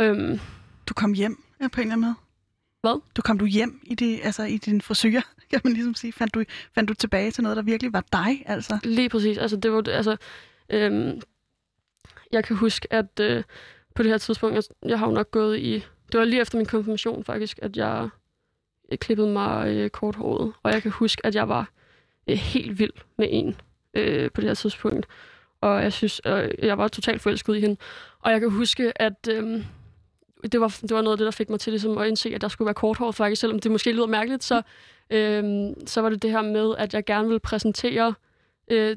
Øhm. 0.00 0.40
Du 0.88 0.94
kom 0.94 1.12
hjem 1.12 1.44
ja, 1.60 1.68
på 1.68 1.80
en 1.80 1.86
eller 1.86 1.94
anden 1.94 2.06
måde? 2.06 2.14
Hvad? 2.80 3.00
Du 3.16 3.22
kom 3.22 3.38
du 3.38 3.44
hjem 3.44 3.80
i, 3.82 3.94
det, 3.94 4.20
altså, 4.22 4.42
i 4.42 4.56
din 4.56 4.80
frisyr, 4.80 5.20
kan 5.50 5.60
man 5.64 5.72
ligesom 5.72 5.94
sige. 5.94 6.12
Fandt 6.12 6.34
du, 6.34 6.44
fandt 6.74 6.88
du 6.88 6.94
tilbage 6.94 7.30
til 7.30 7.42
noget, 7.42 7.56
der 7.56 7.62
virkelig 7.62 7.92
var 7.92 8.04
dig? 8.12 8.42
Altså? 8.46 8.78
Lige 8.84 9.08
præcis. 9.08 9.38
Altså, 9.38 9.56
det 9.56 9.72
var, 9.72 9.82
altså, 9.88 10.16
øhm, 10.70 11.20
jeg 12.32 12.44
kan 12.44 12.56
huske, 12.56 12.92
at 12.92 13.20
øh, 13.20 13.44
på 13.94 14.02
det 14.02 14.10
her 14.10 14.18
tidspunkt, 14.18 14.54
jeg, 14.54 14.62
jeg 14.90 14.98
har 14.98 15.06
jo 15.06 15.12
nok 15.12 15.30
gået 15.30 15.58
i... 15.58 15.84
Det 16.12 16.20
var 16.20 16.24
lige 16.24 16.40
efter 16.40 16.58
min 16.58 16.66
konfirmation 16.66 17.24
faktisk, 17.24 17.58
at 17.62 17.76
jeg 17.76 18.08
Øh, 18.92 18.98
klippede 18.98 19.28
mig 19.28 19.68
øh, 19.68 19.90
korthåret, 19.90 20.52
og 20.62 20.72
jeg 20.72 20.82
kan 20.82 20.90
huske, 20.90 21.26
at 21.26 21.34
jeg 21.34 21.48
var 21.48 21.70
øh, 22.28 22.36
helt 22.36 22.78
vild 22.78 22.92
med 23.18 23.28
en 23.30 23.56
øh, 23.94 24.30
på 24.30 24.40
det 24.40 24.48
her 24.48 24.54
tidspunkt. 24.54 25.06
Og 25.60 25.82
jeg 25.82 25.92
synes, 25.92 26.20
øh, 26.26 26.50
jeg 26.62 26.78
var 26.78 26.88
totalt 26.88 27.20
forelsket 27.20 27.56
i 27.56 27.60
hende. 27.60 27.76
Og 28.20 28.32
jeg 28.32 28.40
kan 28.40 28.50
huske, 28.50 29.02
at 29.02 29.28
øh, 29.30 29.64
det, 30.52 30.60
var, 30.60 30.78
det 30.82 30.90
var 30.90 31.02
noget 31.02 31.14
af 31.14 31.18
det, 31.18 31.24
der 31.24 31.30
fik 31.30 31.50
mig 31.50 31.60
til 31.60 31.72
ligesom, 31.72 31.98
at 31.98 32.08
indse, 32.08 32.34
at 32.34 32.40
der 32.40 32.48
skulle 32.48 32.66
være 32.66 32.74
korthåret 32.74 33.14
faktisk, 33.14 33.40
selvom 33.40 33.58
det 33.58 33.70
måske 33.70 33.92
lyder 33.92 34.06
mærkeligt, 34.06 34.44
så, 34.44 34.62
øh, 35.10 35.70
så 35.86 36.00
var 36.00 36.08
det 36.08 36.22
det 36.22 36.30
her 36.30 36.42
med, 36.42 36.74
at 36.78 36.94
jeg 36.94 37.04
gerne 37.04 37.28
ville 37.28 37.40
præsentere 37.40 38.14
øh, 38.68 38.96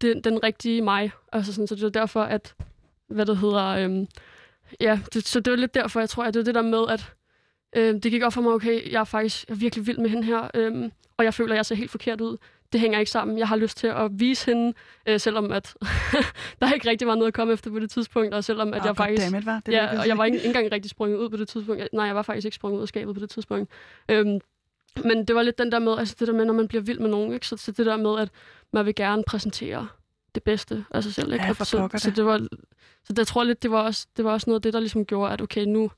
den, 0.00 0.20
den 0.20 0.42
rigtige 0.42 0.82
mig. 0.82 1.12
Altså 1.32 1.52
sådan, 1.52 1.66
så 1.66 1.74
det 1.74 1.82
var 1.82 1.90
derfor, 1.90 2.22
at, 2.22 2.54
hvad 3.08 3.26
det 3.26 3.38
hedder, 3.38 3.66
øh, 3.66 4.06
ja, 4.80 5.00
det, 5.14 5.26
så 5.26 5.40
det 5.40 5.50
var 5.50 5.56
lidt 5.56 5.74
derfor, 5.74 6.00
jeg 6.00 6.08
tror, 6.08 6.24
at 6.24 6.34
det 6.34 6.40
var 6.40 6.44
det 6.44 6.54
der 6.54 6.62
med, 6.62 6.84
at 6.88 7.12
Øh, 7.76 7.94
det 7.94 8.02
gik 8.02 8.22
op 8.22 8.32
for 8.32 8.40
mig, 8.40 8.52
okay, 8.52 8.92
jeg 8.92 9.00
er 9.00 9.04
faktisk 9.04 9.48
jeg 9.48 9.54
er 9.54 9.58
virkelig 9.58 9.86
vild 9.86 9.98
med 9.98 10.10
hende 10.10 10.24
her, 10.24 10.50
øh, 10.54 10.90
og 11.16 11.24
jeg 11.24 11.34
føler, 11.34 11.52
at 11.52 11.56
jeg 11.56 11.66
ser 11.66 11.74
helt 11.74 11.90
forkert 11.90 12.20
ud. 12.20 12.36
Det 12.72 12.80
hænger 12.80 12.98
ikke 12.98 13.10
sammen. 13.10 13.38
Jeg 13.38 13.48
har 13.48 13.56
lyst 13.56 13.76
til 13.76 13.86
at 13.86 14.10
vise 14.12 14.46
hende, 14.46 14.74
øh, 15.06 15.20
selvom 15.20 15.52
at 15.52 15.74
der 16.60 16.72
ikke 16.72 16.90
rigtig 16.90 17.08
var 17.08 17.14
noget 17.14 17.28
at 17.28 17.34
komme 17.34 17.52
efter 17.52 17.70
på 17.70 17.78
det 17.78 17.90
tidspunkt, 17.90 18.34
og 18.34 18.44
selvom 18.44 18.74
at 18.74 18.80
oh, 18.80 18.86
jeg 18.86 18.96
faktisk... 18.96 19.22
Dammit, 19.22 19.46
var. 19.46 19.62
Det 19.66 19.72
ja, 19.72 20.00
og 20.00 20.08
jeg 20.08 20.18
var 20.18 20.24
ikke, 20.24 20.44
engang 20.44 20.72
rigtig 20.72 20.90
sprunget 20.90 21.16
ud 21.16 21.30
på 21.30 21.36
det 21.36 21.48
tidspunkt. 21.48 21.88
Nej, 21.92 22.04
jeg 22.04 22.14
var 22.14 22.22
faktisk 22.22 22.44
ikke 22.44 22.54
sprunget 22.54 22.76
ud 22.76 22.82
af 22.82 22.88
skabet 22.88 23.14
på 23.14 23.20
det 23.20 23.30
tidspunkt. 23.30 23.70
Øhm, 24.08 24.40
men 25.04 25.24
det 25.24 25.36
var 25.36 25.42
lidt 25.42 25.58
den 25.58 25.72
der 25.72 25.78
med, 25.78 25.98
altså 25.98 26.16
det 26.18 26.28
der 26.28 26.34
med, 26.34 26.44
når 26.44 26.54
man 26.54 26.68
bliver 26.68 26.82
vild 26.82 26.98
med 26.98 27.10
nogen, 27.10 27.32
ikke? 27.32 27.46
Så, 27.46 27.56
så 27.56 27.72
det 27.72 27.86
der 27.86 27.96
med, 27.96 28.20
at 28.20 28.28
man 28.72 28.86
vil 28.86 28.94
gerne 28.94 29.24
præsentere 29.26 29.88
det 30.34 30.42
bedste 30.42 30.84
af 30.90 31.02
sig 31.02 31.14
selv. 31.14 31.32
Ikke? 31.32 31.44
Ja, 31.44 31.54
så, 31.54 31.88
det. 31.92 32.00
så, 32.00 32.10
det 32.10 32.24
var, 32.24 32.46
så 33.04 33.12
det, 33.12 33.26
tror 33.26 33.42
jeg 33.42 33.46
lidt, 33.46 33.62
det 33.62 33.70
var, 33.70 33.82
også, 33.82 34.06
det 34.16 34.24
var 34.24 34.32
også 34.32 34.50
noget 34.50 34.58
af 34.58 34.62
det, 34.62 34.72
der 34.72 34.80
ligesom 34.80 35.04
gjorde, 35.04 35.32
at 35.32 35.40
okay, 35.40 35.64
nu, 35.64 35.90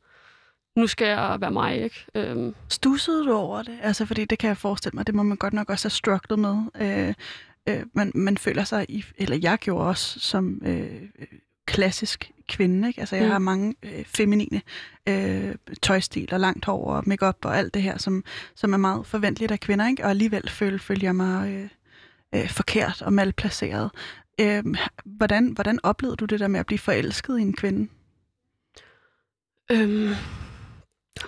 nu 0.77 0.87
skal 0.87 1.07
jeg 1.07 1.37
være 1.41 1.51
mig, 1.51 1.83
ikke? 1.83 2.07
Øhm. 2.15 2.55
Stussede 2.69 3.25
du 3.25 3.33
over 3.33 3.63
det? 3.63 3.79
Altså, 3.83 4.07
fordi 4.07 4.25
det 4.25 4.39
kan 4.39 4.49
jeg 4.49 4.57
forestille 4.57 4.97
mig, 4.97 5.07
det 5.07 5.15
må 5.15 5.23
man 5.23 5.37
godt 5.37 5.53
nok 5.53 5.71
også 5.71 5.85
have 5.85 5.91
strugglet 5.91 6.39
med. 6.39 6.57
Øh, 6.81 7.15
øh, 7.69 7.83
man, 7.93 8.13
man 8.15 8.39
føler 8.39 8.65
sig, 8.65 8.87
i, 8.89 9.05
eller 9.17 9.37
jeg 9.43 9.59
gjorde 9.59 9.89
også, 9.89 10.21
som 10.21 10.63
øh, 10.65 11.03
klassisk 11.67 12.31
kvinde, 12.49 12.89
ikke? 12.89 13.01
Altså, 13.01 13.17
jeg 13.17 13.25
mm. 13.25 13.31
har 13.31 13.39
mange 13.39 13.75
øh, 13.83 14.05
feminine 14.05 14.63
øh, 15.09 15.55
tøjstil 15.83 16.29
og 16.33 16.41
langt 16.41 16.65
hår 16.65 16.95
og 16.95 17.03
makeup 17.07 17.45
og 17.45 17.59
alt 17.59 17.75
det 17.75 17.83
her, 17.83 17.99
som, 17.99 18.25
som 18.55 18.73
er 18.73 18.77
meget 18.77 19.07
forventeligt 19.07 19.53
af 19.53 19.61
kvinder, 19.61 19.89
ikke? 19.89 20.05
Og 20.05 20.11
alligevel 20.11 20.51
føler, 20.51 20.79
føler 20.79 21.03
jeg 21.03 21.17
mig... 21.17 21.51
Øh, 21.51 21.69
øh, 22.35 22.49
forkert 22.49 23.03
og 23.03 23.13
malplaceret. 23.13 23.91
Øh, 24.41 24.65
hvordan, 25.05 25.49
hvordan 25.49 25.79
oplevede 25.83 26.17
du 26.17 26.25
det 26.25 26.41
der 26.41 26.49
med 26.49 26.61
at 26.61 26.67
blive 26.67 26.79
forelsket 26.79 27.39
i 27.39 27.43
en 27.43 27.57
kvinde? 27.57 27.89
Øhm, 29.71 30.15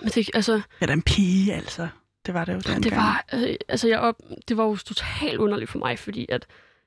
men 0.01 0.09
det, 0.09 0.29
altså, 0.33 0.61
Eller 0.81 0.93
en 0.93 1.01
pige, 1.01 1.53
altså. 1.53 1.87
Det 2.25 2.33
var 2.33 2.45
det 2.45 2.53
jo 2.53 2.59
dengang. 2.59 2.83
det 2.83 2.91
var, 2.91 3.25
øh, 3.33 3.55
altså, 3.67 3.87
jeg 3.87 3.99
op, 3.99 4.15
det 4.47 4.57
var 4.57 4.63
jo 4.63 4.75
totalt 4.75 5.37
underligt 5.37 5.71
for 5.71 5.79
mig, 5.79 5.99
fordi 5.99 6.25
at, 6.29 6.45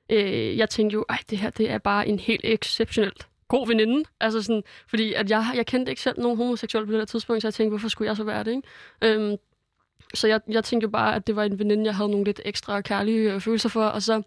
øh, 0.09 0.57
jeg 0.57 0.69
tænkte 0.69 0.93
jo, 0.93 1.05
ej, 1.09 1.17
det 1.29 1.37
her 1.37 1.49
det 1.49 1.71
er 1.71 1.77
bare 1.77 2.07
en 2.07 2.19
helt 2.19 2.41
exceptionelt 2.43 3.27
god 3.47 3.67
veninde. 3.67 4.03
Altså 4.19 4.41
sådan, 4.41 4.63
fordi 4.87 5.13
at 5.13 5.29
jeg, 5.29 5.51
jeg 5.55 5.65
kendte 5.65 5.89
ikke 5.91 6.01
selv 6.01 6.19
nogen 6.19 6.37
homoseksuelle 6.37 6.85
på 6.85 6.91
det 6.91 6.99
der 6.99 7.05
tidspunkt, 7.05 7.41
så 7.41 7.47
jeg 7.47 7.53
tænkte, 7.53 7.69
hvorfor 7.69 7.87
skulle 7.87 8.09
jeg 8.09 8.17
så 8.17 8.23
være 8.23 8.43
det, 8.43 8.51
ikke? 8.51 8.67
Øhm, 9.01 9.37
så 10.13 10.27
jeg, 10.27 10.41
jeg 10.47 10.63
tænkte 10.63 10.85
jo 10.85 10.89
bare, 10.89 11.15
at 11.15 11.27
det 11.27 11.35
var 11.35 11.43
en 11.43 11.59
veninde, 11.59 11.85
jeg 11.85 11.95
havde 11.95 12.09
nogle 12.09 12.25
lidt 12.25 12.41
ekstra 12.45 12.81
kærlige 12.81 13.33
øh, 13.33 13.41
følelser 13.41 13.69
for, 13.69 13.85
og 13.85 14.01
så 14.01 14.21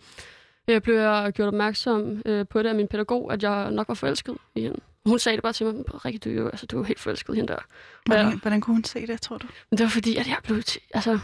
øh, 0.68 0.80
blev 0.80 0.94
jeg 0.94 1.32
gjort 1.34 1.48
opmærksom 1.48 2.22
øh, 2.26 2.46
på 2.46 2.62
det 2.62 2.68
af 2.68 2.74
min 2.74 2.88
pædagog, 2.88 3.32
at 3.32 3.42
jeg 3.42 3.70
nok 3.70 3.88
var 3.88 3.94
forelsket 3.94 4.37
i 4.54 4.60
hende. 4.60 4.80
Hun 5.07 5.19
sagde 5.19 5.37
det 5.37 5.43
bare 5.43 5.53
til 5.53 5.67
mig, 5.67 6.05
Rikke, 6.05 6.19
du, 6.19 6.47
altså, 6.49 6.67
du 6.67 6.77
er 6.77 6.81
jo 6.81 6.85
helt 6.85 7.01
forelsket 7.01 7.37
hende 7.37 7.49
der. 7.53 7.59
Hvordan, 8.07 8.27
Ja. 8.29 8.35
hvordan 8.37 8.61
kunne 8.61 8.75
hun 8.75 8.85
se 8.85 9.07
det, 9.07 9.21
tror 9.21 9.38
du? 9.38 9.47
Det 9.71 9.81
var 9.81 9.88
fordi, 9.88 10.17
at 10.17 10.27
jeg 10.27 10.37
blev... 10.45 10.57
Altså, 10.95 11.19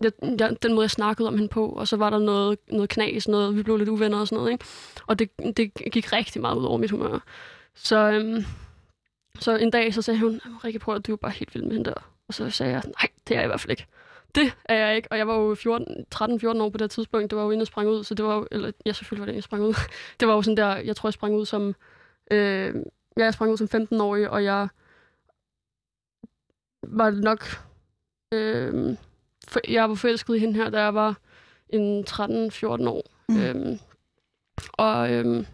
jeg, 0.00 0.12
jeg, 0.40 0.62
den 0.62 0.74
måde, 0.74 0.84
jeg 0.84 0.90
snakkede 0.90 1.28
om 1.28 1.34
hende 1.34 1.48
på, 1.48 1.68
og 1.68 1.88
så 1.88 1.96
var 1.96 2.10
der 2.10 2.18
noget, 2.18 2.58
noget 2.68 2.90
knas, 2.90 3.28
noget, 3.28 3.56
vi 3.56 3.62
blev 3.62 3.76
lidt 3.76 3.88
uvenner 3.88 4.20
og 4.20 4.28
sådan 4.28 4.36
noget, 4.36 4.52
ikke? 4.52 4.64
Og 5.06 5.18
det, 5.18 5.30
det 5.56 5.74
gik 5.92 6.12
rigtig 6.12 6.40
meget 6.42 6.56
ud 6.56 6.64
over 6.64 6.78
mit 6.78 6.90
humør. 6.90 7.18
Så, 7.74 7.96
øhm, 8.10 8.44
så 9.38 9.56
en 9.56 9.70
dag, 9.70 9.94
så 9.94 10.02
sagde 10.02 10.20
hun, 10.20 10.40
Rikke, 10.64 10.78
prøv 10.78 10.94
at 10.94 11.06
du 11.06 11.12
er 11.12 11.16
bare 11.16 11.32
helt 11.32 11.54
vild 11.54 11.64
med 11.64 11.72
hende 11.72 11.90
der. 11.90 12.10
Og 12.28 12.34
så 12.34 12.50
sagde 12.50 12.72
jeg, 12.72 12.82
nej, 12.84 13.08
det 13.28 13.34
er 13.34 13.38
jeg 13.40 13.44
i 13.44 13.46
hvert 13.46 13.60
fald 13.60 13.70
ikke. 13.70 13.86
Det 14.34 14.52
er 14.64 14.74
jeg 14.74 14.96
ikke. 14.96 15.08
Og 15.10 15.18
jeg 15.18 15.28
var 15.28 15.34
jo 15.36 15.54
14 15.54 15.86
13-14 16.14 16.46
år 16.62 16.68
på 16.70 16.78
det 16.78 16.90
tidspunkt. 16.90 17.30
Det 17.30 17.36
var 17.38 17.44
jo 17.44 17.50
inden 17.50 17.60
jeg 17.60 17.66
sprang 17.66 17.88
ud, 17.88 18.04
så 18.04 18.14
det 18.14 18.24
var 18.24 18.34
jo, 18.34 18.46
eller 18.50 18.72
ja, 18.86 18.92
selvfølgelig 18.92 19.20
var 19.20 19.26
det, 19.26 19.34
jeg 19.34 19.42
sprang 19.42 19.62
ud. 19.62 19.74
Det 20.20 20.28
var 20.28 20.34
jo 20.34 20.42
sådan 20.42 20.56
der, 20.56 20.76
jeg 20.76 20.96
tror, 20.96 21.08
jeg 21.08 21.14
sprang 21.14 21.34
ud 21.34 21.46
som, 21.46 21.74
øh, 22.30 22.74
jeg 23.16 23.34
sprang 23.34 23.52
ud 23.52 23.56
som 23.56 23.82
15-årig, 23.82 24.30
og 24.30 24.44
jeg 24.44 24.68
var 26.82 27.10
nok 27.10 27.44
Øhm, 28.34 28.96
for, 29.48 29.60
jeg 29.68 29.88
var 29.88 29.94
forelsket 29.94 30.36
i 30.36 30.38
hende 30.38 30.54
her, 30.54 30.70
da 30.70 30.82
jeg 30.82 30.94
var 30.94 31.18
en 31.68 32.04
13-14 32.04 32.88
år. 32.88 33.02
Mm. 33.28 33.40
Øhm, 33.40 33.78
og 34.72 35.12
øhm, 35.12 35.46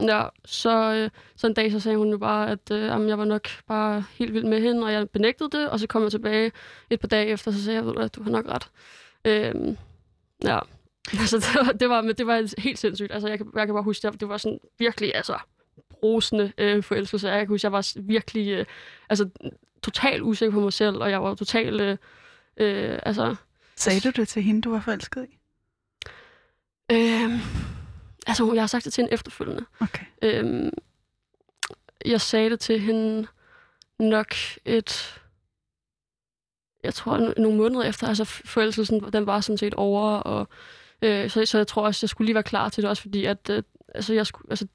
ja, 0.00 0.22
så, 0.44 0.92
øh, 0.92 1.10
så 1.36 1.46
en 1.46 1.54
dag 1.54 1.72
så 1.72 1.80
sagde 1.80 1.98
hun 1.98 2.10
jo 2.10 2.18
bare, 2.18 2.50
at 2.50 2.70
øh, 2.70 2.82
jamen, 2.82 3.08
jeg 3.08 3.18
var 3.18 3.24
nok 3.24 3.48
bare 3.66 4.04
helt 4.18 4.34
vild 4.34 4.44
med 4.44 4.60
hende, 4.60 4.84
og 4.84 4.92
jeg 4.92 5.10
benægtede 5.10 5.50
det, 5.50 5.70
og 5.70 5.80
så 5.80 5.86
kom 5.86 6.02
jeg 6.02 6.10
tilbage 6.10 6.52
et 6.90 7.00
par 7.00 7.08
dage 7.08 7.26
efter, 7.26 7.50
så 7.50 7.64
sagde 7.64 7.76
jeg, 7.76 7.86
ved 7.86 8.08
du 8.08 8.22
har 8.22 8.30
nok 8.30 8.46
ret. 8.48 8.70
Øhm, 9.24 9.76
ja, 10.44 10.58
altså 11.20 11.38
det 11.38 11.66
var, 11.66 11.72
det 11.72 11.88
var, 11.88 12.00
men 12.00 12.14
det 12.14 12.26
var 12.26 12.60
helt 12.60 12.78
sindssygt. 12.78 13.12
Altså 13.12 13.28
jeg 13.28 13.38
kan, 13.38 13.50
jeg 13.54 13.66
kan 13.66 13.74
bare 13.74 13.84
huske, 13.84 14.08
det, 14.08 14.20
det 14.20 14.28
var 14.28 14.36
sådan 14.36 14.60
virkelig, 14.78 15.14
altså 15.14 15.38
brusende 16.02 16.52
øh, 16.58 16.82
forelskelse. 16.82 17.28
Jeg 17.28 17.38
kan 17.38 17.48
huske, 17.48 17.64
jeg 17.64 17.72
var 17.72 17.92
virkelig, 18.00 18.48
øh, 18.48 18.64
altså 19.08 19.28
totalt 19.82 20.22
usikker 20.22 20.52
på 20.52 20.60
mig 20.60 20.72
selv, 20.72 20.96
og 20.96 21.10
jeg 21.10 21.22
var 21.22 21.34
totalt, 21.34 21.80
øh, 21.80 21.96
øh, 22.56 22.98
altså, 23.02 23.34
Sagde 23.76 24.00
du 24.00 24.10
det 24.10 24.28
til 24.28 24.42
hende, 24.42 24.60
du 24.60 24.70
var 24.70 24.80
forelsket 24.80 25.26
i? 25.30 25.38
øh, 26.92 27.32
altså, 28.26 28.52
jeg 28.54 28.62
har 28.62 28.66
sagt 28.66 28.84
det 28.84 28.92
til 28.92 29.02
hende 29.02 29.12
efterfølgende. 29.14 29.64
Okay. 29.80 30.04
Øh, 30.22 30.72
jeg 32.06 32.20
sagde 32.20 32.50
det 32.50 32.60
til 32.60 32.80
hende 32.80 33.26
nok 33.98 34.34
et, 34.64 35.20
jeg 36.84 36.94
tror, 36.94 37.18
no- 37.18 37.40
nogle 37.40 37.56
måneder 37.58 37.82
efter, 37.84 38.08
altså 38.08 38.24
forelskelsen, 38.24 39.12
den 39.12 39.26
var 39.26 39.40
sådan 39.40 39.58
set 39.58 39.74
over, 39.74 40.10
og 40.10 40.48
øh, 41.02 41.30
så, 41.30 41.46
så 41.46 41.58
jeg 41.58 41.66
tror 41.66 41.86
også, 41.86 42.04
jeg 42.04 42.08
skulle 42.08 42.26
lige 42.26 42.34
være 42.34 42.42
klar 42.42 42.68
til 42.68 42.82
det 42.82 42.90
også, 42.90 43.02
fordi 43.02 43.24
at, 43.24 43.50
øh, 43.50 43.62
altså, 43.94 44.14
jeg 44.14 44.26
skulle, 44.26 44.50
altså, 44.50 44.66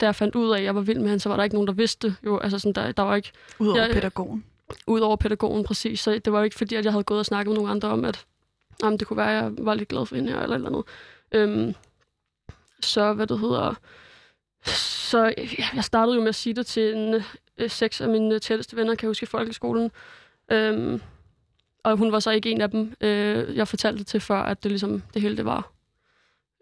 da 0.00 0.06
jeg 0.06 0.14
fandt 0.14 0.34
ud 0.34 0.50
af, 0.50 0.58
at 0.58 0.64
jeg 0.64 0.74
var 0.74 0.80
vild 0.80 0.98
med 0.98 1.08
hende, 1.08 1.20
så 1.20 1.28
var 1.28 1.36
der 1.36 1.44
ikke 1.44 1.56
nogen, 1.56 1.66
der 1.66 1.72
vidste 1.72 2.08
det. 2.08 2.16
Jo, 2.24 2.38
altså 2.38 2.58
sådan, 2.58 2.72
der, 2.72 2.92
der 2.92 3.02
var 3.02 3.16
ikke, 3.16 3.32
Udover 3.58 3.86
ja. 3.86 3.92
pædagogen. 3.92 4.44
Udover 4.86 5.16
pædagogen 5.16 5.64
præcis, 5.64 6.00
så 6.00 6.20
det 6.24 6.32
var 6.32 6.38
jo 6.38 6.44
ikke 6.44 6.56
fordi, 6.56 6.74
at 6.74 6.84
jeg 6.84 6.92
havde 6.92 7.04
gået 7.04 7.20
og 7.20 7.26
snakket 7.26 7.50
med 7.50 7.56
nogle 7.56 7.70
andre 7.70 7.88
om, 7.88 8.04
at 8.04 8.26
jamen, 8.82 8.98
det 8.98 9.06
kunne 9.06 9.16
være, 9.16 9.38
at 9.38 9.42
jeg 9.44 9.52
var 9.58 9.74
lidt 9.74 9.88
glad 9.88 10.06
for 10.06 10.16
hende 10.16 10.32
her, 10.32 10.40
eller 10.40 10.56
et 10.56 10.64
eller 10.64 10.68
andet. 10.68 10.84
Øhm, 11.32 11.74
så, 12.80 13.12
hvad 13.12 13.26
det 13.26 13.40
hedder... 13.40 13.74
Så 14.64 15.34
ja, 15.58 15.66
jeg 15.74 15.84
startede 15.84 16.16
jo 16.16 16.20
med 16.20 16.28
at 16.28 16.34
sige 16.34 16.54
det 16.54 16.66
til 16.66 16.96
en, 16.96 17.22
øh, 17.58 17.70
seks 17.70 18.00
af 18.00 18.08
mine 18.08 18.38
tætteste 18.38 18.76
venner, 18.76 18.94
kan 18.94 19.06
jeg 19.06 19.10
huske, 19.10 19.24
i 19.24 19.26
folkeskolen. 19.26 19.90
Øhm, 20.52 21.00
og 21.84 21.96
hun 21.96 22.12
var 22.12 22.20
så 22.20 22.30
ikke 22.30 22.50
en 22.50 22.60
af 22.60 22.70
dem, 22.70 22.94
øh, 23.00 23.56
jeg 23.56 23.68
fortalte 23.68 23.98
det 23.98 24.06
til 24.06 24.20
før, 24.20 24.42
at 24.42 24.62
det 24.62 24.70
ligesom, 24.70 25.02
det 25.14 25.22
hele 25.22 25.36
det 25.36 25.44
var 25.44 25.75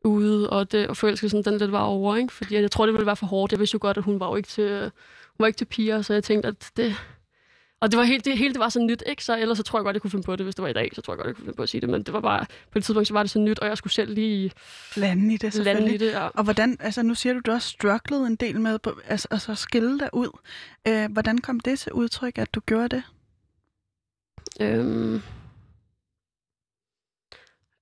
ude, 0.04 0.50
og, 0.50 0.72
det, 0.72 0.88
og 0.88 0.96
forelskelsen, 0.96 1.44
den 1.44 1.58
lidt 1.58 1.72
var 1.72 1.82
over, 1.82 2.16
ikke? 2.16 2.32
Fordi 2.32 2.54
jeg 2.54 2.70
tror, 2.70 2.86
det 2.86 2.92
ville 2.92 3.06
være 3.06 3.16
for 3.16 3.26
hårdt. 3.26 3.52
Jeg 3.52 3.58
vidste 3.58 3.74
jo 3.74 3.78
godt, 3.82 3.96
at 3.96 4.04
hun 4.04 4.20
var 4.20 4.28
jo 4.28 4.36
ikke 4.36 4.48
til, 4.48 4.80
hun 4.80 5.38
var 5.38 5.46
ikke 5.46 5.56
til 5.56 5.64
piger, 5.64 6.02
så 6.02 6.12
jeg 6.12 6.24
tænkte, 6.24 6.48
at 6.48 6.70
det, 6.76 6.96
og 7.84 7.90
det 7.90 7.98
var 7.98 8.04
helt, 8.04 8.24
det 8.24 8.38
hele 8.38 8.52
det 8.52 8.60
var 8.60 8.68
så 8.68 8.80
nyt, 8.80 9.02
ikke? 9.06 9.24
Så 9.24 9.38
ellers 9.38 9.58
så 9.58 9.64
tror 9.64 9.78
jeg 9.78 9.84
godt, 9.84 9.94
jeg 9.94 10.02
kunne 10.02 10.10
finde 10.10 10.24
på 10.24 10.36
det, 10.36 10.46
hvis 10.46 10.54
det 10.54 10.62
var 10.62 10.68
i 10.68 10.72
dag. 10.72 10.90
Så 10.92 11.02
tror 11.02 11.12
jeg 11.12 11.18
godt, 11.18 11.26
jeg 11.26 11.34
kunne 11.34 11.44
finde 11.44 11.56
på 11.56 11.62
at 11.62 11.68
sige 11.68 11.80
det. 11.80 11.88
Men 11.88 12.02
det 12.02 12.12
var 12.12 12.20
bare, 12.20 12.44
på 12.44 12.74
det 12.74 12.84
tidspunkt, 12.84 13.08
så 13.08 13.14
var 13.14 13.22
det 13.22 13.30
så 13.30 13.38
nyt, 13.38 13.58
og 13.58 13.68
jeg 13.68 13.78
skulle 13.78 13.92
selv 13.92 14.14
lige 14.14 14.52
Lande 14.96 15.34
i 15.34 15.36
det, 15.36 15.54
lande 15.54 15.94
i 15.94 15.96
det. 15.96 16.10
Ja. 16.10 16.26
Og 16.26 16.44
hvordan, 16.44 16.76
altså 16.80 17.02
nu 17.02 17.14
siger 17.14 17.32
du, 17.32 17.40
du 17.46 17.52
også 17.52 17.68
strugglede 17.68 18.26
en 18.26 18.36
del 18.36 18.60
med 18.60 18.78
altså, 19.06 19.28
altså 19.30 19.52
at 19.52 19.58
skille 19.58 19.98
dig 19.98 20.08
ud. 20.12 20.38
Øh, 20.88 21.12
hvordan 21.12 21.38
kom 21.38 21.60
det 21.60 21.78
til 21.78 21.92
udtryk, 21.92 22.38
at 22.38 22.54
du 22.54 22.60
gjorde 22.60 22.88
det? 22.88 23.02
Øhm, 24.60 25.22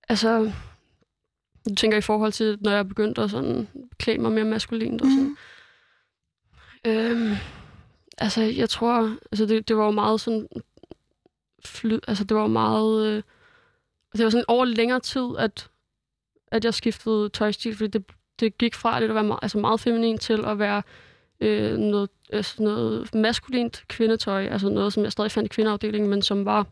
altså, 0.09 0.53
du 1.68 1.75
tænker 1.75 1.98
i 1.98 2.01
forhold 2.01 2.33
til, 2.33 2.59
når 2.61 2.70
jeg 2.70 2.88
begyndte 2.88 3.22
at 3.22 3.31
sådan 3.31 3.68
klæde 3.98 4.18
mig 4.18 4.33
mere 4.33 4.44
maskulint 4.44 5.03
og 5.03 5.07
sådan. 5.07 5.25
Mm. 5.25 5.37
Øhm, 6.85 7.37
altså, 8.18 8.42
jeg 8.42 8.68
tror, 8.68 9.16
altså 9.33 9.46
det, 9.46 9.68
det 9.68 9.77
var 9.77 9.85
jo 9.85 9.90
meget 9.90 10.20
sådan, 10.20 10.48
fly, 11.64 11.98
altså 12.09 12.25
det 12.25 12.35
var 12.35 12.42
jo 12.42 12.48
meget, 12.48 13.07
øh, 13.07 13.22
det 14.12 14.25
var 14.25 14.31
sådan 14.31 14.44
over 14.48 14.64
længere 14.64 15.01
tid, 15.01 15.29
at, 15.38 15.70
at 16.46 16.64
jeg 16.64 16.75
skiftede 16.75 17.29
tøjstil, 17.29 17.77
fordi 17.77 17.90
det, 17.90 18.05
det 18.40 18.59
gik 18.59 18.75
fra 18.75 19.01
lidt 19.01 19.11
at 19.11 19.14
være 19.14 19.25
meget, 19.25 19.38
altså 19.42 19.59
meget 19.59 19.81
feminin 19.81 20.18
til 20.18 20.44
at 20.44 20.59
være 20.59 20.83
øh, 21.40 21.79
noget, 21.79 22.11
altså 22.33 22.62
noget 22.62 23.14
maskulint 23.14 23.85
kvindetøj, 23.88 24.46
altså 24.46 24.68
noget, 24.68 24.92
som 24.92 25.03
jeg 25.03 25.12
stadig 25.12 25.31
fandt 25.31 25.46
i 25.46 25.55
kvindeafdelingen, 25.55 26.11
men 26.11 26.22
som 26.22 26.44
var 26.44 26.66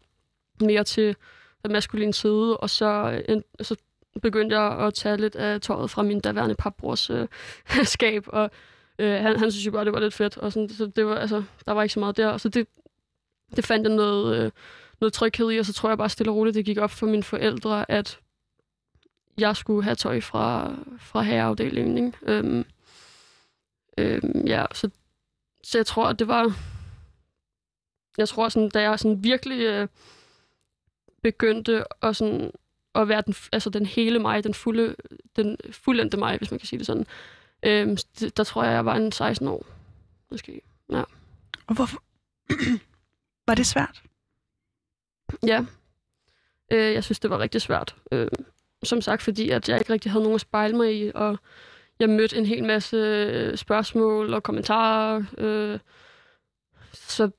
mere 0.60 0.84
til 0.84 1.16
den 1.62 1.72
maskuline 1.72 2.14
side, 2.14 2.56
og 2.56 2.70
så, 2.70 3.10
øh, 3.12 3.34
en, 3.34 3.44
så 3.60 3.76
begyndte 4.22 4.60
jeg 4.60 4.86
at 4.86 4.94
tage 4.94 5.16
lidt 5.16 5.36
af 5.36 5.60
tøjet 5.60 5.90
fra 5.90 6.02
min 6.02 6.20
daværende 6.20 6.54
papbrors 6.54 7.10
øh, 7.10 7.28
skab, 7.84 8.24
og 8.26 8.50
øh, 8.98 9.22
han, 9.22 9.38
han 9.38 9.50
synes 9.50 9.66
jo 9.66 9.70
bare, 9.70 9.84
det 9.84 9.92
var 9.92 10.00
lidt 10.00 10.14
fedt, 10.14 10.38
og 10.38 10.52
sådan, 10.52 10.68
så 10.68 10.86
det 10.86 11.06
var, 11.06 11.16
altså, 11.16 11.42
der 11.66 11.72
var 11.72 11.82
ikke 11.82 11.92
så 11.92 12.00
meget 12.00 12.16
der, 12.16 12.28
og 12.28 12.40
så 12.40 12.48
det, 12.48 12.66
det 13.56 13.64
fandt 13.66 13.88
jeg 13.88 13.96
noget, 13.96 14.36
øh, 14.36 14.50
noget 15.00 15.12
tryghed 15.12 15.50
i, 15.50 15.58
og 15.58 15.66
så 15.66 15.72
tror 15.72 15.88
jeg 15.88 15.98
bare 15.98 16.08
stille 16.08 16.32
og 16.32 16.36
roligt, 16.36 16.54
det 16.54 16.64
gik 16.64 16.78
op 16.78 16.90
for 16.90 17.06
mine 17.06 17.22
forældre, 17.22 17.90
at 17.90 18.20
jeg 19.38 19.56
skulle 19.56 19.84
have 19.84 19.94
tøj 19.94 20.20
fra, 20.20 20.74
fra 20.98 21.22
herreafdelingen, 21.22 22.06
ikke? 22.06 22.18
Øhm, 22.22 22.64
øhm, 23.98 24.46
ja, 24.46 24.66
så, 24.72 24.90
så 25.64 25.78
jeg 25.78 25.86
tror, 25.86 26.06
at 26.06 26.18
det 26.18 26.28
var, 26.28 26.52
jeg 28.18 28.28
tror 28.28 28.48
sådan, 28.48 28.68
da 28.68 28.80
jeg 28.80 28.98
sådan 28.98 29.24
virkelig 29.24 29.60
øh, 29.60 29.88
begyndte 31.22 31.84
at 32.02 32.16
sådan, 32.16 32.52
at 32.94 33.08
være 33.08 33.22
den, 33.26 33.34
altså 33.52 33.70
den 33.70 33.86
hele 33.86 34.18
mig, 34.18 34.44
den 34.44 34.54
fulde, 34.54 34.94
den 35.36 35.56
fuldendte 35.70 36.16
mig, 36.16 36.38
hvis 36.38 36.50
man 36.50 36.60
kan 36.60 36.66
sige 36.66 36.78
det 36.78 36.86
sådan, 36.86 37.06
øhm, 37.62 37.96
det, 38.20 38.36
der 38.36 38.44
tror 38.44 38.64
jeg, 38.64 38.72
jeg 38.72 38.84
var 38.84 38.94
en 38.96 39.12
16 39.12 39.48
år, 39.48 39.66
måske. 40.30 40.60
Og 41.66 41.74
hvorfor? 41.74 42.02
var 43.48 43.54
det 43.54 43.66
svært? 43.66 44.02
Ja. 45.46 45.64
Øh, 46.72 46.94
jeg 46.94 47.04
synes, 47.04 47.20
det 47.20 47.30
var 47.30 47.38
rigtig 47.38 47.60
svært. 47.60 47.96
Øh, 48.12 48.28
som 48.82 49.00
sagt, 49.00 49.22
fordi 49.22 49.50
at 49.50 49.68
jeg 49.68 49.78
ikke 49.78 49.92
rigtig 49.92 50.12
havde 50.12 50.22
nogen 50.22 50.34
at 50.34 50.40
spejle 50.40 50.76
mig 50.76 51.02
i, 51.02 51.12
og 51.14 51.38
jeg 51.98 52.08
mødte 52.08 52.36
en 52.36 52.46
hel 52.46 52.64
masse 52.64 52.96
øh, 52.96 53.56
spørgsmål 53.56 54.34
og 54.34 54.42
kommentarer. 54.42 55.24
Øh, 55.38 55.78
så 56.92 57.30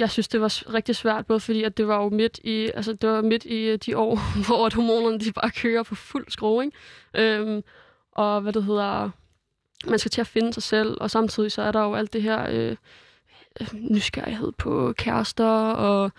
jeg 0.00 0.10
synes, 0.10 0.28
det 0.28 0.40
var 0.40 0.74
rigtig 0.74 0.96
svært, 0.96 1.26
både 1.26 1.40
fordi 1.40 1.62
at 1.62 1.76
det 1.76 1.88
var 1.88 2.02
jo 2.02 2.08
midt 2.08 2.40
i, 2.44 2.70
altså 2.74 2.92
det 2.92 3.10
var 3.10 3.22
midt 3.22 3.44
i 3.44 3.64
øh, 3.64 3.78
de 3.86 3.96
år, 3.96 4.18
hvor 4.46 4.66
at 4.66 4.74
hormonerne 4.74 5.20
de 5.20 5.32
bare 5.32 5.50
kører 5.50 5.82
på 5.82 5.94
fuld 5.94 6.26
skrue, 6.28 6.64
ikke? 6.64 6.76
Øhm, 7.14 7.62
og 8.12 8.40
hvad 8.40 8.52
det 8.52 8.64
hedder, 8.64 9.10
man 9.86 9.98
skal 9.98 10.10
til 10.10 10.20
at 10.20 10.26
finde 10.26 10.52
sig 10.52 10.62
selv, 10.62 10.96
og 11.00 11.10
samtidig 11.10 11.52
så 11.52 11.62
er 11.62 11.72
der 11.72 11.80
jo 11.80 11.94
alt 11.94 12.12
det 12.12 12.22
her 12.22 12.46
øh, 12.50 12.76
øh, 13.60 13.68
nysgerrighed 13.72 14.52
på 14.52 14.94
kærester 14.98 15.70
og 15.70 16.10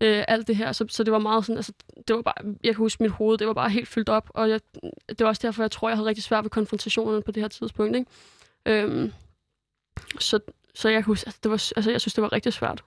øh, 0.00 0.24
alt 0.28 0.46
det 0.46 0.56
her. 0.56 0.72
Så, 0.72 0.84
så 0.88 1.04
det 1.04 1.12
var 1.12 1.18
meget 1.18 1.44
sådan, 1.44 1.56
altså, 1.56 1.72
det 2.08 2.16
var 2.16 2.22
bare, 2.22 2.54
jeg 2.64 2.74
kan 2.74 2.76
huske 2.76 3.02
mit 3.02 3.12
hoved, 3.12 3.38
det 3.38 3.46
var 3.46 3.52
bare 3.52 3.70
helt 3.70 3.88
fyldt 3.88 4.08
op, 4.08 4.30
og 4.34 4.50
jeg, 4.50 4.60
det 5.08 5.20
var 5.20 5.26
også 5.26 5.46
derfor, 5.46 5.62
jeg 5.62 5.70
tror, 5.70 5.88
jeg 5.88 5.96
havde 5.96 6.08
rigtig 6.08 6.24
svært 6.24 6.44
ved 6.44 6.50
konfrontationerne 6.50 7.22
på 7.22 7.32
det 7.32 7.42
her 7.42 7.48
tidspunkt, 7.48 7.96
ikke? 7.96 8.10
Øhm, 8.66 9.12
så, 10.20 10.40
så 10.74 10.88
jeg 10.88 10.96
kan 10.96 11.04
huske, 11.04 11.28
altså, 11.28 11.40
det 11.42 11.50
var, 11.50 11.72
altså, 11.76 11.90
jeg 11.90 12.00
synes, 12.00 12.14
det 12.14 12.22
var 12.22 12.32
rigtig 12.32 12.52
svært. 12.52 12.84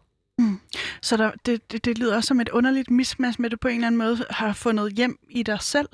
Så 1.01 1.17
der, 1.17 1.31
det, 1.45 1.71
det, 1.71 1.85
det 1.85 1.97
lyder 1.97 2.15
også 2.15 2.27
som 2.27 2.41
et 2.41 2.49
underligt 2.49 2.91
mismatch 2.91 3.41
med, 3.41 3.45
at 3.45 3.51
du 3.51 3.57
på 3.57 3.67
en 3.67 3.75
eller 3.75 3.87
anden 3.87 3.97
måde 3.99 4.25
har 4.29 4.53
fundet 4.53 4.93
hjem 4.93 5.19
i 5.29 5.43
dig 5.43 5.61
selv. 5.61 5.89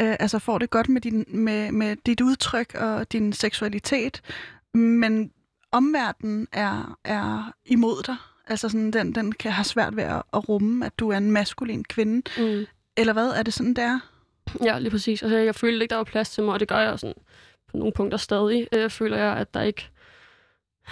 øh, 0.00 0.16
altså 0.20 0.38
får 0.38 0.58
det 0.58 0.70
godt 0.70 0.88
med, 0.88 1.00
din, 1.00 1.24
med, 1.28 1.72
med 1.72 1.96
dit 2.06 2.20
udtryk 2.20 2.74
og 2.74 3.12
din 3.12 3.32
seksualitet, 3.32 4.20
men 4.74 5.30
omverdenen 5.72 6.48
er, 6.52 6.98
er 7.04 7.52
imod 7.66 8.02
dig. 8.02 8.16
Altså 8.46 8.68
sådan, 8.68 8.90
den, 8.90 9.14
den 9.14 9.32
kan 9.32 9.52
have 9.52 9.64
svært 9.64 9.96
ved 9.96 10.04
at, 10.04 10.22
at 10.34 10.48
rumme, 10.48 10.86
at 10.86 10.98
du 10.98 11.10
er 11.10 11.16
en 11.16 11.30
maskulin 11.30 11.84
kvinde. 11.84 12.30
Mm. 12.38 12.66
Eller 12.96 13.12
hvad? 13.12 13.28
Er 13.28 13.42
det 13.42 13.54
sådan, 13.54 13.74
der? 13.74 13.98
Ja, 14.64 14.78
lige 14.78 14.90
præcis. 14.90 15.22
Altså, 15.22 15.38
jeg 15.38 15.54
følte 15.54 15.82
ikke, 15.82 15.90
der 15.90 15.96
var 15.96 16.04
plads 16.04 16.30
til 16.30 16.44
mig, 16.44 16.54
og 16.54 16.60
det 16.60 16.68
gør 16.68 16.78
jeg 16.78 16.98
sådan 16.98 17.14
på 17.70 17.76
nogle 17.76 17.92
punkter 17.92 18.18
stadig. 18.18 18.68
Øh, 18.72 18.90
føler 18.90 19.16
jeg, 19.16 19.36
at 19.36 19.54
der 19.54 19.62
ikke 19.62 19.90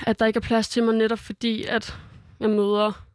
at 0.06 0.18
der 0.18 0.26
ikke 0.26 0.36
er 0.36 0.40
plads 0.40 0.68
til 0.68 0.82
mig 0.84 0.94
netop 0.94 1.18
fordi, 1.18 1.64
at 1.64 1.98
jeg 2.42 2.50
møder 2.50 3.06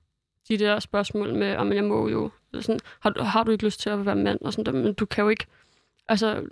de 0.50 0.58
der 0.58 0.80
spørgsmål 0.80 1.34
med, 1.34 1.56
om 1.56 1.74
jeg 1.74 1.84
må 1.84 2.08
jo, 2.08 2.30
eller 2.52 2.64
sådan, 2.64 2.80
har, 3.00 3.10
du, 3.10 3.24
har 3.24 3.44
du 3.44 3.52
ikke 3.52 3.66
lyst 3.66 3.80
til 3.80 3.90
at 3.90 4.06
være 4.06 4.16
mand, 4.16 4.40
og 4.42 4.54
sådan 4.54 4.66
der, 4.66 4.82
men 4.82 4.94
du 4.94 5.06
kan 5.06 5.24
jo 5.24 5.30
ikke, 5.30 5.46
altså, 6.08 6.44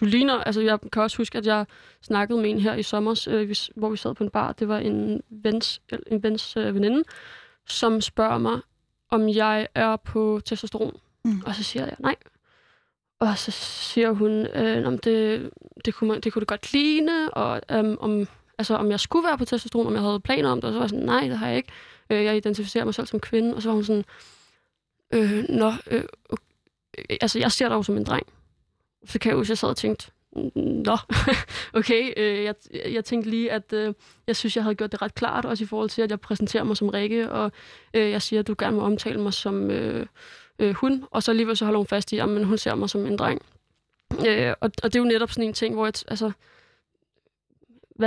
du 0.00 0.04
ligner, 0.04 0.34
altså 0.34 0.60
jeg 0.60 0.78
kan 0.92 1.02
også 1.02 1.16
huske, 1.16 1.38
at 1.38 1.46
jeg 1.46 1.66
snakkede 2.02 2.40
med 2.40 2.50
en 2.50 2.60
her 2.60 2.74
i 2.74 2.82
sommer, 2.82 3.26
øh, 3.28 3.56
hvor 3.76 3.90
vi 3.90 3.96
sad 3.96 4.14
på 4.14 4.24
en 4.24 4.30
bar, 4.30 4.52
det 4.52 4.68
var 4.68 4.78
en 4.78 5.22
vens, 5.30 5.82
en 6.06 6.22
vens 6.22 6.56
øh, 6.56 6.74
veninde, 6.74 7.04
som 7.66 8.00
spørger 8.00 8.38
mig, 8.38 8.60
om 9.10 9.28
jeg 9.28 9.68
er 9.74 9.96
på 9.96 10.40
testosteron. 10.44 10.96
Mm. 11.24 11.42
Og 11.46 11.54
så 11.54 11.62
siger 11.62 11.84
jeg 11.84 11.96
nej. 11.98 12.16
Og 13.20 13.38
så 13.38 13.50
siger 13.50 14.12
hun, 14.12 14.30
øh, 14.46 14.86
om 14.86 14.98
det, 14.98 15.50
det, 15.84 15.94
kunne 15.94 16.08
man, 16.08 16.20
det 16.20 16.32
kunne 16.32 16.40
det 16.40 16.48
godt 16.48 16.72
ligne, 16.72 17.34
og 17.34 17.60
øh, 17.70 17.96
om, 18.00 18.28
altså, 18.58 18.76
om 18.76 18.90
jeg 18.90 19.00
skulle 19.00 19.26
være 19.26 19.38
på 19.38 19.44
testosteron, 19.44 19.86
om 19.86 19.94
jeg 19.94 20.02
havde 20.02 20.20
planer 20.20 20.50
om 20.50 20.60
det. 20.60 20.64
Og 20.64 20.72
så 20.72 20.78
var 20.78 20.84
jeg 20.84 20.90
sådan, 20.90 21.04
nej, 21.04 21.28
det 21.28 21.38
har 21.38 21.48
jeg 21.48 21.56
ikke. 21.56 21.72
Øh, 22.10 22.24
jeg 22.24 22.36
identificerer 22.36 22.84
mig 22.84 22.94
selv 22.94 23.06
som 23.06 23.20
kvinde. 23.20 23.54
Og 23.54 23.62
så 23.62 23.68
var 23.68 23.74
hun 23.74 23.84
sådan, 23.84 24.04
øh, 25.14 25.44
nå, 25.48 25.72
øh, 25.90 26.04
okay. 26.28 26.44
Øh, 26.98 27.16
altså 27.20 27.38
jeg 27.38 27.52
ser 27.52 27.68
dig 27.68 27.74
jo 27.74 27.82
som 27.82 27.96
en 27.96 28.04
dreng. 28.04 28.26
Så 29.06 29.18
kan 29.18 29.30
jeg 29.30 29.36
huske, 29.36 29.50
jeg 29.50 29.58
sad 29.58 29.68
og 29.68 29.76
tænkte, 29.76 30.10
Nå, 30.54 30.96
okay. 31.78 32.12
Øh, 32.16 32.44
jeg, 32.44 32.54
jeg 32.92 33.04
tænkte 33.04 33.30
lige, 33.30 33.52
at 33.52 33.72
øh, 33.72 33.94
jeg 34.26 34.36
synes, 34.36 34.56
jeg 34.56 34.64
havde 34.64 34.74
gjort 34.74 34.92
det 34.92 35.02
ret 35.02 35.14
klart, 35.14 35.44
også 35.44 35.64
i 35.64 35.66
forhold 35.66 35.90
til, 35.90 36.02
at 36.02 36.10
jeg 36.10 36.20
præsenterer 36.20 36.64
mig 36.64 36.76
som 36.76 36.88
Rikke, 36.88 37.30
og 37.30 37.52
øh, 37.94 38.10
jeg 38.10 38.22
siger, 38.22 38.40
at 38.40 38.46
du 38.46 38.54
gerne 38.58 38.76
må 38.76 38.82
omtale 38.82 39.20
mig 39.20 39.34
som 39.34 39.70
øh, 39.70 40.06
øh, 40.58 40.74
hun, 40.74 41.04
og 41.10 41.22
så 41.22 41.30
alligevel 41.30 41.56
så 41.56 41.64
holder 41.64 41.78
hun 41.78 41.86
fast 41.86 42.12
i, 42.12 42.18
at 42.18 42.46
hun 42.46 42.58
ser 42.58 42.74
mig 42.74 42.90
som 42.90 43.06
en 43.06 43.16
dreng. 43.16 43.42
Øh, 44.26 44.54
og, 44.60 44.70
og 44.82 44.92
det 44.92 44.96
er 44.96 45.00
jo 45.00 45.04
netop 45.04 45.30
sådan 45.30 45.44
en 45.44 45.52
ting, 45.52 45.74
hvor 45.74 45.86
jeg, 45.86 45.92
altså, 46.08 46.32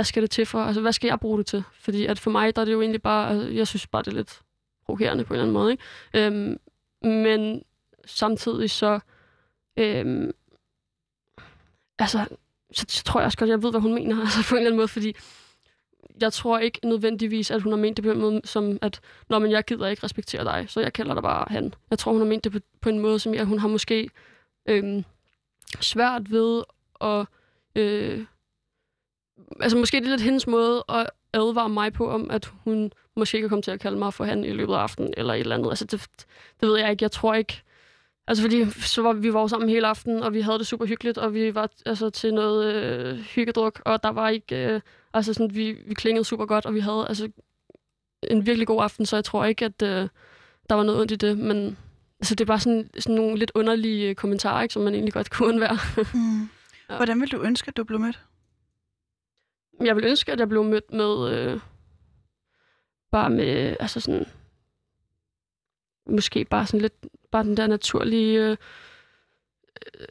skal 0.02 0.22
det 0.22 0.30
til 0.30 0.46
for? 0.46 0.58
Altså, 0.58 0.80
hvad 0.80 0.92
skal 0.92 1.08
jeg 1.08 1.20
bruge 1.20 1.38
det 1.38 1.46
til? 1.46 1.64
Fordi 1.72 2.06
at 2.06 2.18
for 2.18 2.30
mig, 2.30 2.56
der 2.56 2.62
er 2.62 2.64
det 2.64 2.72
jo 2.72 2.80
egentlig 2.80 3.02
bare, 3.02 3.30
altså, 3.30 3.48
jeg 3.48 3.66
synes 3.66 3.86
bare, 3.86 4.02
det 4.02 4.08
er 4.08 4.16
lidt 4.16 4.40
provokerende 4.84 5.24
på 5.24 5.34
en 5.34 5.40
eller 5.40 5.42
anden 5.42 5.54
måde. 5.54 5.72
Ikke? 5.72 5.84
Øhm, 6.14 6.58
men 7.02 7.62
samtidig 8.06 8.70
så, 8.70 9.00
øhm, 9.76 10.32
altså, 11.98 12.26
så, 12.72 12.86
så 12.88 13.04
tror 13.04 13.20
jeg 13.20 13.26
også 13.26 13.38
godt, 13.38 13.50
jeg 13.50 13.62
ved, 13.62 13.70
hvad 13.70 13.80
hun 13.80 13.94
mener, 13.94 14.20
altså 14.24 14.48
på 14.48 14.54
en 14.54 14.58
eller 14.58 14.68
anden 14.68 14.76
måde, 14.78 14.88
fordi 14.88 15.16
jeg 16.20 16.32
tror 16.32 16.58
ikke 16.58 16.80
nødvendigvis, 16.84 17.50
at 17.50 17.62
hun 17.62 17.72
har 17.72 17.78
ment 17.78 17.96
det 17.96 18.04
på 18.04 18.10
en 18.10 18.20
måde, 18.20 18.40
som 18.44 18.78
at, 18.82 19.00
når 19.28 19.38
men 19.38 19.50
jeg 19.50 19.64
gider 19.64 19.86
ikke 19.86 20.04
respektere 20.04 20.44
dig, 20.44 20.66
så 20.68 20.80
jeg 20.80 20.92
kalder 20.92 21.14
dig 21.14 21.22
bare 21.22 21.44
han. 21.48 21.74
Jeg 21.90 21.98
tror, 21.98 22.12
hun 22.12 22.20
har 22.20 22.28
ment 22.28 22.44
det 22.44 22.52
på, 22.52 22.58
på 22.80 22.88
en 22.88 22.98
måde, 22.98 23.18
som 23.18 23.34
jeg, 23.34 23.44
hun 23.44 23.58
har 23.58 23.68
måske 23.68 24.10
øhm, 24.66 25.04
svært 25.80 26.30
ved 26.30 26.62
at 27.00 27.26
øh, 27.74 28.24
altså 29.60 29.78
måske 29.78 29.96
det 29.96 30.06
er 30.06 30.10
lidt 30.10 30.20
hendes 30.20 30.46
måde 30.46 30.84
at 30.88 31.10
advare 31.32 31.68
mig 31.68 31.92
på, 31.92 32.10
om 32.10 32.30
at 32.30 32.52
hun 32.64 32.92
måske 33.16 33.40
kan 33.40 33.48
komme 33.48 33.62
til 33.62 33.70
at 33.70 33.80
kalde 33.80 33.98
mig 33.98 34.14
for 34.14 34.24
han 34.24 34.44
i 34.44 34.52
løbet 34.52 34.74
af 34.74 34.78
aftenen, 34.78 35.14
eller 35.16 35.34
et 35.34 35.40
eller 35.40 35.56
andet. 35.56 35.70
Altså, 35.70 35.84
det, 35.84 36.06
det 36.60 36.68
ved 36.68 36.78
jeg 36.78 36.90
ikke. 36.90 37.02
Jeg 37.02 37.12
tror 37.12 37.34
ikke... 37.34 37.62
Altså, 38.26 38.42
fordi 38.42 38.70
så 38.70 39.02
var 39.02 39.12
vi 39.12 39.32
var 39.32 39.46
sammen 39.46 39.68
hele 39.68 39.86
aften, 39.86 40.22
og 40.22 40.34
vi 40.34 40.40
havde 40.40 40.58
det 40.58 40.66
super 40.66 40.86
hyggeligt, 40.86 41.18
og 41.18 41.34
vi 41.34 41.54
var 41.54 41.70
altså, 41.86 42.10
til 42.10 42.34
noget 42.34 42.74
øh, 42.74 43.18
hyggedruk, 43.18 43.82
og 43.84 44.02
der 44.02 44.08
var 44.08 44.28
ikke... 44.28 44.66
Øh, 44.66 44.80
altså, 45.14 45.34
sådan, 45.34 45.54
vi, 45.54 45.76
vi 45.86 45.94
klingede 45.94 46.24
super 46.24 46.46
godt, 46.46 46.66
og 46.66 46.74
vi 46.74 46.80
havde 46.80 47.06
altså, 47.08 47.28
en 48.22 48.46
virkelig 48.46 48.66
god 48.66 48.82
aften, 48.82 49.06
så 49.06 49.16
jeg 49.16 49.24
tror 49.24 49.44
ikke, 49.44 49.64
at 49.64 49.82
øh, 49.82 50.08
der 50.70 50.74
var 50.74 50.82
noget 50.82 51.00
ondt 51.00 51.12
i 51.12 51.16
det, 51.16 51.38
men 51.38 51.78
altså, 52.20 52.34
det 52.34 52.40
er 52.40 52.46
bare 52.46 52.60
sådan, 52.60 52.90
sådan 52.98 53.16
nogle 53.16 53.38
lidt 53.38 53.52
underlige 53.54 54.14
kommentarer, 54.14 54.62
ikke, 54.62 54.72
som 54.72 54.82
man 54.82 54.94
egentlig 54.94 55.14
godt 55.14 55.30
kunne 55.30 55.48
undvære. 55.48 55.78
mm. 56.14 56.40
ja. 56.90 56.96
Hvordan 56.96 57.20
vil 57.20 57.32
du 57.32 57.42
ønske, 57.42 57.68
at 57.68 57.76
du 57.76 57.84
blev 57.84 58.00
mødt? 58.00 58.20
Jeg 59.80 59.96
vil 59.96 60.04
ønske, 60.04 60.32
at 60.32 60.40
jeg 60.40 60.48
blev 60.48 60.64
mødt 60.64 60.92
med... 60.92 61.32
Øh, 61.32 61.60
bare 63.12 63.30
med... 63.30 63.76
Altså 63.80 64.00
sådan... 64.00 64.26
Måske 66.06 66.44
bare 66.44 66.66
sådan 66.66 66.80
lidt... 66.80 67.06
Bare 67.30 67.44
den 67.44 67.56
der 67.56 67.66
naturlige... 67.66 68.50
Øh, 68.50 68.56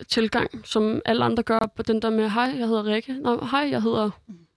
tilgang, 0.07 0.67
som 0.67 1.01
alle 1.05 1.25
andre 1.25 1.43
gør 1.43 1.59
på 1.75 1.83
den 1.83 2.01
der 2.01 2.09
med, 2.09 2.29
hej, 2.29 2.53
jeg 2.57 2.67
hedder 2.67 2.85
Rikke. 2.85 3.13
Nå, 3.13 3.45
hej, 3.51 3.67
jeg 3.71 3.81
hedder 3.81 4.09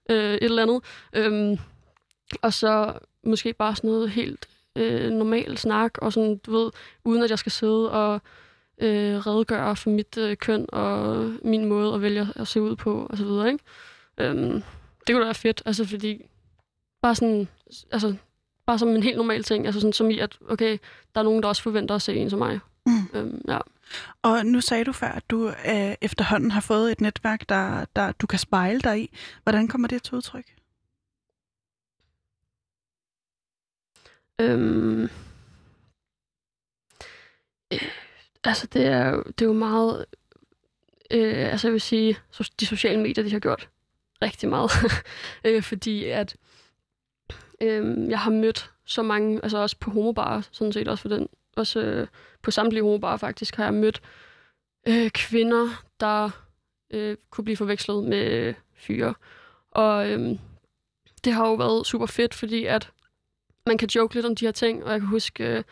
øh, 0.09 0.33
et 0.33 0.43
eller 0.43 0.63
andet. 0.63 0.83
Øhm, 1.13 1.57
og 2.41 2.53
så 2.53 2.93
måske 3.23 3.53
bare 3.53 3.75
sådan 3.75 3.89
noget 3.89 4.09
helt 4.09 4.47
øh, 4.75 5.11
normal 5.11 5.57
snak, 5.57 5.97
og 5.97 6.13
sådan, 6.13 6.37
du 6.37 6.51
ved, 6.51 6.71
uden 7.03 7.23
at 7.23 7.29
jeg 7.29 7.39
skal 7.39 7.51
sidde 7.51 7.91
og 7.91 8.21
øh, 8.77 9.27
redegøre 9.27 9.75
for 9.75 9.89
mit 9.89 10.17
øh, 10.17 10.37
køn 10.37 10.65
og 10.69 11.17
min 11.43 11.65
måde 11.65 11.93
at 11.93 12.01
vælge 12.01 12.27
at 12.35 12.47
se 12.47 12.61
ud 12.61 12.75
på, 12.75 13.07
og 13.09 13.17
så 13.17 13.23
videre, 13.23 13.51
ikke? 13.51 13.63
Øhm, 14.17 14.63
det 15.07 15.13
kunne 15.13 15.21
da 15.21 15.25
være 15.25 15.35
fedt, 15.35 15.63
altså 15.65 15.85
fordi 15.85 16.25
bare 17.01 17.15
sådan, 17.15 17.47
altså 17.91 18.15
bare 18.65 18.79
som 18.79 18.89
en 18.89 19.03
helt 19.03 19.17
normal 19.17 19.43
ting, 19.43 19.65
altså 19.65 19.81
sådan 19.81 19.93
som 19.93 20.09
i, 20.09 20.19
at 20.19 20.37
okay, 20.49 20.77
der 21.15 21.21
er 21.21 21.23
nogen, 21.23 21.43
der 21.43 21.49
også 21.49 21.61
forventer 21.61 21.95
at 21.95 22.01
se 22.01 22.15
en 22.15 22.29
som 22.29 22.39
mig. 22.39 22.59
Mm. 22.85 23.07
Øhm, 23.13 23.41
ja. 23.47 23.59
Og 24.21 24.45
nu 24.45 24.61
sagde 24.61 24.83
du 24.83 24.91
før, 24.91 25.07
at 25.07 25.29
du 25.29 25.47
øh, 25.47 25.95
efterhånden 26.01 26.51
har 26.51 26.61
fået 26.61 26.91
et 26.91 27.01
netværk, 27.01 27.49
der, 27.49 27.85
der 27.95 28.11
du 28.11 28.27
kan 28.27 28.39
spejle 28.39 28.79
dig 28.79 29.01
i. 29.01 29.17
Hvordan 29.43 29.67
kommer 29.67 29.87
det 29.87 30.03
til 30.03 30.15
udtryk? 30.15 30.55
Øhm, 34.41 35.03
øh, 37.73 37.89
altså, 38.43 38.67
det 38.67 38.85
er, 38.85 39.23
det 39.23 39.41
er 39.41 39.45
jo 39.45 39.53
meget... 39.53 40.05
Øh, 41.11 41.51
altså, 41.51 41.67
jeg 41.67 41.73
vil 41.73 41.81
sige, 41.81 42.17
de 42.59 42.65
sociale 42.65 43.01
medier, 43.01 43.23
de 43.23 43.31
har 43.31 43.39
gjort 43.39 43.69
rigtig 44.23 44.49
meget. 44.49 44.71
øh, 45.45 45.63
fordi 45.63 46.05
at 46.05 46.35
øh, 47.61 48.09
jeg 48.09 48.19
har 48.19 48.31
mødt 48.31 48.71
så 48.85 49.03
mange, 49.03 49.39
altså 49.43 49.57
også 49.57 49.77
på 49.79 49.91
homobarer, 49.91 50.41
sådan 50.51 50.73
set 50.73 50.87
også 50.87 51.01
for 51.01 51.09
den, 51.09 51.27
også 51.55 51.81
øh, 51.81 52.07
på 52.41 52.51
samtlige 52.51 52.83
homobarer 52.83 53.17
faktisk, 53.17 53.55
har 53.55 53.63
jeg 53.63 53.73
mødt 53.73 54.01
øh, 54.87 55.09
kvinder, 55.09 55.83
der 55.99 56.29
øh, 56.91 57.17
kunne 57.29 57.45
blive 57.45 57.57
forvekslet 57.57 58.03
med 58.03 58.53
fyre. 58.75 59.13
Og 59.71 60.09
øh, 60.09 60.39
det 61.23 61.33
har 61.33 61.47
jo 61.47 61.53
været 61.53 61.87
super 61.87 62.05
fedt, 62.05 62.33
fordi 62.33 62.65
at 62.65 62.91
man 63.65 63.77
kan 63.77 63.89
joke 63.95 64.15
lidt 64.15 64.25
om 64.25 64.35
de 64.35 64.45
her 64.45 64.51
ting, 64.51 64.83
og 64.83 64.91
jeg 64.91 64.99
kan 64.99 65.09
huske, 65.09 65.43
øh, 65.43 65.63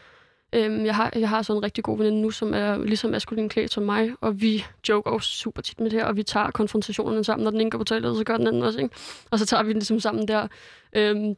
Øhm, 0.54 0.86
jeg, 0.86 0.96
har, 0.96 1.12
jeg 1.16 1.30
har 1.30 1.42
sådan 1.42 1.58
en 1.58 1.64
rigtig 1.64 1.84
god 1.84 1.98
veninde 1.98 2.22
nu, 2.22 2.32
som 2.32 2.54
er 2.54 2.78
ligesom 2.78 3.10
maskulin 3.10 3.50
klædt 3.50 3.74
som 3.74 3.84
mig, 3.84 4.12
og 4.22 4.42
vi 4.42 4.66
joker 4.90 5.12
jo 5.12 5.20
super 5.20 5.62
tit 5.62 5.80
med 5.80 5.90
det 5.90 6.00
her, 6.00 6.06
og 6.06 6.18
vi 6.18 6.24
tager 6.24 6.52
konfrontationerne 6.52 7.24
sammen. 7.24 7.44
Når 7.44 7.52
den 7.52 7.62
ene 7.62 7.70
går 7.70 7.78
på 7.78 7.84
toilettet, 7.84 8.18
så 8.18 8.24
gør 8.24 8.38
den 8.38 8.48
anden 8.48 8.64
også, 8.64 8.80
ikke? 8.80 8.96
Og 9.32 9.40
så 9.40 9.46
tager 9.46 9.64
vi 9.64 9.70
den 9.70 9.78
ligesom 9.78 10.00
sammen 10.00 10.28
der. 10.28 10.48
Øhm, 10.94 11.36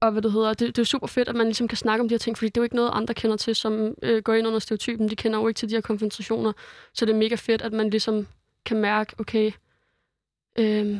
og 0.00 0.12
hvad 0.12 0.22
det 0.22 0.32
hedder, 0.32 0.54
det, 0.54 0.76
det 0.76 0.82
er 0.82 0.86
super 0.86 1.06
fedt, 1.06 1.28
at 1.28 1.34
man 1.34 1.46
ligesom 1.46 1.68
kan 1.68 1.78
snakke 1.78 2.02
om 2.02 2.08
de 2.08 2.12
her 2.12 2.18
ting, 2.18 2.38
fordi 2.38 2.48
det 2.48 2.56
er 2.56 2.60
jo 2.60 2.64
ikke 2.64 2.76
noget, 2.76 2.90
andre 2.94 3.14
kender 3.14 3.36
til, 3.36 3.54
som 3.54 3.94
øh, 4.02 4.22
går 4.22 4.34
ind 4.34 4.46
under 4.46 4.58
stereotypen. 4.58 5.10
De 5.10 5.16
kender 5.16 5.38
jo 5.38 5.48
ikke 5.48 5.58
til 5.58 5.70
de 5.70 5.74
her 5.74 5.80
konfrontationer. 5.80 6.52
Så 6.94 7.04
det 7.04 7.12
er 7.12 7.16
mega 7.16 7.34
fedt, 7.34 7.62
at 7.62 7.72
man 7.72 7.90
ligesom 7.90 8.26
kan 8.64 8.76
mærke, 8.76 9.14
okay, 9.18 9.52
øhm, 10.58 10.98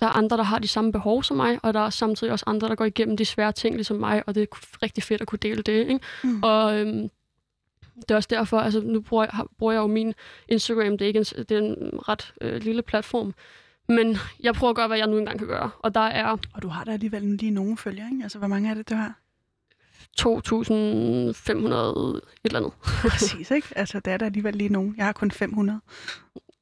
der 0.00 0.06
er 0.06 0.10
andre, 0.10 0.36
der 0.36 0.42
har 0.42 0.58
de 0.58 0.68
samme 0.68 0.92
behov 0.92 1.22
som 1.22 1.36
mig, 1.36 1.58
og 1.62 1.74
der 1.74 1.80
er 1.80 1.90
samtidig 1.90 2.32
også 2.32 2.44
andre, 2.46 2.68
der 2.68 2.74
går 2.74 2.84
igennem 2.84 3.16
de 3.16 3.24
svære 3.24 3.52
ting 3.52 3.74
ligesom 3.74 3.96
mig, 3.96 4.22
og 4.26 4.34
det 4.34 4.42
er 4.42 4.56
rigtig 4.82 5.04
fedt 5.04 5.20
at 5.20 5.26
kunne 5.26 5.38
dele 5.38 5.62
det. 5.62 5.88
Ikke? 5.88 6.00
Mm. 6.24 6.42
Og 6.42 6.78
øhm, 6.78 7.10
det 8.00 8.10
er 8.10 8.16
også 8.16 8.28
derfor, 8.30 8.58
altså 8.58 8.80
nu 8.80 9.00
bruger 9.00 9.24
jeg, 9.24 9.44
bruger 9.58 9.72
jeg 9.72 9.80
jo 9.80 9.86
min 9.86 10.14
Instagram, 10.48 10.98
det 10.98 11.02
er, 11.02 11.06
ikke 11.06 11.18
en, 11.18 11.24
det 11.24 11.52
er 11.52 11.58
en 11.58 11.90
ret 12.08 12.34
øh, 12.40 12.62
lille 12.62 12.82
platform, 12.82 13.34
men 13.88 14.16
jeg 14.40 14.54
prøver 14.54 14.70
at 14.70 14.76
gøre, 14.76 14.86
hvad 14.86 14.98
jeg 14.98 15.06
nu 15.06 15.18
engang 15.18 15.38
kan 15.38 15.48
gøre. 15.48 15.70
Og 15.78 15.94
der 15.94 16.00
er... 16.00 16.36
Og 16.54 16.62
du 16.62 16.68
har 16.68 16.84
da 16.84 16.92
alligevel 16.92 17.22
lige 17.22 17.50
nogen 17.50 17.76
følgere, 17.76 18.08
ikke? 18.12 18.22
Altså, 18.22 18.38
hvor 18.38 18.48
mange 18.48 18.70
er 18.70 18.74
det, 18.74 18.90
du 18.90 18.94
har? 18.94 19.14
2.500 20.20 20.74
et 20.74 22.22
eller 22.44 22.58
andet. 22.58 22.72
Præcis, 23.10 23.50
ikke? 23.50 23.68
Altså, 23.76 24.00
der 24.00 24.12
er 24.12 24.16
der 24.16 24.26
alligevel 24.26 24.54
lige 24.54 24.68
nogen. 24.68 24.94
Jeg 24.96 25.04
har 25.04 25.12
kun 25.12 25.30
500. 25.30 25.80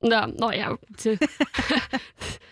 Ja, 0.05 0.26
nå 0.26 0.51
ja, 0.51 0.68
det, 1.05 1.20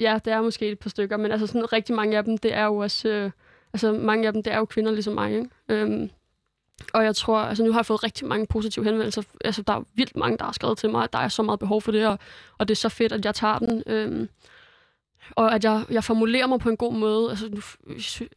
ja, 0.00 0.18
det 0.24 0.32
er 0.32 0.42
måske 0.42 0.68
et 0.68 0.78
par 0.78 0.90
stykker, 0.90 1.16
men 1.16 1.32
altså 1.32 1.46
sådan 1.46 1.72
rigtig 1.72 1.94
mange 1.94 2.16
af 2.16 2.24
dem, 2.24 2.38
det 2.38 2.54
er 2.54 2.64
jo 2.64 2.76
også, 2.76 3.08
øh, 3.08 3.30
altså 3.72 3.92
mange 3.92 4.26
af 4.26 4.32
dem, 4.32 4.42
det 4.42 4.52
er 4.52 4.58
jo 4.58 4.64
kvinder 4.64 4.92
ligesom 4.92 5.14
mig, 5.14 5.32
ikke? 5.32 5.48
Øhm, 5.68 6.10
og 6.92 7.04
jeg 7.04 7.16
tror, 7.16 7.38
altså 7.38 7.64
nu 7.64 7.72
har 7.72 7.78
jeg 7.78 7.86
fået 7.86 8.04
rigtig 8.04 8.28
mange 8.28 8.46
positive 8.46 8.84
henvendelser. 8.84 9.22
Altså 9.44 9.62
der 9.62 9.72
er 9.72 9.82
vildt 9.94 10.16
mange, 10.16 10.38
der 10.38 10.44
har 10.44 10.52
skrevet 10.52 10.78
til 10.78 10.90
mig, 10.90 11.04
at 11.04 11.12
der 11.12 11.18
er 11.18 11.28
så 11.28 11.42
meget 11.42 11.60
behov 11.60 11.82
for 11.82 11.92
det, 11.92 12.06
og, 12.06 12.18
og 12.58 12.68
det 12.68 12.74
er 12.74 12.76
så 12.76 12.88
fedt, 12.88 13.12
at 13.12 13.24
jeg 13.24 13.34
tager 13.34 13.58
den. 13.58 13.82
Øhm, 13.86 14.28
og 15.30 15.54
at 15.54 15.64
jeg, 15.64 15.84
jeg 15.90 16.04
formulerer 16.04 16.46
mig 16.46 16.60
på 16.60 16.70
en 16.70 16.76
god 16.76 16.94
måde. 16.94 17.30
Altså 17.30 17.48
nu 17.48 17.60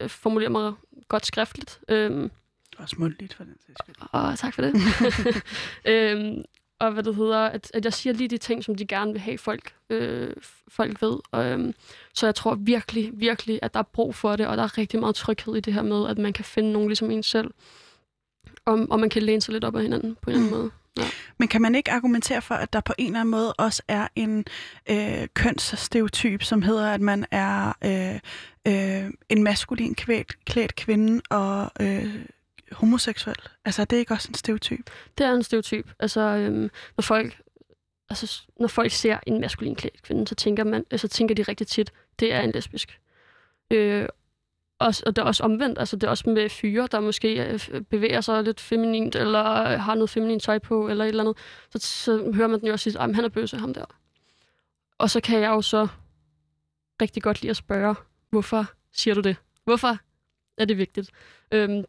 jeg 0.00 0.10
formulerer 0.10 0.50
mig 0.50 0.72
godt 1.08 1.26
skriftligt. 1.26 1.80
Øhm, 1.88 2.30
Også 2.78 2.96
mundtligt 2.98 3.34
for 3.34 3.44
den 3.44 3.56
sags 3.66 3.78
skyld. 3.82 3.94
Og 4.12 4.38
tak 4.38 4.54
for 4.54 4.62
det. 4.62 4.74
øhm, 5.92 6.44
og 6.86 6.92
hvad 6.92 7.02
det 7.02 7.14
hedder, 7.14 7.38
at, 7.38 7.70
at 7.74 7.84
jeg 7.84 7.92
siger 7.92 8.14
lige 8.14 8.28
de 8.28 8.38
ting, 8.38 8.64
som 8.64 8.74
de 8.74 8.86
gerne 8.86 9.12
vil 9.12 9.20
have 9.20 9.38
folk, 9.38 9.74
øh, 9.90 10.30
folk 10.68 11.02
ved. 11.02 11.16
Og, 11.30 11.44
øhm, 11.44 11.74
så 12.14 12.26
jeg 12.26 12.34
tror 12.34 12.54
virkelig, 12.54 13.10
virkelig, 13.14 13.58
at 13.62 13.74
der 13.74 13.80
er 13.80 13.88
brug 13.92 14.14
for 14.14 14.36
det, 14.36 14.46
og 14.46 14.56
der 14.56 14.62
er 14.62 14.78
rigtig 14.78 15.00
meget 15.00 15.14
tryghed 15.14 15.56
i 15.56 15.60
det 15.60 15.74
her 15.74 15.82
med, 15.82 16.08
at 16.08 16.18
man 16.18 16.32
kan 16.32 16.44
finde 16.44 16.72
nogen 16.72 16.88
ligesom 16.88 17.10
en 17.10 17.22
selv, 17.22 17.50
og, 18.64 18.86
og 18.90 19.00
man 19.00 19.10
kan 19.10 19.22
læne 19.22 19.42
sig 19.42 19.52
lidt 19.52 19.64
op 19.64 19.76
af 19.76 19.82
hinanden 19.82 20.16
på 20.22 20.30
en 20.30 20.36
eller 20.36 20.46
anden 20.46 20.60
måde. 20.60 20.70
Ja. 20.96 21.02
Men 21.38 21.48
kan 21.48 21.62
man 21.62 21.74
ikke 21.74 21.90
argumentere 21.90 22.42
for, 22.42 22.54
at 22.54 22.72
der 22.72 22.80
på 22.80 22.92
en 22.98 23.06
eller 23.06 23.20
anden 23.20 23.30
måde 23.30 23.52
også 23.52 23.82
er 23.88 24.08
en 24.16 24.44
øh, 24.90 25.28
kønsstereotyp, 25.34 26.42
som 26.42 26.62
hedder, 26.62 26.90
at 26.90 27.00
man 27.00 27.26
er 27.30 27.72
øh, 27.84 28.20
øh, 28.66 29.10
en 29.28 29.42
maskulin 29.42 29.94
klædt, 29.94 30.44
klædt 30.44 30.76
kvinde 30.76 31.22
og 31.30 31.70
øh, 31.80 32.24
homoseksuel? 32.72 33.36
Altså, 33.64 33.82
er 33.82 33.86
det 33.86 33.96
ikke 33.96 34.14
også 34.14 34.28
en 34.28 34.34
stereotyp? 34.34 34.90
Det 35.18 35.26
er 35.26 35.32
en 35.32 35.42
stereotyp. 35.42 35.90
Altså, 35.98 36.20
øhm, 36.20 36.70
når 36.96 37.02
folk 37.02 37.42
altså, 38.10 38.42
når 38.60 38.68
folk 38.68 38.92
ser 38.92 39.18
en 39.26 39.40
maskulin 39.40 39.74
klædt 39.74 40.02
kvinde, 40.02 40.26
så 40.26 40.34
tænker, 40.34 40.64
man, 40.64 40.84
så 40.96 41.08
tænker 41.08 41.34
de 41.34 41.42
rigtig 41.42 41.66
tit, 41.66 41.92
det 42.20 42.32
er 42.32 42.40
en 42.40 42.50
lesbisk. 42.50 43.00
Øh, 43.70 44.08
også, 44.78 45.02
og 45.06 45.16
det 45.16 45.22
er 45.22 45.26
også 45.26 45.42
omvendt, 45.42 45.78
altså 45.78 45.96
det 45.96 46.06
er 46.06 46.10
også 46.10 46.30
med 46.30 46.48
fyre, 46.48 46.88
der 46.92 47.00
måske 47.00 47.52
øh, 47.52 47.80
bevæger 47.80 48.20
sig 48.20 48.42
lidt 48.42 48.60
feminint, 48.60 49.16
eller 49.16 49.62
øh, 49.62 49.80
har 49.80 49.94
noget 49.94 50.10
feminin 50.10 50.40
tøj 50.40 50.58
på, 50.58 50.88
eller 50.88 51.04
et 51.04 51.08
eller 51.08 51.22
andet. 51.22 51.36
Så, 51.70 51.78
så 51.78 52.32
hører 52.34 52.48
man 52.48 52.60
den 52.60 52.66
jo 52.66 52.72
også 52.72 52.90
sige, 52.90 53.02
at 53.02 53.14
han 53.14 53.24
er 53.24 53.28
bøsse, 53.28 53.56
ham 53.58 53.74
der. 53.74 53.84
Og 54.98 55.10
så 55.10 55.20
kan 55.20 55.40
jeg 55.40 55.48
jo 55.48 55.62
så 55.62 55.88
rigtig 57.02 57.22
godt 57.22 57.42
lide 57.42 57.50
at 57.50 57.56
spørge, 57.56 57.94
hvorfor 58.30 58.64
siger 58.92 59.14
du 59.14 59.20
det? 59.20 59.36
Hvorfor 59.64 59.98
er 60.58 60.64
det 60.64 60.78
vigtigt? 60.78 61.10
Øhm, 61.52 61.84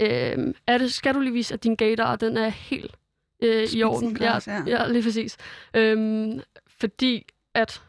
øhm, 0.00 0.54
er 0.66 0.78
det, 0.78 0.94
skal 0.94 1.14
du 1.14 1.20
lige 1.20 1.32
vise, 1.32 1.54
at 1.54 1.64
din 1.64 1.76
gator, 1.76 2.16
den 2.16 2.36
er 2.36 2.48
helt 2.48 2.96
øh, 3.42 3.68
i 3.72 3.82
orden? 3.82 4.16
Ja, 4.20 4.38
ja. 4.46 4.62
ja, 4.66 4.88
lige 4.88 5.02
præcis. 5.02 5.36
Øhm, 5.74 6.40
fordi 6.66 7.26
at 7.54 7.82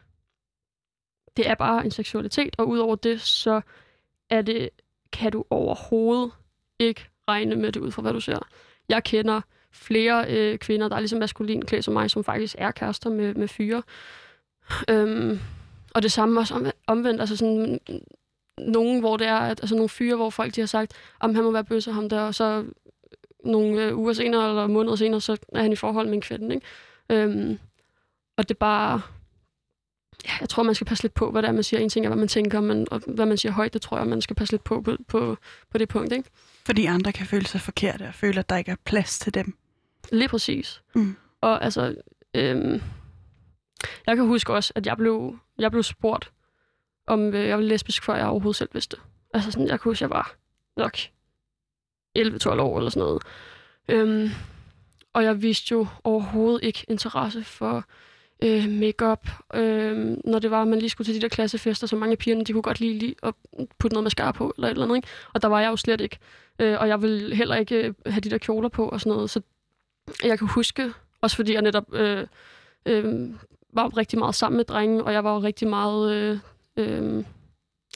det 1.36 1.48
er 1.48 1.54
bare 1.54 1.84
en 1.84 1.90
seksualitet, 1.90 2.54
og 2.58 2.68
udover 2.68 2.96
det, 2.96 3.20
så 3.20 3.60
er 4.30 4.42
det, 4.42 4.70
kan 5.12 5.32
du 5.32 5.44
overhovedet 5.50 6.32
ikke 6.78 7.08
regne 7.28 7.56
med 7.56 7.72
det 7.72 7.80
ud 7.80 7.90
fra, 7.90 8.02
hvad 8.02 8.12
du 8.12 8.20
ser. 8.20 8.48
Jeg 8.88 9.04
kender 9.04 9.40
flere 9.72 10.24
øh, 10.28 10.58
kvinder, 10.58 10.88
der 10.88 10.96
er 10.96 11.00
ligesom 11.00 11.18
maskulin 11.18 11.62
klædt 11.62 11.84
som 11.84 11.94
mig, 11.94 12.10
som 12.10 12.24
faktisk 12.24 12.54
er 12.58 12.70
kærester 12.70 13.10
med, 13.10 13.34
med 13.34 13.48
fyre. 13.48 13.82
Øhm, 14.90 15.38
og 15.94 16.02
det 16.02 16.12
samme 16.12 16.40
også 16.40 16.72
omvendt, 16.86 17.20
altså 17.20 17.36
sådan 17.36 17.80
nogen, 18.66 19.00
hvor 19.00 19.16
det 19.16 19.26
er, 19.26 19.36
at, 19.36 19.60
altså 19.62 19.74
nogle 19.74 19.88
fyre, 19.88 20.16
hvor 20.16 20.30
folk 20.30 20.54
de 20.54 20.60
har 20.60 20.66
sagt, 20.66 20.92
om 21.20 21.34
han 21.34 21.44
må 21.44 21.50
være 21.50 21.64
bøsse 21.64 21.92
ham 21.92 22.08
der, 22.08 22.20
og 22.20 22.34
så 22.34 22.64
nogle 23.44 23.84
øh, 23.84 23.98
uger 23.98 24.12
senere, 24.12 24.48
eller 24.48 24.66
måneder 24.66 24.96
senere, 24.96 25.20
så 25.20 25.36
er 25.54 25.62
han 25.62 25.72
i 25.72 25.76
forhold 25.76 26.06
med 26.06 26.14
en 26.14 26.20
kvinde, 26.20 26.54
ikke? 26.54 26.66
Øhm, 27.10 27.58
og 28.36 28.48
det 28.48 28.54
er 28.54 28.58
bare, 28.58 29.00
ja, 30.24 30.32
jeg 30.40 30.48
tror, 30.48 30.62
man 30.62 30.74
skal 30.74 30.86
passe 30.86 31.04
lidt 31.04 31.14
på, 31.14 31.30
hvad 31.30 31.42
det 31.42 31.48
er, 31.48 31.52
man 31.52 31.62
siger. 31.62 31.80
En 31.80 31.88
ting 31.88 32.06
er, 32.06 32.08
hvad 32.08 32.18
man 32.18 32.28
tænker, 32.28 32.60
men 32.60 32.86
og 32.90 33.02
hvad 33.06 33.26
man 33.26 33.36
siger 33.36 33.52
højt, 33.52 33.72
det 33.72 33.82
tror 33.82 33.98
jeg, 33.98 34.06
man 34.06 34.20
skal 34.20 34.36
passe 34.36 34.52
lidt 34.52 34.64
på 34.64 34.80
på, 34.80 34.96
på, 35.08 35.36
på 35.70 35.78
det 35.78 35.88
punkt, 35.88 36.12
ikke? 36.12 36.30
Fordi 36.66 36.86
andre 36.86 37.12
kan 37.12 37.26
føle 37.26 37.46
sig 37.46 37.60
forkerte 37.60 38.02
og 38.02 38.14
føle, 38.14 38.38
at 38.38 38.48
der 38.48 38.56
ikke 38.56 38.70
er 38.70 38.76
plads 38.84 39.18
til 39.18 39.34
dem. 39.34 39.54
Lige 40.12 40.28
præcis. 40.28 40.82
Mm. 40.94 41.16
Og 41.40 41.64
altså, 41.64 41.94
øhm, 42.34 42.82
jeg 44.06 44.16
kan 44.16 44.26
huske 44.26 44.52
også, 44.52 44.72
at 44.76 44.86
jeg 44.86 44.96
blev, 44.96 45.38
jeg 45.58 45.70
blev 45.70 45.82
spurgt, 45.82 46.30
om 47.10 47.34
øh, 47.34 47.48
jeg 47.48 47.56
var 47.56 47.64
lesbisk, 47.64 48.04
før 48.04 48.14
jeg 48.16 48.26
overhovedet 48.26 48.56
selv 48.56 48.70
vidste 48.72 48.96
Altså 49.34 49.50
sådan, 49.50 49.68
jeg 49.68 49.80
kunne 49.80 49.90
huske, 49.90 50.02
jeg 50.02 50.10
var 50.10 50.34
nok 50.76 50.96
11-12 52.18 52.60
år 52.60 52.78
eller 52.78 52.90
sådan 52.90 53.06
noget. 53.06 53.22
Øhm, 53.88 54.30
og 55.12 55.24
jeg 55.24 55.42
viste 55.42 55.72
jo 55.72 55.86
overhovedet 56.04 56.64
ikke 56.64 56.84
interesse 56.88 57.44
for 57.44 57.84
øh, 58.42 58.68
makeup, 58.68 59.28
øh, 59.54 60.16
når 60.24 60.38
det 60.38 60.50
var, 60.50 60.62
at 60.62 60.68
man 60.68 60.78
lige 60.78 60.90
skulle 60.90 61.06
til 61.06 61.14
de 61.14 61.20
der 61.20 61.28
klassefester, 61.28 61.86
så 61.86 61.96
mange 61.96 62.12
af 62.12 62.18
pigerne, 62.18 62.44
de 62.44 62.52
kunne 62.52 62.62
godt 62.62 62.80
lige, 62.80 62.98
lige 62.98 63.14
at 63.22 63.34
putte 63.78 63.94
noget 63.94 64.04
mascara 64.04 64.32
på, 64.32 64.52
eller 64.56 64.68
et 64.68 64.70
eller 64.70 64.84
andet, 64.84 64.96
ikke? 64.96 65.08
Og 65.34 65.42
der 65.42 65.48
var 65.48 65.60
jeg 65.60 65.70
jo 65.70 65.76
slet 65.76 66.00
ikke. 66.00 66.18
Øh, 66.58 66.80
og 66.80 66.88
jeg 66.88 67.02
ville 67.02 67.36
heller 67.36 67.56
ikke 67.56 67.76
øh, 67.76 67.94
have 68.06 68.20
de 68.20 68.30
der 68.30 68.38
kjoler 68.38 68.68
på 68.68 68.88
og 68.88 69.00
sådan 69.00 69.12
noget. 69.12 69.30
Så 69.30 69.40
jeg 70.24 70.38
kan 70.38 70.48
huske, 70.48 70.92
også 71.20 71.36
fordi 71.36 71.52
jeg 71.52 71.62
netop 71.62 71.94
øh, 71.94 72.26
øh, 72.86 73.30
var 73.72 73.96
rigtig 73.96 74.18
meget 74.18 74.34
sammen 74.34 74.56
med 74.56 74.64
drenge, 74.64 75.04
og 75.04 75.12
jeg 75.12 75.24
var 75.24 75.34
jo 75.34 75.40
rigtig 75.40 75.68
meget... 75.68 76.14
Øh, 76.14 76.38
øh, 76.80 77.24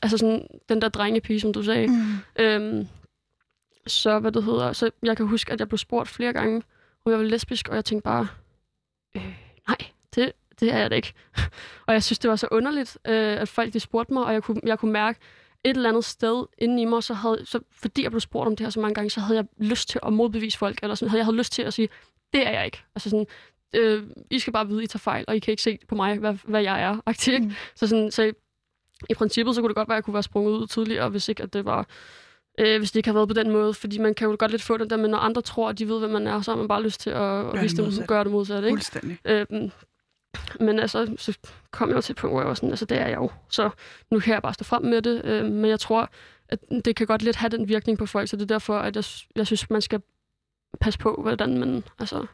altså 0.03 0.19
sådan 0.19 0.47
den 0.69 0.83
der 0.83 0.89
drengepige, 0.89 1.41
som 1.41 1.53
du 1.53 1.63
sagde. 1.63 1.87
Mm. 1.87 2.43
Øh, 2.45 2.87
så, 3.87 4.19
hvad 4.19 4.33
det 4.33 4.45
hedder, 4.45 4.73
så 4.73 4.91
jeg 5.03 5.17
kan 5.17 5.27
huske, 5.27 5.53
at 5.53 5.61
jeg 5.61 5.69
blev 5.69 5.79
spurgt 5.79 6.09
flere 6.09 6.33
gange, 6.33 6.63
om 7.05 7.13
jeg 7.13 7.19
var 7.19 7.25
lesbisk, 7.25 7.69
og 7.69 7.77
jeg 7.77 7.85
tænkte 7.85 8.05
bare, 8.05 8.27
øh, 9.17 9.35
nej, 9.69 9.77
det, 10.15 10.33
det 10.61 10.73
er 10.73 10.79
jeg 10.79 10.91
da 10.91 10.97
ikke. 10.97 11.13
og 11.87 11.95
jeg 11.95 12.03
synes, 12.03 12.19
det 12.19 12.31
var 12.31 12.37
så 12.37 12.49
underligt, 12.51 12.99
øh, 13.05 13.41
at 13.41 13.49
folk 13.49 13.73
de 13.73 13.81
spurgte 13.81 14.13
mig, 14.13 14.25
og 14.25 14.33
jeg 14.33 14.43
kunne, 14.43 14.61
jeg 14.65 14.79
kunne 14.79 14.93
mærke 14.93 15.21
et 15.65 15.77
eller 15.77 15.89
andet 15.89 16.05
sted 16.05 16.45
inde 16.59 16.83
i 16.83 16.85
mig, 16.85 17.03
så 17.03 17.15
havde, 17.15 17.47
så, 17.47 17.61
fordi 17.73 18.03
jeg 18.03 18.11
blev 18.11 18.21
spurgt 18.21 18.47
om 18.47 18.57
det 18.57 18.67
her 18.67 18.71
så 18.71 18.81
mange 18.81 18.95
gange, 18.95 19.11
så 19.11 19.21
havde 19.21 19.37
jeg 19.37 19.47
lyst 19.59 19.89
til 19.89 20.01
at 20.07 20.13
modbevise 20.13 20.59
folk, 20.59 20.79
eller 20.83 20.95
sådan, 20.95 21.11
havde 21.11 21.19
jeg 21.19 21.27
havde 21.27 21.37
lyst 21.37 21.53
til 21.53 21.63
at 21.63 21.75
sige, 21.75 21.89
det 22.33 22.47
er 22.47 22.51
jeg 22.51 22.65
ikke. 22.65 22.83
Altså 22.95 23.11
sådan, 23.11 23.27
øh, 23.75 24.03
I 24.31 24.39
skal 24.39 24.53
bare 24.53 24.69
vide, 24.69 24.85
I 24.85 24.87
tager 24.87 24.99
fejl, 24.99 25.25
og 25.29 25.37
I 25.37 25.39
kan 25.39 25.53
ikke 25.53 25.63
se 25.63 25.79
på 25.89 25.95
mig, 25.95 26.19
hvad, 26.19 26.35
hvad 26.45 26.63
jeg 26.63 26.83
er. 26.83 27.01
Aktiv, 27.07 27.39
mm. 27.43 27.53
Så, 27.75 27.87
sådan, 27.87 28.11
så 28.11 28.33
i 29.11 29.15
princippet, 29.15 29.55
så 29.55 29.61
kunne 29.61 29.69
det 29.69 29.77
godt 29.77 29.89
være, 29.89 29.97
at 29.97 29.99
jeg 29.99 30.05
kunne 30.05 30.15
være 30.15 30.23
sprunget 30.23 30.53
ud 30.53 30.67
tidligere, 30.67 31.09
hvis 31.09 31.29
ikke 31.29 31.43
at 31.43 31.53
det 31.53 31.65
var 31.65 31.87
øh, 32.59 32.79
hvis 32.79 32.91
det 32.91 32.97
ikke 32.97 33.09
har 33.09 33.15
været 33.15 33.29
på 33.29 33.35
den 33.35 33.51
måde. 33.51 33.75
Fordi 33.75 33.99
man 33.99 34.15
kan 34.15 34.29
jo 34.29 34.37
godt 34.39 34.51
lidt 34.51 34.63
få 34.63 34.77
det 34.77 34.91
der, 34.91 34.97
men 34.97 35.11
når 35.11 35.19
andre 35.19 35.43
tror, 35.43 35.69
at 35.69 35.79
de 35.79 35.89
ved, 35.89 35.99
hvad 35.99 36.09
man 36.09 36.27
er, 36.27 36.41
så 36.43 36.51
har 36.51 36.59
man 36.59 36.69
bare 36.69 36.83
lyst 36.83 37.01
til 37.01 37.11
at, 37.11 37.55
at 37.55 37.63
vise 37.63 37.77
dem, 37.77 38.07
gøre 38.07 38.25
det 38.25 38.33
modsatte. 38.33 38.69
Ikke? 38.69 38.77
Fuldstændig. 38.77 39.19
Øhm, 39.25 39.71
men 40.61 40.79
altså, 40.79 41.15
så 41.17 41.39
kom 41.71 41.89
jeg 41.89 41.97
jo 41.97 42.01
til 42.01 42.13
et 42.13 42.17
punkt, 42.17 42.35
hvor 42.35 42.41
jeg 42.41 42.49
var 42.49 42.55
sådan, 42.55 42.71
altså 42.71 42.85
det 42.85 43.01
er 43.01 43.07
jeg 43.07 43.17
jo. 43.17 43.31
Så 43.49 43.71
nu 44.11 44.21
kan 44.21 44.35
jeg 44.35 44.43
bare 44.43 44.55
stå 44.55 44.65
frem 44.65 44.83
med 44.83 45.03
det. 45.03 45.25
Øh, 45.25 45.45
men 45.45 45.71
jeg 45.71 45.81
tror, 45.81 46.11
at 46.49 46.59
det 46.85 46.97
kan 46.97 47.07
godt 47.07 47.23
lidt 47.23 47.37
have 47.37 47.49
den 47.49 47.69
virkning 47.69 47.99
på 47.99 48.07
folk, 48.07 48.29
så 48.29 48.37
det 48.37 48.43
er 48.43 48.47
derfor, 48.47 48.79
at 48.79 48.97
jeg, 48.97 49.05
jeg 49.37 49.47
synes, 49.47 49.71
man 49.71 49.83
skal 49.83 50.03
passe 50.81 50.99
på, 50.99 51.19
hvordan 51.23 51.59
man 51.59 51.85
altså, 51.99 52.27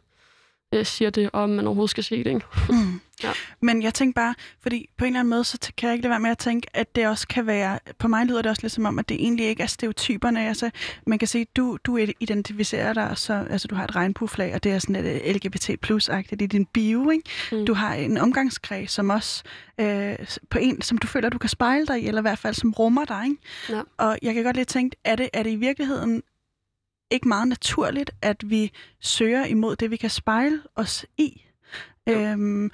øh, 0.73 0.87
siger 0.87 1.11
det, 1.11 1.31
om 1.33 1.49
man 1.49 1.67
overhovedet 1.67 1.91
skal 1.91 2.05
sige 2.05 2.25
det. 2.25 2.31
Ikke? 2.31 2.47
Mm. 2.69 3.01
ja. 3.25 3.33
Men 3.61 3.83
jeg 3.83 3.95
tænker 3.95 4.21
bare, 4.21 4.35
fordi 4.63 4.89
på 4.97 5.05
en 5.05 5.09
eller 5.09 5.21
anden 5.21 5.31
måde, 5.31 5.45
så 5.45 5.73
kan 5.77 5.87
jeg 5.87 5.95
ikke 5.95 6.03
lade 6.03 6.11
være 6.11 6.21
med 6.21 6.31
at 6.31 6.39
tænke, 6.39 6.67
at 6.75 6.97
det 6.97 7.07
også 7.07 7.29
kan 7.29 7.47
være, 7.47 7.79
på 7.99 8.09
mig 8.09 8.27
lyder 8.27 8.43
det 8.43 8.51
også 8.51 8.63
lidt 8.63 8.73
som 8.73 8.87
om, 8.87 8.99
at 8.99 9.09
det 9.09 9.15
egentlig 9.15 9.47
ikke 9.47 9.63
er 9.63 9.67
stereotyperne. 9.67 10.49
Altså, 10.49 10.71
man 11.07 11.19
kan 11.19 11.29
sige, 11.29 11.47
du, 11.57 11.79
du 11.85 11.97
identificerer 12.21 12.93
dig, 12.93 13.13
så, 13.15 13.47
altså 13.51 13.69
du 13.69 13.75
har 13.75 13.85
et 13.85 13.97
regnbueflag, 13.97 14.55
og 14.55 14.65
det 14.65 14.73
er 14.73 14.79
sådan 14.79 15.07
et 15.07 15.37
LGBT 15.37 15.71
plus-agtigt 15.83 16.43
i 16.43 16.47
din 16.47 16.67
bio, 16.67 17.11
ikke? 17.11 17.31
Mm. 17.53 17.67
Du 17.67 17.75
har 17.75 17.95
en 17.95 18.19
omgangskreds, 18.19 18.93
som 18.93 19.11
også 19.11 19.43
øh, 19.81 20.15
på 20.51 20.59
en, 20.59 20.83
som 20.83 20.99
du 20.99 21.07
føler, 21.07 21.29
du 21.29 21.39
kan 21.39 21.51
spejle 21.51 21.87
dig 21.87 22.03
i, 22.03 22.07
eller 22.07 22.21
i 22.21 22.23
hvert 22.23 22.39
fald 22.39 22.55
som 22.55 22.71
rummer 22.71 23.05
dig, 23.05 23.25
ikke? 23.25 23.37
Ja. 23.69 23.83
Og 23.99 24.19
jeg 24.23 24.35
kan 24.35 24.45
godt 24.45 24.57
lidt 24.57 24.69
tænke, 24.69 24.97
er 25.05 25.17
det, 25.17 25.29
er 25.33 25.43
det 25.43 25.51
i 25.51 25.57
virkeligheden 25.57 26.23
ikke 27.11 27.29
meget 27.29 27.49
naturligt, 27.49 28.11
at 28.23 28.51
vi 28.51 28.73
søger 29.01 29.45
imod 29.45 29.77
det, 29.77 29.91
vi 29.91 29.97
kan 29.97 30.11
spejle 30.11 30.63
os 30.77 31.07
i. 31.19 31.43
Øhm, 32.09 32.71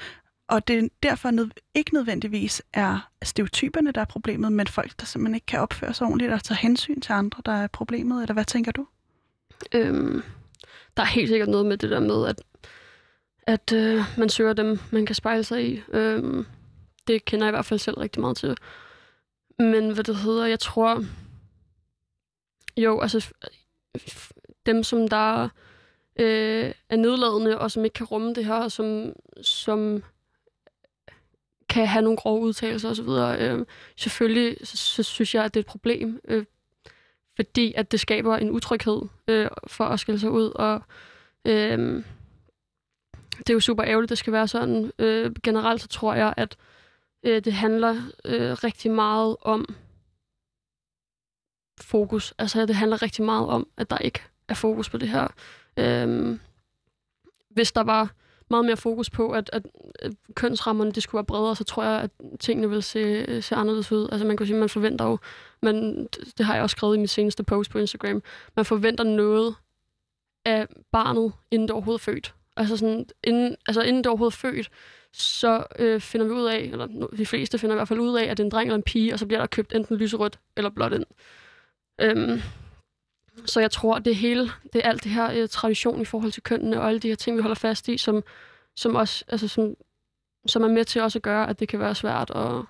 og 0.49 0.69
det 0.69 0.89
derfor 1.03 1.31
nød, 1.31 1.51
ikke 1.75 1.95
nødvendigvis 1.95 2.63
er 2.73 3.11
stereotyperne, 3.23 3.93
der 3.93 4.01
er 4.01 4.05
problemet, 4.05 4.53
men 4.53 4.67
folk, 4.67 5.01
der 5.01 5.07
simpelthen 5.07 5.35
ikke 5.35 5.47
kan 5.47 5.61
opføre 5.61 5.95
sig 5.95 6.07
ordentligt 6.07 6.33
og 6.33 6.45
tage 6.45 6.59
hensyn 6.59 7.01
til 7.01 7.13
andre, 7.13 7.43
der 7.47 7.53
er 7.53 7.67
problemet. 7.67 8.23
Eller 8.23 8.33
hvad 8.33 8.45
tænker 8.45 8.73
du? 8.73 8.87
Øhm, 9.75 10.23
der 10.97 11.03
er 11.03 11.07
helt 11.07 11.29
sikkert 11.29 11.49
noget 11.49 11.67
med 11.67 11.77
det 11.77 11.91
der 11.91 12.01
med, 12.01 12.27
at, 12.27 12.43
at 13.43 13.73
øh, 13.73 14.03
man 14.19 14.29
søger 14.29 14.53
dem, 14.53 14.79
man 14.91 15.07
kan 15.07 15.15
spejle 15.15 15.45
sig 15.45 15.73
i. 15.73 15.83
Øhm, 15.89 16.47
det 17.07 17.25
kender 17.25 17.47
jeg 17.47 17.51
i 17.51 17.57
hvert 17.57 17.65
fald 17.65 17.81
selv 17.81 17.99
rigtig 17.99 18.21
meget 18.21 18.37
til. 18.37 18.57
Men 19.59 19.95
hvad 19.95 20.05
det 20.05 20.17
hedder, 20.17 20.47
jeg 20.47 20.61
tror... 20.61 21.05
Jo, 22.77 23.01
altså 23.01 23.33
dem, 24.67 24.83
som 24.83 25.09
der 25.09 25.49
øh, 26.17 26.73
er 26.89 26.97
nedladende, 26.97 27.59
og 27.59 27.71
som 27.71 27.85
ikke 27.85 27.95
kan 27.95 28.07
rumme 28.07 28.35
det 28.35 28.45
her, 28.45 28.55
og 28.55 28.73
som, 28.73 29.13
som 29.43 30.03
kan 31.69 31.87
have 31.87 32.03
nogle 32.03 32.17
grove 32.17 32.41
udtalelser 32.41 32.91
osv. 32.91 33.09
Øh, 33.43 33.67
selvfølgelig 33.97 34.57
så, 34.67 34.77
så 34.77 35.03
synes 35.03 35.35
jeg, 35.35 35.45
at 35.45 35.55
det 35.55 35.61
er 35.61 35.63
et 35.63 35.67
problem, 35.67 36.21
øh, 36.29 36.45
fordi 37.37 37.73
at 37.77 37.93
det 37.93 38.01
skaber 38.01 38.37
en 38.37 38.51
utryghed 38.51 39.03
øh, 39.29 39.49
for 39.67 39.85
at 39.85 40.01
skille 40.01 40.21
sig 40.21 40.31
ud, 40.31 40.51
og 40.55 40.83
øh, 41.45 42.03
det 43.39 43.51
er 43.51 43.55
jo 43.55 43.61
super 43.61 43.85
ærgerligt, 43.85 44.11
det 44.11 44.19
skal 44.19 44.33
være 44.33 44.49
sådan. 44.49 44.93
Øh, 44.99 45.33
generelt 45.43 45.83
så 45.83 45.89
tror 45.89 46.15
jeg, 46.15 46.35
at 46.37 46.57
øh, 47.23 47.45
det 47.45 47.53
handler 47.53 47.97
øh, 48.25 48.53
rigtig 48.53 48.91
meget 48.91 49.37
om 49.41 49.75
fokus. 51.81 52.35
Altså, 52.39 52.67
det 52.67 52.77
handler 52.77 53.03
rigtig 53.03 53.25
meget 53.25 53.49
om, 53.49 53.69
at 53.77 53.91
der 53.91 53.99
ikke 53.99 54.23
er 54.49 54.55
fokus 54.55 54.91
på 54.91 54.99
det 54.99 55.09
her. 55.09 55.29
Øhm, 55.77 56.41
hvis 57.51 57.73
der 57.73 57.83
var 57.83 58.11
meget 58.51 58.65
mere 58.65 58.77
fokus 58.77 59.11
på, 59.11 59.31
at, 59.31 59.51
at, 59.53 59.67
at 59.99 60.13
kønsrammerne 60.35 60.93
det 60.93 61.03
skulle 61.03 61.19
være 61.19 61.25
bredere, 61.25 61.57
så 61.57 61.65
tror 61.65 61.85
jeg, 61.85 62.01
at 62.01 62.11
tingene 62.41 62.71
vil 62.71 62.83
se, 62.83 63.43
se 63.43 63.55
anderledes 63.55 63.93
ud. 63.93 64.09
Altså 64.13 64.27
man 64.27 64.37
kan 64.37 64.47
sige, 64.47 64.57
man 64.57 64.69
forventer 64.69 65.05
jo, 65.05 65.19
men 65.63 66.07
det 66.39 66.47
har 66.47 66.55
jeg 66.55 66.63
også 66.63 66.75
skrevet 66.75 66.97
i 66.97 67.01
mit 67.01 67.11
seneste 67.11 67.43
post 67.43 67.71
på 67.71 67.79
Instagram, 67.79 68.23
man 68.57 68.65
forventer 68.65 69.05
noget 69.05 69.55
af 70.45 70.67
barnet, 70.93 71.33
inden 71.51 71.69
det 71.69 71.75
overhovedet 71.75 72.01
er 72.01 72.13
født. 72.13 72.35
altså, 72.57 72.77
sådan, 72.77 73.07
inden, 73.25 73.57
altså 73.69 73.83
inden 73.83 74.05
det 74.05 74.07
er 74.07 74.11
overhovedet 74.11 74.39
født, 74.39 74.71
så 75.13 75.65
øh, 75.79 76.01
finder 76.01 76.27
vi 76.27 76.33
ud 76.33 76.45
af, 76.45 76.59
eller 76.59 77.09
de 77.17 77.27
fleste 77.27 77.59
finder 77.59 77.75
i 77.75 77.79
hvert 77.79 77.89
fald 77.89 78.01
ud 78.01 78.19
af, 78.19 78.25
at 78.25 78.37
det 78.37 78.43
er 78.43 78.47
en 78.47 78.51
dreng 78.51 78.67
eller 78.67 78.77
en 78.77 78.83
pige, 78.83 79.13
og 79.13 79.19
så 79.19 79.27
bliver 79.27 79.41
der 79.41 79.47
købt 79.47 79.75
enten 79.75 79.97
lyserødt 79.97 80.39
eller 80.57 80.71
blåt 80.71 80.93
ind. 80.93 81.05
Øhm, 82.01 82.41
så 83.47 83.61
jeg 83.61 83.71
tror, 83.71 83.99
det 83.99 84.17
hele, 84.17 84.51
det 84.73 84.85
er 84.85 84.89
alt 84.89 85.05
det 85.05 85.13
her 85.13 85.31
øh, 85.43 85.49
tradition 85.49 86.01
i 86.01 86.05
forhold 86.05 86.33
til 86.33 86.43
kønnene, 86.43 86.81
og 86.81 86.89
alle 86.89 87.01
de 87.01 87.09
her 87.09 87.15
ting, 87.15 87.37
vi 87.37 87.43
holder 87.43 87.55
fast 87.55 87.89
i, 87.89 87.99
som, 87.99 88.23
som, 88.77 88.95
også, 88.95 89.25
altså, 89.29 89.49
som, 89.49 89.75
som 90.47 90.63
er 90.63 90.69
med 90.69 90.85
til 90.85 91.03
også 91.03 91.19
at 91.19 91.23
gøre, 91.23 91.49
at 91.49 91.61
det 91.61 91.69
kan 91.69 91.81
være 91.81 91.95
svært 91.95 92.31
at, 92.31 92.63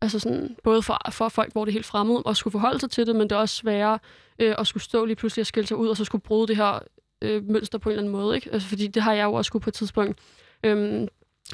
altså 0.00 0.18
sådan, 0.18 0.56
både 0.62 0.82
for, 0.82 0.98
for 1.10 1.28
folk, 1.28 1.52
hvor 1.52 1.64
det 1.64 1.72
er 1.72 1.72
helt 1.72 1.86
fremmed, 1.86 2.22
og 2.24 2.36
skulle 2.36 2.52
forholde 2.52 2.80
sig 2.80 2.90
til 2.90 3.06
det, 3.06 3.16
men 3.16 3.30
det 3.30 3.36
er 3.36 3.40
også 3.40 3.56
sværere 3.56 3.98
øh, 4.38 4.54
at 4.58 4.66
skulle 4.66 4.82
stå 4.82 5.04
lige 5.04 5.16
pludselig 5.16 5.42
og 5.42 5.46
skille 5.46 5.66
sig 5.66 5.76
ud, 5.76 5.88
og 5.88 5.96
så 5.96 6.04
skulle 6.04 6.22
bruge 6.22 6.48
det 6.48 6.56
her 6.56 6.78
øh, 7.22 7.44
mønster 7.44 7.78
på 7.78 7.88
en 7.88 7.92
eller 7.92 8.02
anden 8.02 8.12
måde. 8.12 8.36
Ikke? 8.36 8.52
Altså, 8.52 8.68
fordi 8.68 8.86
det 8.86 9.02
har 9.02 9.12
jeg 9.12 9.24
jo 9.24 9.32
også 9.32 9.48
skulle 9.48 9.62
på 9.62 9.70
et 9.70 9.74
tidspunkt. 9.74 10.18
Øhm, 10.64 11.08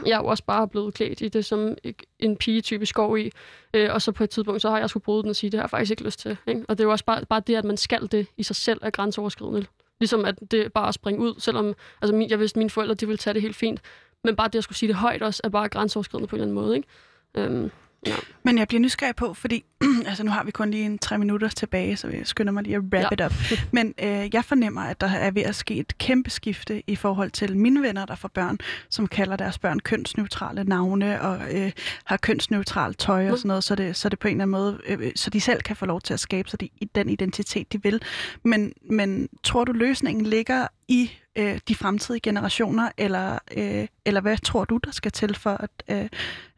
jeg 0.07 0.13
er 0.13 0.19
jo 0.19 0.27
også 0.27 0.45
bare 0.45 0.69
blevet 0.69 0.95
klædt 0.95 1.21
i 1.21 1.29
det, 1.29 1.45
som 1.45 1.77
en 2.19 2.37
pige 2.37 2.61
typisk 2.61 2.95
går 2.95 3.17
i. 3.17 3.31
Øh, 3.75 3.89
og 3.93 4.03
så 4.03 4.13
på 4.13 4.25
et 4.25 4.31
tidspunkt, 4.31 4.63
så 4.63 4.71
har 4.71 4.79
jeg 4.79 4.91
skulle 4.91 5.05
bruge 5.05 5.23
den 5.23 5.31
og 5.31 5.37
sige, 5.37 5.51
det 5.51 5.59
har 5.59 5.63
jeg 5.63 5.71
faktisk 5.71 5.91
ikke 5.91 6.05
lyst 6.05 6.19
til. 6.19 6.37
Ikke? 6.47 6.65
Og 6.69 6.79
det 6.79 6.85
er 6.85 6.87
jo 6.87 6.91
også 6.91 7.05
bare, 7.05 7.27
bare 7.27 7.43
det, 7.47 7.55
at 7.57 7.65
man 7.65 7.77
skal 7.77 8.09
det 8.13 8.27
i 8.37 8.43
sig 8.43 8.57
selv 8.57 8.79
er 8.83 8.91
grænseoverskridende. 8.91 9.67
Ligesom 10.01 10.25
at 10.25 10.35
det 10.51 10.73
bare 10.73 10.89
at 10.89 10.95
springe 10.95 11.21
ud, 11.21 11.35
selvom 11.39 11.75
altså 12.03 12.15
min, 12.15 12.31
jeg 12.31 12.39
vidste, 12.39 12.57
at 12.57 12.59
mine 12.59 12.71
forældre 12.71 12.95
de 12.95 13.07
ville 13.07 13.19
tage 13.19 13.35
det 13.35 13.43
helt 13.43 13.57
fint. 13.57 13.81
Men 14.25 14.37
bare 14.37 14.49
det 14.49 14.59
at 14.59 14.65
skulle 14.65 14.79
sige 14.79 14.89
det 14.89 14.97
højt 14.97 15.23
også, 15.23 15.41
er 15.45 15.49
bare 15.49 15.69
grænseoverskridende 15.69 16.29
på 16.29 16.37
en 16.37 16.43
eller 16.43 16.53
anden 16.53 16.65
måde. 16.65 16.77
Ikke? 16.77 16.89
Øhm, 17.35 17.71
Ja. 18.07 18.17
Men 18.43 18.59
jeg 18.59 18.69
bliver 18.69 18.81
nysgerrig 18.81 19.17
på, 19.17 19.35
fordi 19.35 19.65
altså 20.09 20.23
nu 20.23 20.31
har 20.31 20.45
vi 20.45 20.51
kun 20.51 20.71
lige 20.71 20.85
en 20.85 20.99
tre 20.99 21.19
minutter 21.19 21.49
tilbage, 21.49 21.97
så 21.97 22.09
jeg 22.09 22.27
skynder 22.27 22.53
mig 22.53 22.63
lige 22.63 22.77
at 22.77 22.83
wrap 22.93 23.05
ja. 23.19 23.25
it 23.25 23.27
up. 23.27 23.33
Men 23.77 23.95
øh, 24.03 24.35
jeg 24.35 24.45
fornemmer, 24.45 24.81
at 24.81 25.01
der 25.01 25.07
er 25.07 25.31
ved 25.31 25.43
at 25.43 25.55
ske 25.55 25.75
et 25.75 25.99
kæmpe 25.99 26.31
skifte 26.31 26.83
i 26.87 26.97
forhold 26.97 27.31
til 27.31 27.57
mine 27.57 27.83
venner, 27.83 28.07
der 28.07 28.15
får 28.15 28.29
børn, 28.29 28.59
som 28.91 29.07
kalder 29.07 29.37
deres 29.37 29.59
børn 29.59 29.81
kønsneutrale 29.81 30.65
navne 30.65 31.21
og 31.21 31.41
øh, 31.55 31.73
har 32.05 32.17
kønsneutralt 32.17 32.99
tøj 32.99 33.31
og 33.31 33.39
sådan 33.39 33.49
noget, 33.49 33.65
så 33.65 33.75
det, 33.75 33.97
så 33.97 34.09
det 34.09 34.19
på 34.19 34.29
en 34.29 34.41
eller 34.41 34.43
anden 34.43 34.51
måde, 34.51 34.81
øh, 34.87 35.13
så 35.17 35.31
de 35.31 35.41
selv 35.41 35.63
kan 35.63 35.77
få 35.77 35.87
lov 35.87 36.01
til 36.01 36.15
at 36.15 36.21
skabe 36.21 36.51
sig 36.51 36.61
de, 36.61 36.69
den 36.95 37.09
identitet, 37.09 37.73
de 37.73 37.83
vil. 37.83 38.03
Men, 38.45 38.73
men 38.91 39.29
tror 39.45 39.65
du, 39.65 39.73
løsningen 39.73 40.27
ligger 40.27 40.67
i 40.89 41.11
øh, 41.37 41.61
de 41.69 41.75
fremtidige 41.75 42.21
generationer, 42.21 42.89
eller, 42.97 43.39
øh, 43.57 43.87
eller 44.05 44.21
hvad 44.21 44.39
tror 44.39 44.65
du, 44.65 44.77
der 44.85 44.91
skal 44.91 45.13
til 45.13 45.35
for 45.35 45.51
at, 45.51 45.71
øh, 45.91 46.09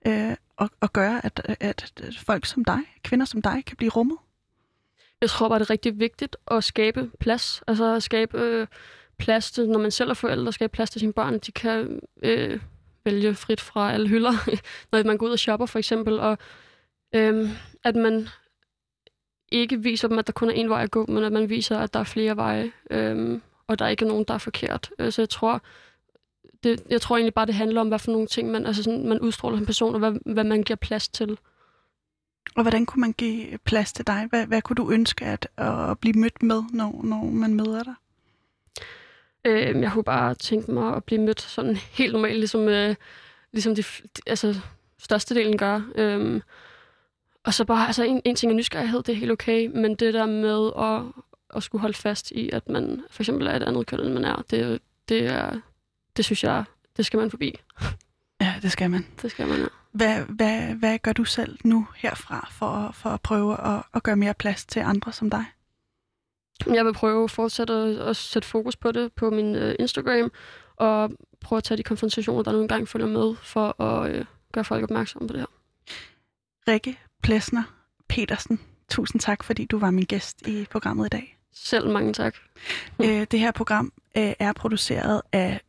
øh, 0.07 0.37
at, 0.61 0.69
at 0.83 0.93
gøre, 0.93 1.25
at, 1.25 1.57
at 1.61 1.93
folk 2.19 2.47
som 2.47 2.65
dig, 2.65 2.81
kvinder 3.05 3.27
som 3.27 3.43
dig, 3.43 3.63
kan 3.67 3.77
blive 3.77 3.91
rummet? 3.91 4.19
Jeg 5.21 5.31
tror 5.31 5.49
bare, 5.49 5.59
det 5.59 5.65
er 5.65 5.71
rigtig 5.71 6.01
vigtigt 6.01 6.37
at 6.51 6.65
skabe 6.65 7.11
plads. 7.21 7.63
Altså 7.67 7.95
at 7.95 8.03
skabe 8.03 8.39
øh, 8.39 8.67
plads 9.19 9.51
til, 9.51 9.69
når 9.69 9.79
man 9.79 9.91
selv 9.91 10.11
er 10.11 10.15
forældre, 10.15 10.53
skabe 10.53 10.73
plads 10.73 10.91
til 10.91 11.01
sine 11.01 11.13
børn. 11.13 11.39
De 11.39 11.53
kan 11.53 12.01
øh, 12.23 12.61
vælge 13.05 13.35
frit 13.35 13.61
fra 13.61 13.93
alle 13.93 14.09
hylder, 14.09 14.33
når 14.93 15.05
man 15.05 15.19
går 15.19 15.27
ud 15.27 15.33
og 15.33 15.39
shopper 15.39 15.67
for 15.67 15.79
eksempel. 15.79 16.21
Og 16.21 16.39
øh, 17.15 17.49
at 17.85 17.97
man 17.97 18.29
ikke 19.53 19.83
viser 19.83 20.09
dem, 20.09 20.19
at 20.19 20.27
der 20.27 20.33
kun 20.33 20.51
er 20.51 20.65
én 20.65 20.69
vej 20.69 20.83
at 20.83 20.91
gå, 20.91 21.07
men 21.07 21.25
at 21.25 21.33
man 21.33 21.51
viser, 21.51 21.79
at 21.79 21.95
der 21.95 22.01
er 22.01 22.05
flere 22.05 22.37
veje, 22.37 22.73
øh, 22.91 23.41
og 23.67 23.79
der 23.79 23.85
er 23.85 23.89
ikke 23.89 24.05
nogen, 24.05 24.25
der 24.29 24.35
er 24.35 24.39
forkert. 24.39 24.91
Øh, 24.99 25.13
så 25.13 25.23
jeg 25.23 25.29
tror, 25.29 25.63
det, 26.63 26.83
jeg 26.91 27.01
tror 27.01 27.17
egentlig 27.17 27.35
bare, 27.35 27.47
det 27.47 27.55
handler 27.55 27.81
om, 27.81 27.89
hvad 27.89 27.99
for 27.99 28.13
nogle 28.13 28.27
ting 28.27 28.51
man, 28.51 28.67
altså 28.67 28.83
sådan, 28.83 29.09
man 29.09 29.21
udstråler 29.21 29.57
som 29.57 29.67
person, 29.67 29.95
og 29.95 29.99
hvad, 29.99 30.33
hvad 30.33 30.45
man 30.45 30.63
giver 30.63 30.77
plads 30.77 31.09
til. 31.09 31.39
Og 32.57 32.63
hvordan 32.63 32.87
kunne 32.87 33.01
man 33.01 33.13
give 33.13 33.59
plads 33.59 33.93
til 33.93 34.07
dig? 34.07 34.27
Hvad, 34.31 34.47
hvad 34.47 34.63
kunne 34.63 34.75
du 34.75 34.91
ønske 34.91 35.25
at, 35.25 35.49
at 35.57 35.99
blive 35.99 36.21
mødt 36.21 36.43
med, 36.43 36.63
når, 36.73 37.01
når 37.05 37.25
man 37.25 37.55
møder 37.55 37.83
dig? 37.83 37.95
Øh, 39.45 39.81
jeg 39.81 39.93
kunne 39.93 40.05
bare 40.05 40.35
tænke 40.35 40.71
mig 40.71 40.97
at 40.97 41.05
blive 41.05 41.21
mødt 41.21 41.41
sådan 41.41 41.77
helt 41.77 42.13
normalt, 42.13 42.39
ligesom, 42.39 42.69
øh, 42.69 42.95
ligesom 43.53 43.75
de, 43.75 43.85
altså, 44.27 44.61
størstedelen 44.99 45.59
gør. 45.59 45.81
Øh, 45.95 46.41
og 47.45 47.55
så 47.55 47.65
bare, 47.65 47.87
altså 47.87 48.05
en, 48.05 48.23
en 48.25 48.37
ting 48.37 48.53
er 48.53 48.57
nysgerrighed, 48.57 49.03
det 49.03 49.13
er 49.13 49.17
helt 49.17 49.33
okay, 49.33 49.67
men 49.67 49.95
det 49.95 50.15
der 50.15 50.27
med 50.27 50.71
at, 50.79 51.25
at 51.57 51.63
skulle 51.63 51.81
holde 51.81 51.97
fast 51.97 52.31
i, 52.31 52.51
at 52.53 52.69
man 52.69 53.03
for 53.11 53.23
eksempel 53.23 53.47
er 53.47 53.57
et 53.57 53.63
andet 53.63 53.87
køn, 53.87 54.01
end 54.01 54.13
man 54.13 54.25
er, 54.25 54.43
det, 54.51 54.81
det 55.09 55.27
er, 55.27 55.61
det 56.21 56.25
synes 56.25 56.45
jeg, 56.45 56.65
det 56.97 57.07
skal 57.07 57.19
man 57.19 57.31
forbi. 57.31 57.61
Ja, 58.41 58.55
det 58.63 58.73
skal 58.73 58.91
man. 58.91 59.07
Det 59.23 59.31
skal 59.31 59.49
man, 59.49 59.59
ja. 59.59 59.67
Hvad, 59.93 60.25
hvad, 60.25 60.75
hvad 60.75 60.99
gør 60.99 61.13
du 61.13 61.25
selv 61.25 61.59
nu 61.65 61.87
herfra 61.97 62.49
for, 62.53 62.91
for 62.95 63.11
at 63.11 63.21
prøve 63.21 63.67
at, 63.67 63.83
at 63.95 64.03
gøre 64.03 64.17
mere 64.17 64.35
plads 64.35 64.65
til 64.65 64.81
andre 64.81 65.13
som 65.13 65.31
dig? 65.31 65.45
Jeg 66.67 66.85
vil 66.85 66.93
prøve 66.93 67.25
at 67.25 67.31
fortsætte 67.31 67.73
at, 67.73 67.97
at 67.97 68.17
sætte 68.17 68.49
fokus 68.49 68.77
på 68.77 68.93
det 68.93 69.13
på 69.13 69.31
min 69.31 69.57
uh, 69.57 69.73
Instagram, 69.79 70.33
og 70.77 71.11
prøve 71.41 71.57
at 71.57 71.65
tage 71.65 71.79
de 71.79 71.83
konfrontationer, 71.83 72.43
der 72.43 72.53
nu 72.53 72.63
engang 72.63 72.89
følger 72.89 73.09
med, 73.09 73.35
for 73.43 73.83
at 73.83 74.17
uh, 74.21 74.25
gøre 74.53 74.65
folk 74.65 74.83
opmærksomme 74.83 75.29
på 75.29 75.33
det 75.33 75.41
her. 75.41 75.47
Rikke 76.73 76.99
Plesner 77.23 77.63
Petersen, 78.09 78.61
tusind 78.91 79.21
tak, 79.21 79.45
fordi 79.45 79.65
du 79.65 79.79
var 79.79 79.91
min 79.91 80.05
gæst 80.05 80.47
i 80.47 80.67
programmet 80.71 81.07
i 81.07 81.09
dag. 81.09 81.37
Selv 81.53 81.91
mange 81.91 82.13
tak. 82.13 82.37
Øh, 83.03 83.27
det 83.31 83.41
her 83.41 83.51
program 83.53 83.93
øh, 84.17 84.33
er 84.39 84.53
produceret 84.53 85.23
af 85.33 85.61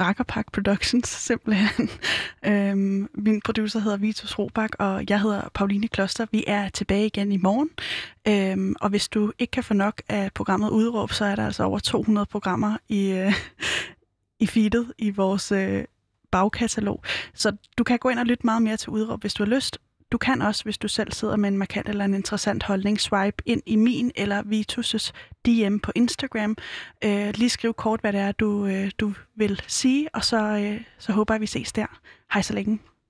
Rakkerpak 0.00 0.52
Productions, 0.52 1.08
simpelthen. 1.08 1.90
øhm, 2.52 3.08
min 3.14 3.40
producer 3.40 3.80
hedder 3.80 3.96
Vitus 3.96 4.38
Robak, 4.38 4.70
og 4.78 5.04
jeg 5.08 5.20
hedder 5.20 5.48
Pauline 5.54 5.88
Kloster. 5.88 6.26
Vi 6.32 6.44
er 6.46 6.68
tilbage 6.68 7.06
igen 7.06 7.32
i 7.32 7.36
morgen. 7.36 7.70
Øhm, 8.28 8.74
og 8.80 8.90
hvis 8.90 9.08
du 9.08 9.32
ikke 9.38 9.50
kan 9.50 9.64
få 9.64 9.74
nok 9.74 10.02
af 10.08 10.32
programmet 10.34 10.70
Udråb, 10.70 11.12
så 11.12 11.24
er 11.24 11.36
der 11.36 11.46
altså 11.46 11.64
over 11.64 11.78
200 11.78 12.26
programmer 12.26 12.76
i, 12.88 13.10
øh, 13.10 13.34
i 14.40 14.46
feedet 14.46 14.92
i 14.98 15.10
vores 15.10 15.52
øh, 15.52 15.84
bagkatalog. 16.30 17.02
Så 17.34 17.56
du 17.78 17.84
kan 17.84 17.98
gå 17.98 18.08
ind 18.08 18.18
og 18.18 18.26
lytte 18.26 18.46
meget 18.46 18.62
mere 18.62 18.76
til 18.76 18.90
Udråb, 18.90 19.20
hvis 19.20 19.34
du 19.34 19.44
har 19.44 19.50
lyst. 19.50 19.78
Du 20.14 20.18
kan 20.18 20.42
også, 20.42 20.64
hvis 20.64 20.78
du 20.78 20.88
selv 20.88 21.12
sidder 21.12 21.36
med 21.36 21.48
en 21.48 21.58
markant 21.58 21.88
eller 21.88 22.04
en 22.04 22.14
interessant 22.14 22.62
holdning, 22.62 23.00
swipe 23.00 23.42
ind 23.46 23.62
i 23.66 23.76
min 23.76 24.12
eller 24.16 24.42
Vitus' 24.42 25.10
DM 25.46 25.78
på 25.78 25.92
Instagram. 25.94 26.56
Øh, 27.04 27.32
lige 27.34 27.48
skriv 27.50 27.74
kort, 27.74 28.00
hvad 28.00 28.12
det 28.12 28.20
er, 28.20 28.32
du, 28.32 28.66
øh, 28.66 28.90
du 28.98 29.12
vil 29.36 29.62
sige, 29.66 30.08
og 30.14 30.24
så, 30.24 30.36
øh, 30.36 30.80
så 30.98 31.12
håber 31.12 31.34
jeg, 31.34 31.40
vi 31.40 31.46
ses 31.46 31.72
der. 31.72 31.86
Hej 32.32 32.42
så 32.42 32.54
længe. 32.54 32.78